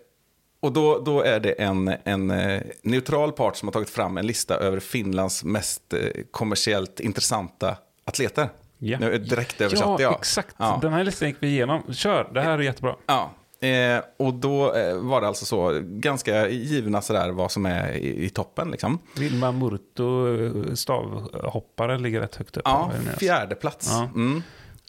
och 0.60 0.72
då, 0.74 1.00
då 1.00 1.22
är 1.22 1.40
det 1.40 1.52
en, 1.52 1.94
en 2.04 2.32
eh, 2.32 2.62
neutral 2.82 3.32
part 3.32 3.56
som 3.56 3.68
har 3.68 3.74
tagit 3.74 3.90
fram 3.90 4.18
en 4.18 4.28
lista 4.28 4.56
över 4.56 4.80
Finlands 4.80 5.44
mest 5.44 5.94
eh, 5.94 6.24
kommersiellt 6.32 7.00
intressanta 7.00 7.78
atleter. 8.08 8.50
Ja. 8.78 9.00
Nu 9.00 9.18
direkt 9.18 9.62
översatte 9.62 10.04
Ja, 10.04 10.10
jag. 10.10 10.14
exakt. 10.20 10.56
Ja. 10.60 10.80
Den 10.82 10.94
här 10.94 11.04
listan 11.04 11.28
gick 11.28 11.38
vi 11.40 11.48
igenom. 11.48 11.94
Kör, 11.94 12.30
det 12.34 12.42
här 12.42 12.52
är 12.58 12.62
jättebra. 12.62 12.96
Ja, 13.06 13.32
Eh, 13.60 14.02
och 14.18 14.34
då 14.34 14.74
eh, 14.76 14.98
var 14.98 15.22
det 15.22 15.28
alltså 15.28 15.46
så, 15.46 15.80
ganska 15.84 16.50
givna 16.50 17.02
sådär 17.02 17.30
vad 17.32 17.52
som 17.52 17.66
är 17.66 17.92
i, 17.92 18.26
i 18.26 18.30
toppen 18.30 18.72
liksom. 18.72 19.00
Vilma 19.18 19.52
Murto, 19.52 20.28
eh, 20.44 20.74
stavhoppare, 20.74 21.98
ligger 21.98 22.20
rätt 22.22 22.36
högt 22.36 22.58
upp. 22.58 22.64
Ja, 22.66 22.92
fjärde 23.18 23.56
plats. 23.56 23.88
Ja. 23.92 24.10
Mm. 24.16 24.44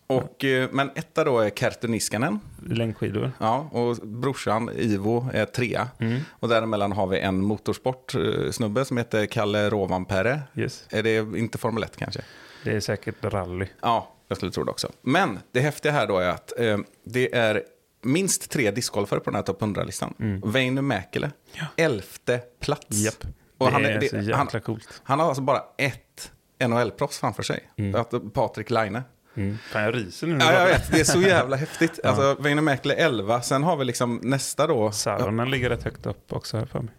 Och, 0.07 0.45
eh, 0.45 0.69
men 0.73 0.91
etta 0.95 1.25
då 1.25 1.39
är 1.39 1.51
Kerttu 1.51 1.89
Niskanen. 1.89 2.41
Längdskidor. 2.67 3.33
Ja, 3.39 3.69
och 3.73 3.97
brorsan 3.97 4.71
Ivo 4.77 5.29
är 5.33 5.45
trea. 5.45 5.89
Mm. 5.99 6.21
Och 6.31 6.49
däremellan 6.49 6.93
har 6.93 7.07
vi 7.07 7.21
en 7.21 7.43
motorsportsnubbe 7.43 8.85
som 8.85 8.97
heter 8.97 9.27
Kalle 9.27 9.71
Rovanperä. 9.71 10.41
Yes. 10.57 10.85
Är 10.91 11.03
det 11.03 11.39
inte 11.39 11.59
Formel 11.59 11.83
1 11.83 11.97
kanske? 11.97 12.21
Det 12.65 12.77
är 12.77 12.81
säkert 12.81 13.25
rally. 13.25 13.67
Ja, 13.81 14.15
jag 14.29 14.37
skulle 14.37 14.53
tro 14.53 14.65
det 14.65 14.71
också. 14.71 14.93
Men 15.03 15.39
det 15.53 15.61
häftiga 15.61 15.93
här 15.93 16.07
då 16.07 16.19
är 16.19 16.29
att 16.29 16.61
eh, 16.61 16.79
det 17.05 17.35
är 17.35 17.63
minst 18.03 18.51
tre 18.51 18.71
discgolfare 18.71 19.21
på 19.21 19.31
den 19.31 19.35
här 19.35 19.43
topp 19.43 19.63
100-listan. 19.63 20.15
Mm. 20.21 20.51
Väinö 20.53 20.83
Mäkelä, 20.83 21.31
elfte 21.77 22.41
plats. 22.61 22.87
Japp. 22.91 23.27
Och 23.59 23.67
det 23.67 23.73
han, 23.73 23.85
är 23.85 23.91
är, 23.91 24.09
så 24.09 24.17
det, 24.17 24.23
jäkla 24.23 24.61
coolt. 24.61 25.01
han 25.03 25.21
har 25.21 25.27
alltså 25.27 25.43
bara 25.43 25.63
ett 25.79 26.33
NHL-proffs 26.59 27.21
framför 27.21 27.43
sig. 27.43 27.71
Att 27.95 28.35
Patrik 28.35 28.71
Laine. 28.71 29.03
Mm. 29.35 29.59
Fan, 29.59 29.83
jag 29.83 29.95
ryser 29.95 30.27
nu. 30.27 30.39
Ja, 30.41 30.53
jag 30.53 30.67
vet. 30.67 30.93
Det 30.93 31.01
är 31.01 31.05
så 31.05 31.21
jävla 31.21 31.57
häftigt. 31.57 32.01
Alltså, 32.05 32.37
Väinö 32.43 32.61
Mäkelä 32.61 32.95
11. 32.95 33.43
Sen 33.43 33.63
har 33.63 33.77
vi 33.77 33.85
liksom 33.85 34.21
nästa 34.23 34.67
då. 34.67 34.93
Saronen 34.93 35.51
ligger 35.51 35.71
rätt 35.71 35.83
högt 35.83 36.07
upp 36.07 36.33
också 36.33 36.57
här 36.57 36.67
för 36.67 36.81
mig. 36.81 36.95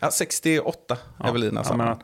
Ja, 0.00 0.10
68 0.10 0.98
Evelina 1.24 1.60
ja, 1.60 1.64
Saronen. 1.64 1.86
men, 1.86 1.98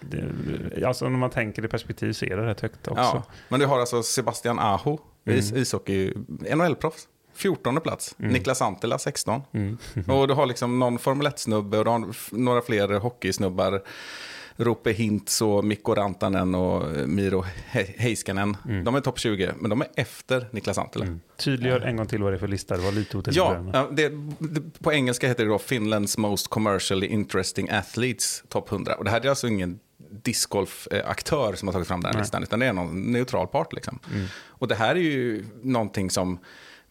det, 0.00 0.86
alltså 0.86 1.08
när 1.08 1.18
man 1.18 1.30
tänker 1.30 1.64
i 1.64 1.68
perspektiv 1.68 2.12
så 2.12 2.24
är 2.24 2.36
det 2.36 2.46
rätt 2.46 2.60
högt 2.60 2.88
också. 2.88 3.02
Ja, 3.02 3.22
men 3.48 3.60
du 3.60 3.66
har 3.66 3.80
alltså 3.80 4.02
Sebastian 4.02 4.58
Aho, 4.58 4.98
is, 5.24 5.52
ishockey, 5.52 6.14
NHL-proffs. 6.28 7.08
14 7.34 7.80
plats. 7.80 8.14
Niklas 8.16 8.62
Antila 8.62 8.98
16. 8.98 9.42
Och 10.08 10.28
du 10.28 10.34
har 10.34 10.46
liksom 10.46 10.78
någon 10.78 10.98
Formel 10.98 11.26
1-snubbe 11.26 11.78
och 11.78 11.84
du 11.84 11.90
har 11.90 12.14
några 12.30 12.62
fler 12.62 12.98
hockeysnubbar. 12.98 13.82
Rope 14.60 14.90
Hintz 14.92 15.42
och 15.42 15.64
Mikko 15.64 15.94
Rantanen 15.94 16.54
och 16.54 16.96
eh, 16.96 17.06
Miro 17.06 17.44
He- 17.72 17.98
Heiskanen. 17.98 18.56
De 18.84 18.94
är 18.94 19.00
topp 19.00 19.18
20, 19.18 19.50
men 19.58 19.70
de 19.70 19.80
är 19.80 19.88
efter 19.94 20.48
Niklas 20.50 20.78
Antila. 20.78 21.06
Tydliggör 21.36 21.80
en 21.80 21.96
gång 21.96 22.06
till 22.06 22.22
vad 22.22 22.32
det 22.32 22.36
är 22.36 22.38
för 22.38 22.48
lista. 22.48 22.76
Det 22.76 22.82
var 22.82 22.92
lite 22.92 23.16
otydligt. 23.16 23.36
Ja, 23.72 23.88
det, 23.92 24.08
det, 24.38 24.60
på 24.80 24.92
engelska 24.92 25.28
heter 25.28 25.44
det 25.44 25.50
då 25.50 25.58
Finlands 25.58 26.18
most 26.18 26.48
commercially 26.48 27.06
interesting 27.06 27.68
athletes, 27.70 28.42
topp 28.48 28.72
100. 28.72 28.94
Och 28.94 29.04
det 29.04 29.10
här 29.10 29.20
är 29.20 29.28
alltså 29.28 29.48
ingen 29.48 29.78
discgolf-aktör 30.22 31.54
som 31.54 31.68
har 31.68 31.72
tagit 31.72 31.88
fram 31.88 32.00
den 32.00 32.12
här 32.14 32.20
listan, 32.20 32.42
utan 32.42 32.58
det 32.60 32.66
är 32.66 32.72
någon 32.72 33.12
neutral 33.12 33.46
part. 33.46 33.72
Liksom. 33.72 33.98
Och 34.46 34.68
det 34.68 34.74
här 34.74 34.94
är 34.94 35.00
ju 35.00 35.44
någonting 35.62 36.10
som 36.10 36.38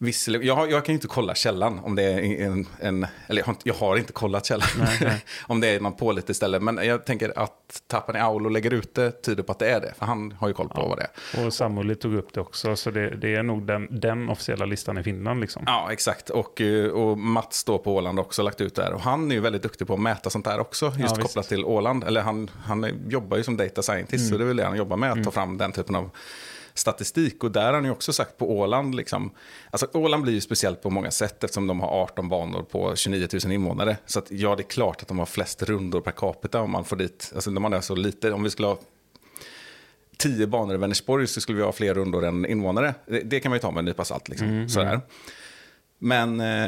Visserligen, 0.02 0.46
jag, 0.46 0.70
jag 0.70 0.84
kan 0.84 0.94
inte 0.94 1.06
kolla 1.06 1.34
källan 1.34 1.78
om 1.78 1.94
det 1.94 2.02
är 2.02 2.46
en, 2.46 2.66
en 2.78 3.06
eller 3.26 3.40
jag 3.40 3.46
har, 3.46 3.52
inte, 3.52 3.68
jag 3.68 3.74
har 3.74 3.96
inte 3.96 4.12
kollat 4.12 4.46
källan, 4.46 4.68
om 5.46 5.60
det 5.60 5.68
är 5.68 5.80
någon 5.80 5.96
pålitlig 5.96 6.36
ställe. 6.36 6.60
Men 6.60 6.76
jag 6.86 7.04
tänker 7.04 7.38
att 7.38 7.82
Tapani 7.86 8.18
Aulo 8.18 8.48
lägger 8.48 8.74
ut 8.74 8.94
det 8.94 9.22
tyder 9.22 9.42
på 9.42 9.52
att 9.52 9.58
det 9.58 9.70
är 9.70 9.80
det, 9.80 9.94
för 9.98 10.06
han 10.06 10.32
har 10.32 10.48
ju 10.48 10.54
koll 10.54 10.68
på 10.68 10.88
vad 10.88 10.98
det 10.98 11.06
är. 11.36 11.46
Och 11.46 11.52
Samuli 11.52 11.94
tog 11.94 12.14
upp 12.14 12.32
det 12.34 12.40
också, 12.40 12.76
så 12.76 12.90
det, 12.90 13.16
det 13.16 13.34
är 13.34 13.42
nog 13.42 13.66
den, 13.66 14.00
den 14.00 14.28
officiella 14.28 14.64
listan 14.64 14.98
i 14.98 15.02
Finland. 15.02 15.40
Liksom. 15.40 15.62
Ja, 15.66 15.92
exakt. 15.92 16.30
Och, 16.30 16.60
eh, 16.60 16.90
och 16.90 17.18
Mats 17.18 17.64
då 17.64 17.78
på 17.78 17.94
Åland 17.94 18.18
också 18.18 18.42
lagt 18.42 18.60
ut 18.60 18.74
det 18.74 18.82
här. 18.82 18.92
Och 18.92 19.00
han 19.00 19.30
är 19.30 19.34
ju 19.34 19.40
väldigt 19.40 19.62
duktig 19.62 19.86
på 19.86 19.94
att 19.94 20.00
mäta 20.00 20.30
sånt 20.30 20.44
där 20.44 20.60
också, 20.60 20.86
just 20.98 21.16
Ja, 21.16 21.22
kopplat 21.22 21.48
till 21.48 21.64
Åland. 21.64 22.04
Eller 22.04 22.20
han, 22.20 22.50
han 22.64 23.08
jobbar 23.08 23.36
ju 23.36 23.42
som 23.42 23.56
data 23.56 23.82
scientist, 23.82 24.28
så 24.28 24.36
det 24.36 24.44
är 24.44 24.48
väl 24.48 24.56
det 24.56 24.64
han 24.64 24.76
jobbar 24.76 24.96
med, 24.96 25.12
att 25.12 25.24
ta 25.24 25.30
fram 25.30 25.58
den 25.58 25.72
typen 25.72 25.94
av 25.96 26.10
statistik. 26.74 27.44
Och 27.44 27.50
där 27.50 27.66
har 27.66 27.72
han 27.72 27.84
ju 27.84 27.90
också 27.90 28.12
sagt 28.12 28.38
på 28.38 28.58
Åland, 28.58 28.94
liksom, 28.94 29.30
alltså 29.70 29.88
Åland 29.92 30.22
blir 30.22 30.32
ju 30.32 30.40
speciellt 30.40 30.82
på 30.82 30.90
många 30.90 31.10
sätt 31.10 31.44
eftersom 31.44 31.66
de 31.66 31.80
har 31.80 31.88
18 31.88 32.28
banor 32.28 32.62
på 32.62 32.96
29 32.96 33.28
000 33.44 33.52
invånare. 33.52 33.96
Så 34.06 34.18
att, 34.18 34.30
ja, 34.30 34.56
det 34.56 34.62
är 34.62 34.68
klart 34.68 35.02
att 35.02 35.08
de 35.08 35.18
har 35.18 35.26
flest 35.26 35.62
rundor 35.62 36.00
per 36.00 36.12
capita 36.12 36.60
om 36.60 36.70
man 36.70 36.84
får 36.84 36.96
dit, 36.96 37.32
alltså 37.34 37.50
de 37.50 37.64
har 37.64 37.80
så 37.80 37.94
lite, 37.94 38.32
om 38.32 38.42
vi 38.42 38.50
skulle 38.50 38.68
ha 38.68 38.78
10 40.20 40.46
banor 40.46 40.74
i 40.74 40.78
Vänersborg 40.78 41.26
så 41.26 41.40
skulle 41.40 41.58
vi 41.58 41.64
ha 41.64 41.72
fler 41.72 41.94
rundor 41.94 42.24
än 42.24 42.46
invånare. 42.46 42.94
Det, 43.06 43.20
det 43.20 43.40
kan 43.40 43.50
man 43.50 43.56
ju 43.56 43.60
ta 43.60 43.70
med 43.70 43.78
en 43.78 43.84
nypa 43.84 44.04
salt. 44.04 44.28
Liksom. 44.28 44.68
Sådär. 44.68 45.00
Men, 45.98 46.40
eh, 46.40 46.64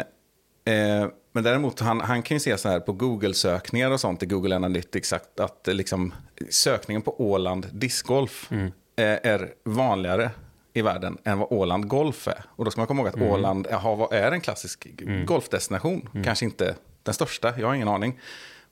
eh, 0.65 1.09
men 1.33 1.45
däremot, 1.45 1.81
han, 1.81 2.01
han 2.01 2.23
kan 2.23 2.35
ju 2.35 2.41
se 2.41 2.59
så 2.59 2.69
här 2.69 2.81
på 2.81 2.93
Google-sökningar 2.93 3.91
och 3.91 4.01
sånt 4.01 4.23
i 4.23 4.27
Google 4.27 4.57
Analytics 4.57 5.13
att, 5.13 5.41
att 5.41 5.69
liksom, 5.73 6.15
sökningen 6.51 7.03
på 7.03 7.21
Åland 7.21 7.67
discgolf 7.73 8.53
eh, 8.53 8.67
är 8.97 9.53
vanligare 9.65 10.31
i 10.73 10.83
världen 10.83 11.19
än 11.25 11.39
vad 11.39 11.53
Åland 11.53 11.89
Golf 11.89 12.29
är. 12.29 12.45
Och 12.49 12.65
då 12.65 12.71
ska 12.71 12.81
man 12.81 12.87
komma 12.87 13.01
ihåg 13.03 13.09
att 13.09 13.21
Åland 13.21 13.67
jaha, 13.71 13.95
vad 13.95 14.13
är 14.13 14.33
en 14.33 14.41
klassisk 14.41 14.87
golfdestination. 15.27 16.09
Kanske 16.25 16.45
inte 16.45 16.75
den 17.03 17.15
största, 17.15 17.53
jag 17.59 17.67
har 17.67 17.75
ingen 17.75 17.89
aning. 17.89 18.21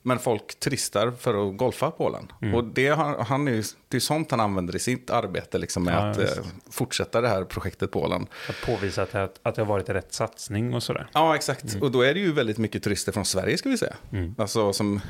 Men 0.03 0.19
folk 0.19 0.61
turistar 0.61 1.11
för 1.11 1.49
att 1.49 1.57
golfa 1.57 1.91
på 1.91 2.05
Åland. 2.05 2.33
Och 2.55 2.65
det, 2.65 2.89
har, 2.89 3.25
han 3.25 3.49
är 3.49 3.53
ju, 3.53 3.63
det 3.89 3.97
är 3.97 4.01
sånt 4.01 4.31
han 4.31 4.41
använder 4.41 4.77
i 4.77 4.79
sitt 4.79 5.11
arbete 5.11 5.59
liksom, 5.59 5.85
med 5.85 5.95
Ja, 5.95 6.11
att 6.11 6.19
eh, 6.19 6.45
fortsätta 6.71 7.21
det 7.21 7.29
här 7.29 7.45
projektet 7.45 7.91
på 7.91 8.03
Åland. 8.03 8.27
Att 8.49 8.67
påvisa 8.67 9.03
att 9.03 9.13
det, 9.13 9.31
att 9.43 9.55
det 9.55 9.63
har 9.63 9.67
varit 9.67 9.89
rätt 9.89 10.13
satsning 10.13 10.75
och 10.75 10.83
sådär. 10.83 11.11
Ja, 11.13 11.35
exakt. 11.35 11.77
Och 11.81 11.91
då 11.91 12.03
är 12.03 12.15
det 12.15 12.21
ju 12.21 12.33
väldigt 12.33 12.59
mycket 12.59 12.83
turister 12.83 13.13
från 13.13 13.25
Sverige, 13.25 13.59
ska 13.59 13.69
vi 13.69 13.79
säga. 13.79 13.95
Alltså 14.39 14.73
som 14.73 15.01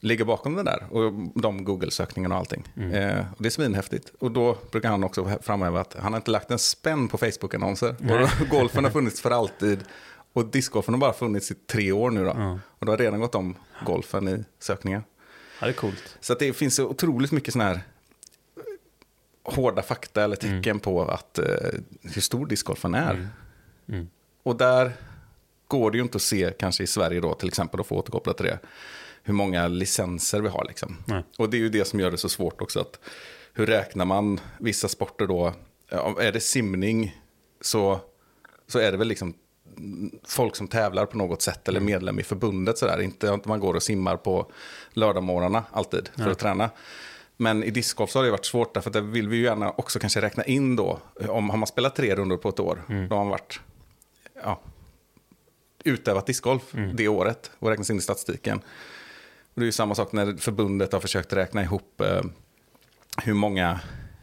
ligger 0.00 0.24
bakom 0.24 0.54
det 0.54 0.62
där. 0.62 0.86
Och 0.90 1.12
de 1.34 1.64
Google-sökningarna 1.64 2.34
och 2.34 2.38
allting. 2.38 2.64
Eh, 2.92 3.24
och 3.36 3.42
det 3.42 3.48
är 3.48 3.50
svinhäftigt. 3.50 4.12
Och 4.18 4.30
då 4.30 4.58
brukar 4.70 4.88
han 4.90 5.04
också 5.04 5.38
framhäva 5.42 5.80
att 5.80 5.94
han 5.98 6.12
har 6.12 6.16
inte 6.20 6.30
lagt 6.30 6.50
en 6.50 6.58
spänn 6.58 7.08
på 7.08 7.18
Facebook-annonser. 7.18 7.94
Och 8.40 8.48
golfen 8.50 8.84
har 8.84 8.90
funnits 8.90 9.20
för 9.20 9.30
alltid. 9.30 9.84
Och 10.32 10.46
discgolfen 10.46 10.94
har 10.94 10.98
bara 11.00 11.12
funnits 11.12 11.50
i 11.50 11.54
tre 11.54 11.92
år 11.92 12.10
nu 12.10 12.24
då. 12.24 12.58
Och 12.78 12.86
då 12.86 12.92
har 12.92 12.96
redan 12.96 13.20
gått 13.20 13.34
om 13.34 13.56
golfen 13.86 14.28
i 14.28 14.44
sökningar. 14.58 15.02
Ja, 15.60 15.66
det 15.66 15.72
är 15.72 15.74
coolt. 15.74 16.16
Så 16.20 16.34
det 16.34 16.52
finns 16.52 16.74
så 16.74 16.86
otroligt 16.86 17.32
mycket 17.32 17.52
sådana 17.52 17.70
här 17.70 17.80
hårda 19.42 19.82
fakta 19.82 20.24
eller 20.24 20.36
tecken 20.36 20.80
på 20.80 21.02
att, 21.04 21.38
eh, 21.38 21.44
hur 22.02 22.20
stor 22.20 22.46
discgolfen 22.46 22.94
är. 22.94 23.28
Och 24.42 24.56
där 24.56 24.92
går 25.68 25.90
det 25.90 25.96
ju 25.96 26.02
inte 26.02 26.16
att 26.16 26.22
se, 26.22 26.52
kanske 26.58 26.82
i 26.82 26.86
Sverige 26.86 27.20
då, 27.20 27.34
till 27.34 27.48
exempel, 27.48 27.80
att 27.80 27.86
få 27.86 27.96
återkoppla 27.96 28.32
till 28.32 28.46
det, 28.46 28.58
hur 29.28 29.34
många 29.34 29.68
licenser 29.68 30.40
vi 30.40 30.48
har. 30.48 30.64
Liksom. 30.68 30.96
Nej. 31.06 31.22
Och 31.38 31.50
det 31.50 31.56
är 31.56 31.58
ju 31.58 31.68
det 31.68 31.84
som 31.84 32.00
gör 32.00 32.10
det 32.10 32.18
så 32.18 32.28
svårt 32.28 32.60
också. 32.60 32.80
att 32.80 33.00
Hur 33.52 33.66
räknar 33.66 34.04
man 34.04 34.40
vissa 34.58 34.88
sporter 34.88 35.26
då? 35.26 35.52
Är 36.20 36.32
det 36.32 36.40
simning 36.40 37.20
så, 37.60 38.00
så 38.66 38.78
är 38.78 38.92
det 38.92 38.98
väl 38.98 39.08
liksom 39.08 39.34
folk 40.24 40.56
som 40.56 40.68
tävlar 40.68 41.06
på 41.06 41.16
något 41.16 41.42
sätt 41.42 41.68
eller 41.68 41.80
medlem 41.80 42.18
i 42.18 42.22
förbundet. 42.22 42.78
Sådär. 42.78 43.00
Inte 43.00 43.32
att 43.32 43.44
man 43.44 43.60
går 43.60 43.74
och 43.74 43.82
simmar 43.82 44.16
på 44.16 44.52
lördagmorgnarna 44.90 45.64
alltid 45.72 46.08
för 46.16 46.30
att 46.30 46.38
träna. 46.38 46.70
Men 47.36 47.64
i 47.64 47.70
discgolf 47.70 48.10
så 48.10 48.18
har 48.18 48.24
det 48.24 48.30
varit 48.30 48.46
svårt 48.46 48.74
därför 48.74 48.90
att 48.90 48.94
där 48.94 49.00
vill 49.00 49.28
vi 49.28 49.36
ju 49.36 49.42
gärna 49.42 49.70
också 49.70 49.98
kanske 49.98 50.20
räkna 50.20 50.44
in 50.44 50.76
då. 50.76 50.98
Om 51.28 51.50
har 51.50 51.56
man 51.56 51.66
spelat 51.66 51.96
tre 51.96 52.14
rundor 52.14 52.36
på 52.36 52.48
ett 52.48 52.60
år, 52.60 52.82
då 52.88 53.16
har 53.16 53.24
man 53.24 53.28
varit 53.28 53.60
ja, 54.42 54.60
utövat 55.84 56.26
discgolf 56.26 56.62
det 56.94 57.08
året 57.08 57.50
och 57.58 57.68
räknas 57.68 57.90
in 57.90 57.96
i 57.96 58.00
statistiken. 58.00 58.60
Och 59.58 59.62
det 59.62 59.68
är 59.68 59.72
samma 59.72 59.94
sak 59.94 60.12
när 60.12 60.36
förbundet 60.36 60.92
har 60.92 61.00
försökt 61.00 61.32
räkna 61.32 61.62
ihop 61.62 62.00
eh, 62.00 62.22
hur 63.22 63.34
många 63.34 63.80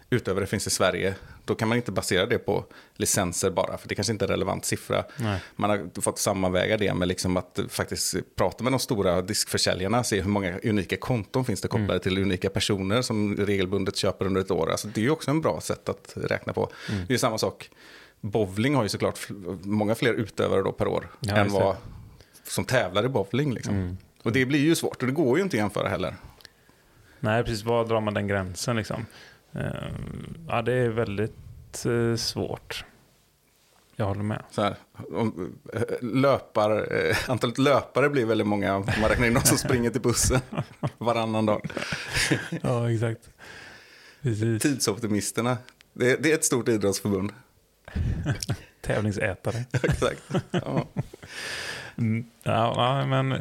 utövare 0.10 0.43
det 0.43 0.48
finns 0.48 0.67
i 0.67 0.69
Sverige. 0.69 1.15
Då 1.45 1.56
kan 1.56 1.67
man 1.67 1.78
inte 1.78 1.91
basera 1.91 2.26
det 2.26 2.38
på 2.38 2.65
licenser 2.93 3.52
bara, 3.52 3.78
för 3.78 3.88
det 3.88 3.95
kanske 3.95 4.13
inte 4.13 4.26
är 4.26 4.28
en 4.28 4.32
relevant 4.32 4.65
siffra. 4.65 5.04
Nej. 5.17 5.39
Man 5.56 5.69
har 5.69 6.02
fått 6.02 6.19
sammanväga 6.19 6.78
det 6.78 6.93
med 6.93 7.08
liksom 7.08 7.38
att 7.38 7.60
faktiskt 7.69 8.15
prata 8.36 8.63
med 8.63 8.74
de 8.74 8.80
stora 8.80 9.21
diskförsäljarna, 9.21 10.04
se 10.04 10.21
hur 10.21 10.30
många 10.30 10.60
unika 10.63 10.98
konton 10.98 11.45
finns 11.45 11.62
det 11.62 11.67
kopplade 11.67 12.00
till 12.00 12.17
unika 12.17 12.50
personer 12.50 13.02
som 13.02 13.38
regelbundet 13.38 13.95
köper 13.95 14.26
under 14.26 14.41
ett 14.41 14.52
år. 14.52 14.71
Alltså, 14.71 14.88
det 14.88 15.02
är 15.02 15.06
ju 15.06 15.12
också 15.12 15.32
en 15.32 15.41
bra 15.41 15.62
sätt 15.62 15.89
att 15.89 16.13
räkna 16.15 16.54
på. 16.54 16.69
Det 17.08 17.13
är 17.13 17.17
samma 17.17 17.38
sak, 17.38 17.69
bowling 18.21 18.76
har 18.76 18.84
ju 18.84 18.89
såklart 18.89 19.19
många 19.62 19.95
fler 19.95 20.13
utövare 20.13 20.62
då 20.62 20.71
per 20.71 20.88
år 20.88 21.08
Ja, 21.19 21.36
än 21.36 21.50
vad 21.50 21.76
som 22.43 22.65
tävlar 22.65 23.06
i 23.06 23.10
bowling. 23.10 23.54
Liksom. 23.54 23.98
Och 24.26 24.32
det 24.32 24.46
blir 24.46 24.60
ju 24.60 24.76
svårt 24.76 25.02
och 25.02 25.08
det 25.08 25.14
går 25.14 25.38
ju 25.38 25.44
inte 25.44 25.58
att 25.58 25.60
jämföra 25.60 25.90
heller. 25.90 26.16
Nej, 27.20 27.44
precis. 27.44 27.64
Var 27.64 27.86
drar 27.86 28.02
man 28.02 28.14
den 28.14 28.28
gränsen 28.28 28.76
liksom? 28.76 29.06
Eh, 29.54 29.66
ja, 30.48 30.62
det 30.62 30.74
är 30.74 30.90
väldigt 30.90 31.86
eh, 31.86 32.16
svårt. 32.16 32.86
Jag 33.96 34.06
håller 34.06 34.24
med. 34.24 34.44
Så 34.52 34.62
här, 34.62 34.76
om, 35.12 35.54
eh, 35.74 35.82
löpar, 36.02 36.88
antalet 37.28 37.58
löpare 37.58 38.10
blir 38.10 38.26
väldigt 38.26 38.48
många 38.48 38.76
om 38.76 38.86
man 39.02 39.10
räknar 39.10 39.28
in 39.28 39.34
de 39.34 39.42
som 39.42 39.58
springer 39.58 39.90
till 39.90 40.02
bussen 40.02 40.39
varannan 40.97 41.45
dag. 41.45 41.70
Ja, 42.62 42.91
exakt. 42.91 43.30
Precis. 44.22 44.62
Tidsoptimisterna, 44.62 45.58
det, 45.93 46.24
det 46.24 46.32
är 46.32 46.36
ett 46.36 46.45
stort 46.45 46.68
idrottsförbund. 46.68 47.32
Tävlingsätare. 48.82 49.66
Exakt. 49.84 50.22
Ja. 50.52 50.88
Mm. 51.98 52.26
Ja, 52.43 53.06
men 53.08 53.36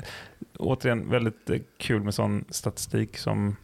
återigen 0.59 1.11
väldigt 1.11 1.51
eh, 1.51 1.59
kul 1.79 2.03
med 2.03 2.15
sån 2.15 2.45
statistik 2.49 3.17
som 3.19 3.57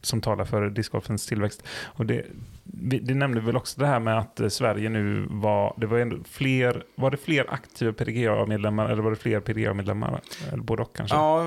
som 0.00 0.20
talar 0.20 0.44
för 0.44 0.70
discgolfens 0.70 1.26
tillväxt. 1.26 1.62
Och 1.84 2.06
det, 2.06 2.26
vi- 2.64 2.98
det 2.98 3.14
nämnde 3.14 3.40
väl 3.40 3.56
också 3.56 3.80
det 3.80 3.86
här 3.86 4.00
med 4.00 4.18
att 4.18 4.40
eh, 4.40 4.48
Sverige 4.48 4.88
nu 4.88 5.26
var, 5.30 5.74
det 5.76 5.86
var 5.86 5.98
ändå 5.98 6.16
fler, 6.24 6.84
var 6.94 7.10
det 7.10 7.16
fler 7.16 7.52
aktiva 7.54 7.92
PDGA-medlemmar 7.92 8.88
eller 8.88 9.02
var 9.02 9.10
det 9.10 9.16
fler 9.16 9.40
PDGA-medlemmar? 9.40 10.20
Både 10.56 10.82
och 10.82 10.96
kanske? 10.96 11.16
Ja, 11.16 11.44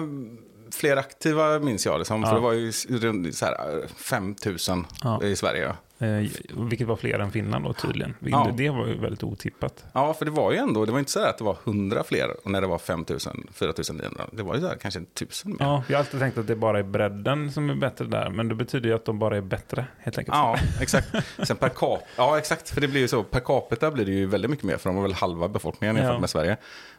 fler 0.72 0.98
aktiva 0.98 1.60
minns 1.60 1.86
jag 1.86 2.00
det 2.00 2.06
som. 2.06 2.22
Ja. 2.22 2.28
För 2.28 2.36
det 2.36 2.42
var 2.42 2.54
ju 2.54 2.72
runt 2.90 3.36
så 3.36 3.46
här, 3.46 3.88
5 3.96 4.36
000 4.46 4.58
Ja. 5.04 5.24
i 5.24 5.36
Sverige. 5.36 5.76
Eh, 6.00 6.30
vilket 6.70 6.88
var 6.88 6.96
fler 6.96 7.20
än 7.20 7.32
Finland 7.32 7.66
då 7.66 7.74
tydligen. 7.74 8.16
Ja. 8.20 8.52
Det 8.58 8.70
var 8.70 8.88
ju 8.88 8.98
väldigt 8.98 9.24
otippat. 9.24 9.84
Ja, 9.94 10.14
för 10.14 10.26
det 10.26 10.32
var 10.32 10.52
ju 10.52 10.58
ändå, 10.58 10.86
det 10.86 10.92
var 10.92 11.00
inte 11.00 11.12
så 11.12 11.20
att 11.20 11.38
det 11.38 11.44
var 11.44 11.58
100 11.64 12.04
fler 12.04 12.36
när 12.46 12.62
det 12.62 12.68
var 12.68 12.78
5 12.78 13.06
000, 13.10 13.20
4 13.54 13.74
900. 13.94 14.24
Det 14.32 14.44
var 14.44 14.56
ju 14.56 14.62
här, 14.68 14.76
kanske 14.82 15.00
1000 15.00 15.52
mer. 15.52 15.58
Ja, 15.60 15.84
jag 15.88 15.98
har 15.98 16.00
alltid 16.00 16.20
tänkt 16.20 16.38
att 16.38 16.48
det 16.48 16.56
bara 16.56 16.80
är 16.80 16.84
bredden 16.84 17.52
som 17.52 17.70
är 17.70 17.76
bättre 17.76 18.06
där, 18.06 18.30
men 18.30 18.48
det 18.48 18.56
betyder 18.56 18.90
ju 18.90 18.96
att 18.96 19.06
de 19.06 19.20
bara 19.20 19.38
är 19.38 19.42
bättre 19.42 19.86
helt 20.00 20.18
enkelt. 20.18 20.36
Ja, 20.38 20.58
exakt. 20.82 21.08
Sen 21.44 21.58
per 21.58 21.70
capita, 21.70 22.06
ja 22.16 22.38
exakt, 22.38 22.70
för 22.70 22.82
det 22.82 22.88
blir 22.88 23.02
ju 23.02 23.08
så, 23.08 23.24
per 23.24 23.40
capita 23.40 23.92
blir 23.92 24.06
det 24.06 24.12
ju 24.12 24.26
väldigt 24.26 24.52
mycket 24.52 24.66
mer, 24.66 24.78
för 24.78 24.90
de 24.90 24.96
har 24.96 25.04
väl 25.04 25.14
halva 25.14 25.48
befolkningen 25.48 25.96
jämfört 25.96 26.14
Ja. 26.14 26.20
med 26.20 26.30
Sverige. 26.30 26.58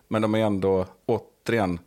Men 0.08 0.22
de 0.22 0.34
är 0.34 0.38
ändå, 0.38 0.86
återigen, 1.06 1.78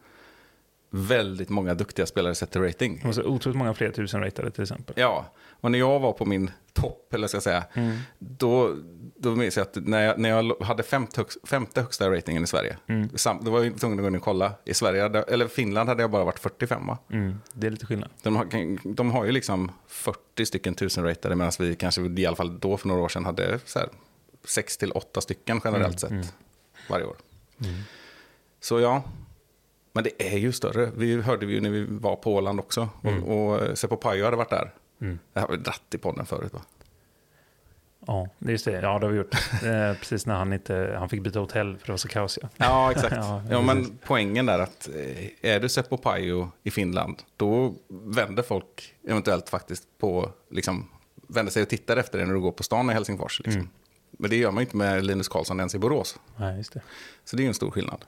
väldigt 0.96 1.50
många 1.50 1.74
duktiga 1.74 2.06
spelare 2.06 2.36
sätter 2.36 2.60
rating. 2.60 3.00
De 3.02 3.08
var 3.08 3.14
så 3.14 3.24
otroligt 3.24 3.58
många 3.58 3.74
fler 3.74 3.92
tusen-ratade 3.92 4.52
till 4.52 4.62
exempel. 4.64 4.96
Ja, 4.98 5.26
och 5.50 5.72
när 5.72 5.80
jag 5.80 6.00
var 6.00 6.14
på 6.14 6.26
min 6.26 6.52
topp, 6.74 7.14
eller 7.14 7.28
ska 7.28 7.36
jag 7.36 7.44
säga, 7.44 7.64
Mm. 7.74 7.98
då, 8.20 8.76
då 9.18 9.36
minns 9.36 9.58
jag 9.58 9.62
att 9.64 9.76
när 9.76 10.02
jag, 10.02 10.20
när 10.20 10.30
jag 10.30 10.56
hade 10.62 10.84
femte, 10.84 11.20
högst, 11.22 11.38
femte 11.48 11.82
högsta 11.82 12.12
ratingen 12.12 12.44
i 12.44 12.48
Sverige, 12.48 12.78
Mm. 12.88 13.10
sam, 13.18 13.40
då 13.44 13.52
var 13.52 13.64
jag 13.64 13.80
tvungen 13.80 14.00
att 14.00 14.04
gå 14.04 14.08
in 14.08 14.16
och 14.16 14.22
kolla. 14.22 14.52
I 14.66 14.74
Sverige, 14.74 15.02
hade, 15.02 15.22
eller 15.22 15.48
Finland 15.48 15.90
hade 15.90 16.04
jag 16.04 16.12
bara 16.12 16.24
varit 16.24 16.40
45 16.40 16.88
va? 16.88 16.98
Mm. 17.12 17.42
Det 17.54 17.68
är 17.68 17.72
lite 17.72 17.86
skillnad. 17.86 18.10
De 18.24 18.36
har, 18.36 18.48
de 18.96 19.12
har 19.12 19.26
ju 19.26 19.32
liksom 19.32 19.72
40 19.88 20.46
stycken 20.46 20.76
tusen-ratade 20.76 21.36
medan 21.36 21.52
vi 21.60 21.76
kanske 21.76 22.02
i 22.02 22.26
alla 22.26 22.36
fall 22.36 22.60
då 22.60 22.78
för 22.78 22.88
några 22.88 23.02
år 23.02 23.10
sedan 23.10 23.26
hade 23.26 23.60
så 23.66 23.80
här 23.80 23.90
6 24.46 24.78
till 24.78 24.92
8 24.92 25.22
stycken 25.22 25.62
generellt 25.64 26.04
Mm, 26.04 26.24
sett 26.24 26.34
varje 26.90 27.06
år. 27.06 27.16
Så 28.62 28.80
ja, 28.80 29.04
men 29.96 30.04
det 30.04 30.34
är 30.34 30.38
ju 30.38 30.52
större. 30.52 30.92
Vi 30.96 31.22
hörde 31.22 31.46
vi 31.46 31.54
ju 31.54 31.62
när 31.62 31.70
vi 31.70 31.86
var 31.90 32.16
på 32.16 32.36
Åland 32.36 32.60
också. 32.60 32.90
Mm. 33.04 33.24
Och, 33.24 33.54
och 33.54 33.78
Seppo 33.78 33.96
Pajo 33.96 34.26
hade 34.26 34.38
varit 34.38 34.50
där. 34.50 34.74
Mm. 35.02 35.20
Det 35.34 35.40
har 35.40 35.48
vi 35.48 35.58
dratt 35.58 35.94
i 35.94 35.98
podden 35.98 36.26
förut 36.26 36.54
va? 36.54 36.62
Ja, 38.08 38.30
det 38.40 38.48
är 38.48 38.52
just 38.52 38.66
det. 38.66 38.72
Ja, 38.72 39.00
det 39.00 39.06
har 39.06 39.12
vi 39.12 39.18
gjort. 39.18 39.36
Eh, 39.54 40.00
precis 40.00 40.26
när 40.26 40.36
han 40.36 40.54
inte 40.54 40.96
han 41.00 41.10
fick 41.10 41.22
byta 41.22 41.40
hotell 41.40 41.78
för 41.78 41.86
det 41.86 41.92
var 41.92 41.98
så 41.98 42.08
kaosiga. 42.08 42.50
Ja, 42.58 42.92
exakt. 42.92 43.16
Ja, 43.16 43.44
ja, 43.50 43.62
men 43.62 43.98
poängen 44.06 44.46
där 44.46 44.60
att 44.60 44.90
eh, 44.96 45.52
är 45.52 45.60
du 45.60 45.70
Seppo 45.70 45.98
Pajo 45.98 46.50
i 46.64 46.72
Finland, 46.72 47.24
då 47.38 47.74
vänder 47.88 48.44
folk 48.44 48.96
eventuellt 49.08 49.50
faktiskt 49.50 49.84
på, 49.98 50.32
liksom, 50.52 50.90
vänder 51.28 51.52
sig 51.52 51.64
och 51.64 51.70
tittar 51.70 51.98
efter 51.98 52.18
dig 52.18 52.28
när 52.28 52.34
du 52.34 52.42
går 52.42 52.52
på 52.52 52.64
stan 52.64 52.90
i 52.90 52.94
Helsingfors. 52.94 53.40
Liksom. 53.40 53.62
Mm. 53.62 53.72
Men 54.12 54.30
det 54.30 54.36
gör 54.36 54.52
man 54.52 54.62
ju 54.62 54.66
inte 54.66 54.78
med 54.78 55.06
Linus 55.06 55.28
Karlsson 55.28 55.60
ens 55.60 55.76
i 55.76 55.80
Borås. 55.80 56.20
Nej, 56.38 56.58
just 56.58 56.74
det. 56.74 56.82
Så 57.26 57.36
det 57.36 57.42
är 57.42 57.44
ju 57.44 57.48
en 57.48 57.54
stor 57.54 57.72
skillnad. 57.72 58.06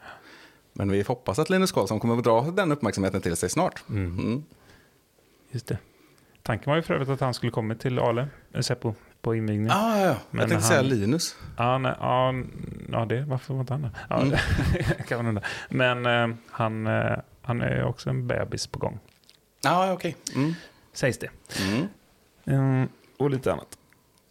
Men 0.78 0.92
vi 0.92 1.02
hoppas 1.02 1.40
att 1.40 1.50
Linus 1.50 1.72
Karlsson 1.72 2.00
kommer 2.00 2.18
att 2.18 2.24
dra 2.24 2.42
den 2.42 2.72
uppmärksamheten 2.72 3.22
till 3.22 3.36
sig 3.36 3.50
snart. 3.50 3.84
Mm. 3.90 4.44
Just 5.52 5.68
det. 5.68 5.78
Tanken 6.44 6.70
var 6.72 6.76
ju 6.78 6.82
för 6.82 6.94
övrigt 6.94 7.10
att 7.10 7.20
han 7.20 7.34
skulle 7.34 7.52
komma 7.52 7.76
till 7.76 8.00
Ale, 8.00 8.28
eh, 8.54 8.62
Seppo, 8.62 8.94
på 9.22 9.36
invigningen. 9.36 9.72
Ah, 9.72 10.00
ja. 10.00 10.16
Men 10.30 10.40
Jag 10.40 10.50
tänkte 10.50 10.54
han- 10.56 10.62
säga 10.62 10.82
Linus. 10.82 11.36
Ja, 11.58 11.78
nej, 11.78 11.94
ja, 12.00 12.34
ja, 12.92 13.06
det, 13.06 13.22
varför 13.22 13.54
var 13.54 13.62
inte 13.62 13.74
han 13.74 13.82
där? 13.82 13.92
Ja, 14.10 14.22
Mm. 14.22 14.38
kan 15.08 15.18
man 15.18 15.28
undra. 15.28 15.44
Men 15.70 16.06
eh, 16.06 16.38
han, 16.52 16.88
eh, 16.88 17.18
han 17.42 17.62
är 17.62 17.84
också 17.84 18.10
en 18.10 18.28
bebis 18.28 18.68
på 18.68 18.80
gång, 18.80 19.00
Ja, 19.64 19.92
okej. 19.94 20.16
Mm. 20.36 20.54
sägs 20.94 21.18
det. 21.18 21.30
Mm. 21.68 21.88
Mm, 22.46 22.88
och 23.18 23.30
lite 23.30 23.52
annat. 23.54 23.78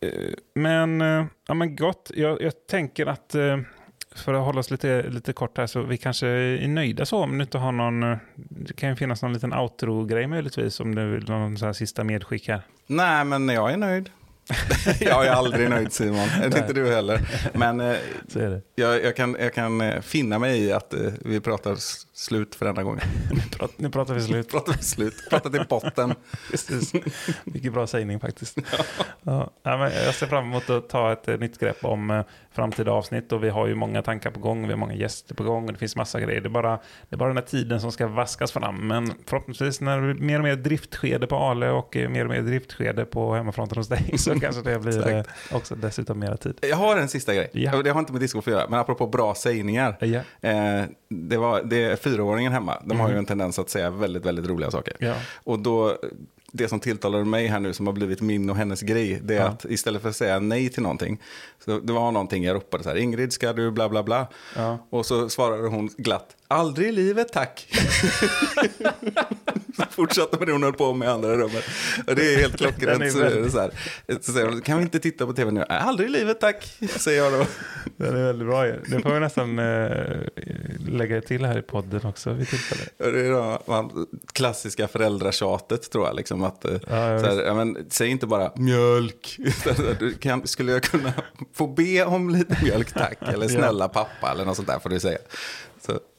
Eh, 0.01 0.11
Men, 0.55 1.01
eh, 1.01 1.25
ja, 1.47 1.55
men 1.55 1.77
gott. 1.77 2.11
Jag, 2.15 2.43
jag 2.43 2.53
tänker 2.67 3.07
att 3.07 3.35
eh, 3.35 3.59
för 4.19 4.35
att 4.35 4.45
hålla 4.45 4.61
oss 4.61 4.71
lite, 4.71 5.03
lite 5.03 5.33
kort 5.33 5.59
här 5.59 5.67
så 5.67 5.83
vi 5.83 5.97
kanske 5.99 6.27
är 6.29 6.69
nöjda 6.69 7.07
så 7.07 7.19
om 7.19 7.39
du 7.39 7.45
inte 7.45 7.59
har 7.59 7.73
någon, 7.73 8.03
eh, 8.03 8.19
det 8.35 8.77
kan 8.77 8.89
ju 8.89 8.97
finnas 8.97 9.23
någon 9.23 9.33
liten 9.33 9.53
outro-grej 9.53 10.27
möjligtvis 10.27 10.81
om 10.81 10.95
du 10.95 11.11
vill 11.11 11.29
ha 11.29 11.39
någon 11.39 11.59
så 11.59 11.67
här 11.67 11.73
sista 11.73 12.05
medskick 12.05 12.49
här. 12.49 12.63
Nej, 12.87 13.25
men 13.25 13.49
jag 13.49 13.73
är 13.73 13.77
nöjd. 13.77 14.11
jag 15.01 15.27
är 15.27 15.31
aldrig 15.31 15.71
nöjd 15.71 15.93
Simon, 15.93 16.29
det 16.39 16.45
är 16.45 16.59
inte 16.59 16.73
du 16.73 16.89
heller. 16.89 17.21
Men 17.55 17.81
eh, 17.81 17.97
jag, 18.75 19.05
jag, 19.05 19.17
kan, 19.17 19.37
jag 19.41 19.55
kan 19.55 19.81
eh, 19.81 20.01
finna 20.01 20.39
mig 20.39 20.61
i 20.61 20.73
att 20.73 20.95
eh, 20.95 21.01
vi 21.21 21.41
pratar 21.41 21.77
slut 22.17 22.55
för 22.55 22.67
denna 22.67 22.83
gången. 22.83 23.01
Nu 23.77 23.91
pratar, 23.91 24.15
vi 24.15 24.21
slut. 24.21 24.51
pratar 24.51 24.73
vi 24.73 24.83
slut, 24.83 25.31
pratar 25.31 25.51
till 25.51 25.65
botten. 25.69 26.15
Precis. 26.51 26.93
Vilken 27.45 27.73
bra 27.73 27.87
sägning 27.87 28.21
faktiskt. 28.21 28.59
Ja. 29.23 29.51
Ja, 29.63 29.77
men 29.77 29.93
jag 30.05 30.15
ser 30.15 30.27
fram 30.27 30.45
emot 30.45 30.71
att 30.71 30.89
ta 30.89 31.13
ett 31.13 31.29
eh, 31.29 31.39
nytt 31.39 31.61
grepp 31.61 31.85
om 31.85 32.11
eh, 32.11 32.23
framtida 32.53 32.93
avsnitt 32.93 33.33
och 33.33 33.45
vi 33.45 33.49
har 33.49 33.67
ju 33.67 33.75
många 33.75 34.03
tankar 34.03 34.31
på 34.31 34.41
gång, 34.41 34.67
vi 34.67 34.73
har 34.73 34.79
många 34.79 34.95
gäster 34.95 35.35
på 35.35 35.45
gång 35.45 35.67
och 35.67 35.73
det 35.73 35.79
finns 35.79 35.97
massa 35.97 36.21
grejer. 36.21 36.41
Det 36.41 36.49
är 36.49 36.51
bara, 36.51 36.71
det 37.09 37.15
är 37.15 37.17
bara 37.17 37.29
den 37.29 37.37
här 37.37 37.45
tiden 37.45 37.81
som 37.81 37.93
ska 37.93 38.07
vaskas 38.07 38.53
fram. 38.53 38.87
Men 38.87 39.13
förhoppningsvis 39.27 39.81
när 39.81 40.01
det 40.01 40.15
blir 40.15 40.27
mer 40.27 40.39
och 40.39 40.45
mer 40.45 40.57
driftskede 40.57 41.27
på 41.27 41.37
Ale 41.37 41.71
och 41.71 41.97
eh, 41.97 42.09
mer 42.09 42.25
och 42.25 42.31
mer 42.31 42.43
driftskede 42.43 43.05
på 43.05 43.35
hemmafronten 43.35 43.79
hos 43.79 43.89
dig 43.89 44.19
så 44.19 44.36
kanske 44.41 44.63
det 44.63 44.79
blir 44.79 45.25
också 45.53 45.75
dessutom 45.75 46.19
mera 46.19 46.37
tid. 46.37 46.59
Jag 46.63 46.77
har 46.77 46.97
en 46.97 47.09
sista 47.09 47.35
grej, 47.35 47.51
Ja. 47.53 47.83
det 47.83 47.91
har 47.91 48.01
inte 48.01 48.13
med 48.13 48.21
disco 48.21 48.39
att 48.39 48.47
göra, 48.47 48.69
men 48.69 48.81
apropå 48.81 49.07
bra 49.07 49.35
sägningar. 49.35 49.97
Ja. 50.01 50.21
Eh, 50.51 50.85
det, 51.09 51.37
var, 51.37 51.63
det 51.63 51.85
är 51.85 51.97
fyraåringen 51.97 52.53
hemma, 52.53 52.83
de 52.85 53.01
har 53.01 53.09
ju 53.09 53.13
Mhm. 53.15 53.19
en 53.19 53.27
tendens 53.27 53.59
att 53.59 53.71
säga 53.71 53.91
väldigt, 53.91 54.27
väldigt 54.27 54.47
roliga 54.47 54.71
saker. 54.71 54.97
Ja. 55.01 55.15
Och 55.45 55.59
då, 55.59 55.97
det 56.53 56.69
som 56.69 56.81
tilltalar 56.81 57.25
mig 57.25 57.47
här 57.47 57.61
nu 57.61 57.73
som 57.73 57.87
har 57.87 57.95
blivit 57.95 58.21
min 58.21 58.51
och 58.51 58.57
hennes 58.57 58.81
grej, 58.81 59.21
det 59.25 59.35
är 59.35 59.39
Ja. 59.41 59.47
att 59.47 59.65
istället 59.65 60.03
för 60.03 60.09
att 60.09 60.17
säga 60.17 60.39
nej 60.41 60.69
till 60.69 60.83
någonting, 60.83 61.23
så 61.65 61.79
det 61.81 61.93
var 61.93 62.13
någonting 62.13 62.45
jag 62.45 62.55
ropade 62.55 62.83
så 62.83 62.89
här, 62.89 62.97
Ingrid 62.97 63.33
ska 63.33 63.53
du 63.53 63.71
bla 63.71 63.89
bla 63.89 64.03
bla. 64.03 64.27
Ja. 64.57 64.79
Och 64.91 65.07
så 65.07 65.29
svarade 65.29 65.69
hon 65.69 65.91
glatt, 65.99 66.37
aldrig 66.49 66.89
i 66.89 66.93
livet 66.93 67.33
tack. 67.33 67.69
fortsatte 69.91 70.39
med 70.39 70.49
det 70.49 70.53
hon 70.53 70.63
höll 70.63 70.73
på 70.73 70.93
med 70.93 71.07
i 71.07 71.11
andra 71.11 71.37
rummet. 71.37 71.65
Och 72.07 72.15
det 72.15 72.35
är 72.35 72.39
helt 72.39 72.57
klockrent. 72.57 73.13
Så, 73.13 73.19
så 73.51 73.61
här. 73.61 73.71
så 74.21 74.33
säger 74.33 74.61
kan 74.61 74.77
vi 74.79 74.83
inte 74.83 74.99
titta 74.99 75.27
på 75.27 75.33
tv 75.33 75.51
nu? 75.51 75.65
"Nej, 75.69 75.79
Aldrig 75.79 76.09
i 76.09 76.13
livet 76.13 76.41
tack, 76.41 76.77
säger 76.97 77.23
jag 77.23 77.33
då. 77.33 77.47
Den 77.97 78.17
är 78.17 78.25
väldigt 78.27 78.49
bra. 78.49 78.65
Det 78.65 79.01
får 79.03 79.15
vi 79.15 79.21
nästan 79.21 79.59
eh, 79.59 80.17
lägga 80.89 81.21
till 81.21 81.45
här 81.45 81.59
i 81.59 81.63
podden 81.63 82.01
också 82.05 82.33
vid 82.33 82.49
tillfälle. 82.49 82.83
Och 83.07 83.13
Det 83.13 83.27
är 83.27 83.31
då, 83.33 83.63
man, 83.67 84.07
klassiska 84.33 84.89
föräldratjatet 84.89 85.91
tror 85.91 86.07
jag. 86.07 86.17
Liksom, 86.17 86.43
att, 86.45 86.65
eh, 86.65 86.73
Ja, 86.89 87.11
ja, 87.11 87.19
så 87.21 87.27
här, 87.27 87.43
ja, 87.43 87.55
men, 87.55 87.87
säg 87.91 88.09
inte 88.09 88.27
bara 88.27 88.53
mjölk. 88.57 89.37
Kan, 90.21 90.47
skulle 90.47 90.73
jag 90.73 90.83
kunna 90.83 91.13
få 91.55 91.67
be 91.67 92.05
om 92.05 92.31
lite 92.31 92.57
mjölk 92.63 92.93
tack? 92.93 93.19
Eller 93.21 93.49
snälla 93.49 93.89
pappa 93.89 94.31
eller 94.33 94.45
något 94.45 94.57
sånt 94.57 94.69
där 94.69 94.79
får 94.79 94.91
du 94.91 95.01
säga. 95.01 95.19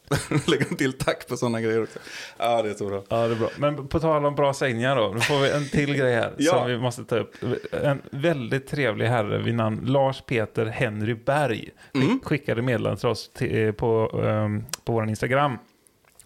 Lägger 0.48 0.76
till 0.76 0.94
tack 0.94 1.28
på 1.28 1.38
sådana 1.38 1.62
grejer 1.62 1.84
också. 1.84 2.00
Ja, 2.38 2.62
det 2.62 2.70
är 2.70 2.74
så 2.74 2.86
bra. 2.88 3.04
Ja, 3.10 3.28
det 3.28 3.34
är 3.34 3.40
bra. 3.40 3.50
Men 3.58 3.88
på 3.88 4.00
tal 4.00 4.26
om 4.26 4.36
bra 4.36 4.54
sägningar 4.54 4.96
då. 4.96 5.12
Nu 5.14 5.20
får 5.20 5.40
vi 5.40 5.52
en 5.52 5.70
till 5.70 5.96
grej 5.96 6.16
här 6.16 6.34
Ja. 6.38 6.52
som 6.54 6.68
vi 6.68 6.78
måste 6.78 7.04
ta 7.04 7.16
upp. 7.18 7.36
En 7.84 8.02
väldigt 8.12 8.68
trevlig 8.68 9.06
herre 9.06 9.38
vid 9.38 9.56
namn 9.56 9.80
Lars 9.86 10.22
Peter 10.26 10.66
Henry 10.66 11.14
Berg 11.14 11.70
Mm. 11.94 12.20
skickade 12.24 12.62
meddelande 12.62 13.00
till 13.00 13.10
oss 13.10 13.30
till, 13.34 13.74
på, 13.74 14.10
um, 14.24 14.66
på 14.86 14.94
vår 14.94 15.10
Instagram. 15.10 15.58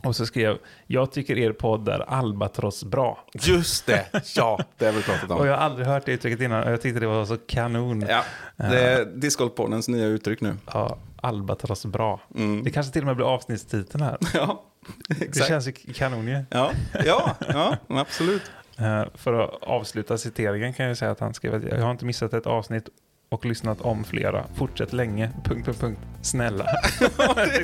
Och 0.04 0.16
så 0.16 0.26
skrev, 0.26 0.58
jag 0.88 1.12
tycker 1.12 1.38
er 1.38 1.52
podd 1.52 1.90
är 1.90 2.00
albatross 2.00 2.84
bra. 2.84 3.26
Just 3.34 3.86
det, 3.86 4.06
ja, 4.36 4.60
det 4.78 4.86
har 4.86 4.94
vi 4.94 5.02
pratat 5.02 5.32
Och 5.32 5.40
om. 5.40 5.48
jag 5.48 5.54
har 5.58 5.64
aldrig 5.64 5.88
hört 5.88 6.06
det 6.06 6.12
uttrycket 6.12 6.42
innan 6.42 6.64
och 6.64 6.72
jag 6.72 6.82
tyckte 6.82 7.00
det 7.00 7.08
var 7.08 7.26
så 7.26 7.38
kanon. 7.38 8.06
Ja, 8.10 8.24
det 8.56 8.80
är 8.80 9.06
discgolfpoddens 9.06 9.88
nya 9.88 10.06
uttryck 10.06 10.42
nu. 10.42 10.56
Ja, 10.74 10.98
albatross 11.22 11.86
bra. 11.86 12.22
Mm. 12.36 12.64
Det 12.64 12.70
kanske 12.72 12.94
till 12.94 13.02
och 13.02 13.08
med 13.08 13.16
blir 13.16 13.34
avsnittstiteln 13.34 14.04
här. 14.04 14.18
Ja, 14.34 14.64
Det 15.08 15.26
exakt. 15.26 15.48
känns 15.48 15.68
ju 15.68 15.72
kanon 15.72 16.28
ju. 16.28 16.44
Ja, 16.50 16.72
ja, 17.06 17.36
ja, 17.48 17.78
absolut. 17.88 18.42
Eh, 18.78 19.04
För 19.16 19.34
att 19.34 19.64
avsluta 19.64 20.18
citeringen 20.18 20.74
kan 20.74 20.86
jag 20.86 20.98
säga 20.98 21.12
att 21.12 21.20
han 21.20 21.34
skrev 21.34 21.54
att 21.56 21.64
jag 21.64 21.82
har 21.82 21.92
inte 21.92 22.06
missat 22.06 22.34
ett 22.34 22.48
avsnitt 22.48 22.90
och 23.32 23.46
lyssnat 23.46 23.82
om 23.82 24.04
flera. 24.04 24.44
Fortsätt 24.56 24.94
länge. 24.94 25.30
Punkt, 25.44 25.66
punkt, 25.66 25.80
punkt. 25.80 26.00
Snälla. 26.22 26.66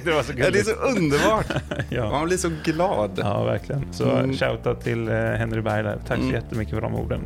det 0.03 0.11
var 0.11 0.23
så 0.23 0.31
Ja, 0.35 0.35
det 0.35 0.41
är 0.41 0.51
gulligt. 0.51 0.67
så 0.67 0.73
underbart. 0.73 1.45
Ja, 1.89 2.09
Man 2.09 2.25
blir 2.27 2.37
så 2.37 2.51
glad. 2.63 3.11
ja 3.23 3.43
verkligen. 3.43 3.93
Så 3.93 4.09
Mm. 4.11 4.33
shoutout 4.37 4.81
till 4.81 5.07
eh, 5.07 5.13
Henry 5.15 5.61
Berg 5.61 5.83
där. 5.83 5.97
Tack 6.07 6.17
så 6.17 6.23
Mm. 6.23 6.35
jättemycket 6.35 6.73
för 6.73 6.81
de 6.81 6.95
orden. 6.95 7.21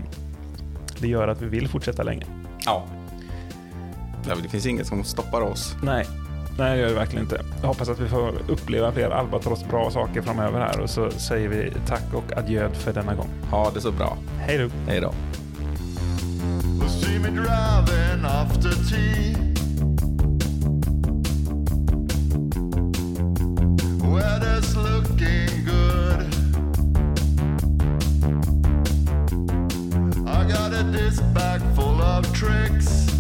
Det 1.00 1.08
gör 1.08 1.28
att 1.28 1.42
vi 1.42 1.46
vill 1.46 1.68
fortsätta 1.68 2.04
länge. 2.04 2.26
Ja. 2.66 2.86
Ja, 4.28 4.36
Det 4.44 4.50
finns 4.50 4.66
inget 4.66 4.88
som 4.88 5.04
stoppar 5.04 5.42
oss. 5.42 5.76
Nej, 5.84 6.06
nej 6.58 6.76
det 6.76 6.82
gör 6.82 6.88
det 6.90 6.96
verkligen 6.96 7.24
inte. 7.24 7.42
Jag 7.62 7.68
hoppas 7.68 7.90
att 7.90 8.00
vi 8.00 8.10
får 8.10 8.34
uppleva 8.48 8.92
fler 8.92 9.10
Albatross 9.10 9.66
bra 9.70 9.92
saker 9.92 10.22
framöver 10.22 10.60
här 10.60 10.80
och 10.80 10.90
så 10.90 11.12
säger 11.12 11.50
vi 11.50 11.72
tack 11.88 12.14
och 12.14 12.38
adjö 12.38 12.70
för 12.74 12.94
denna 12.94 13.16
gång. 13.16 13.30
Ha 13.52 13.72
det 13.74 13.82
så 13.82 13.92
bra. 13.92 14.18
Hej 14.40 14.58
då! 14.58 14.70
Hej 14.88 15.02
då. 15.02 15.14
was 16.80 16.92
see 17.02 17.18
me 17.20 17.30
driving 17.30 18.26
after 18.26 18.72
tea. 18.90 19.36
Weather's 24.08 24.76
looking 24.76 25.64
good. 25.66 26.28
I 30.28 30.48
got 30.48 30.74
a 30.74 30.84
bag 31.34 31.62
full 31.76 32.02
of 32.02 32.32
tricks. 32.34 33.11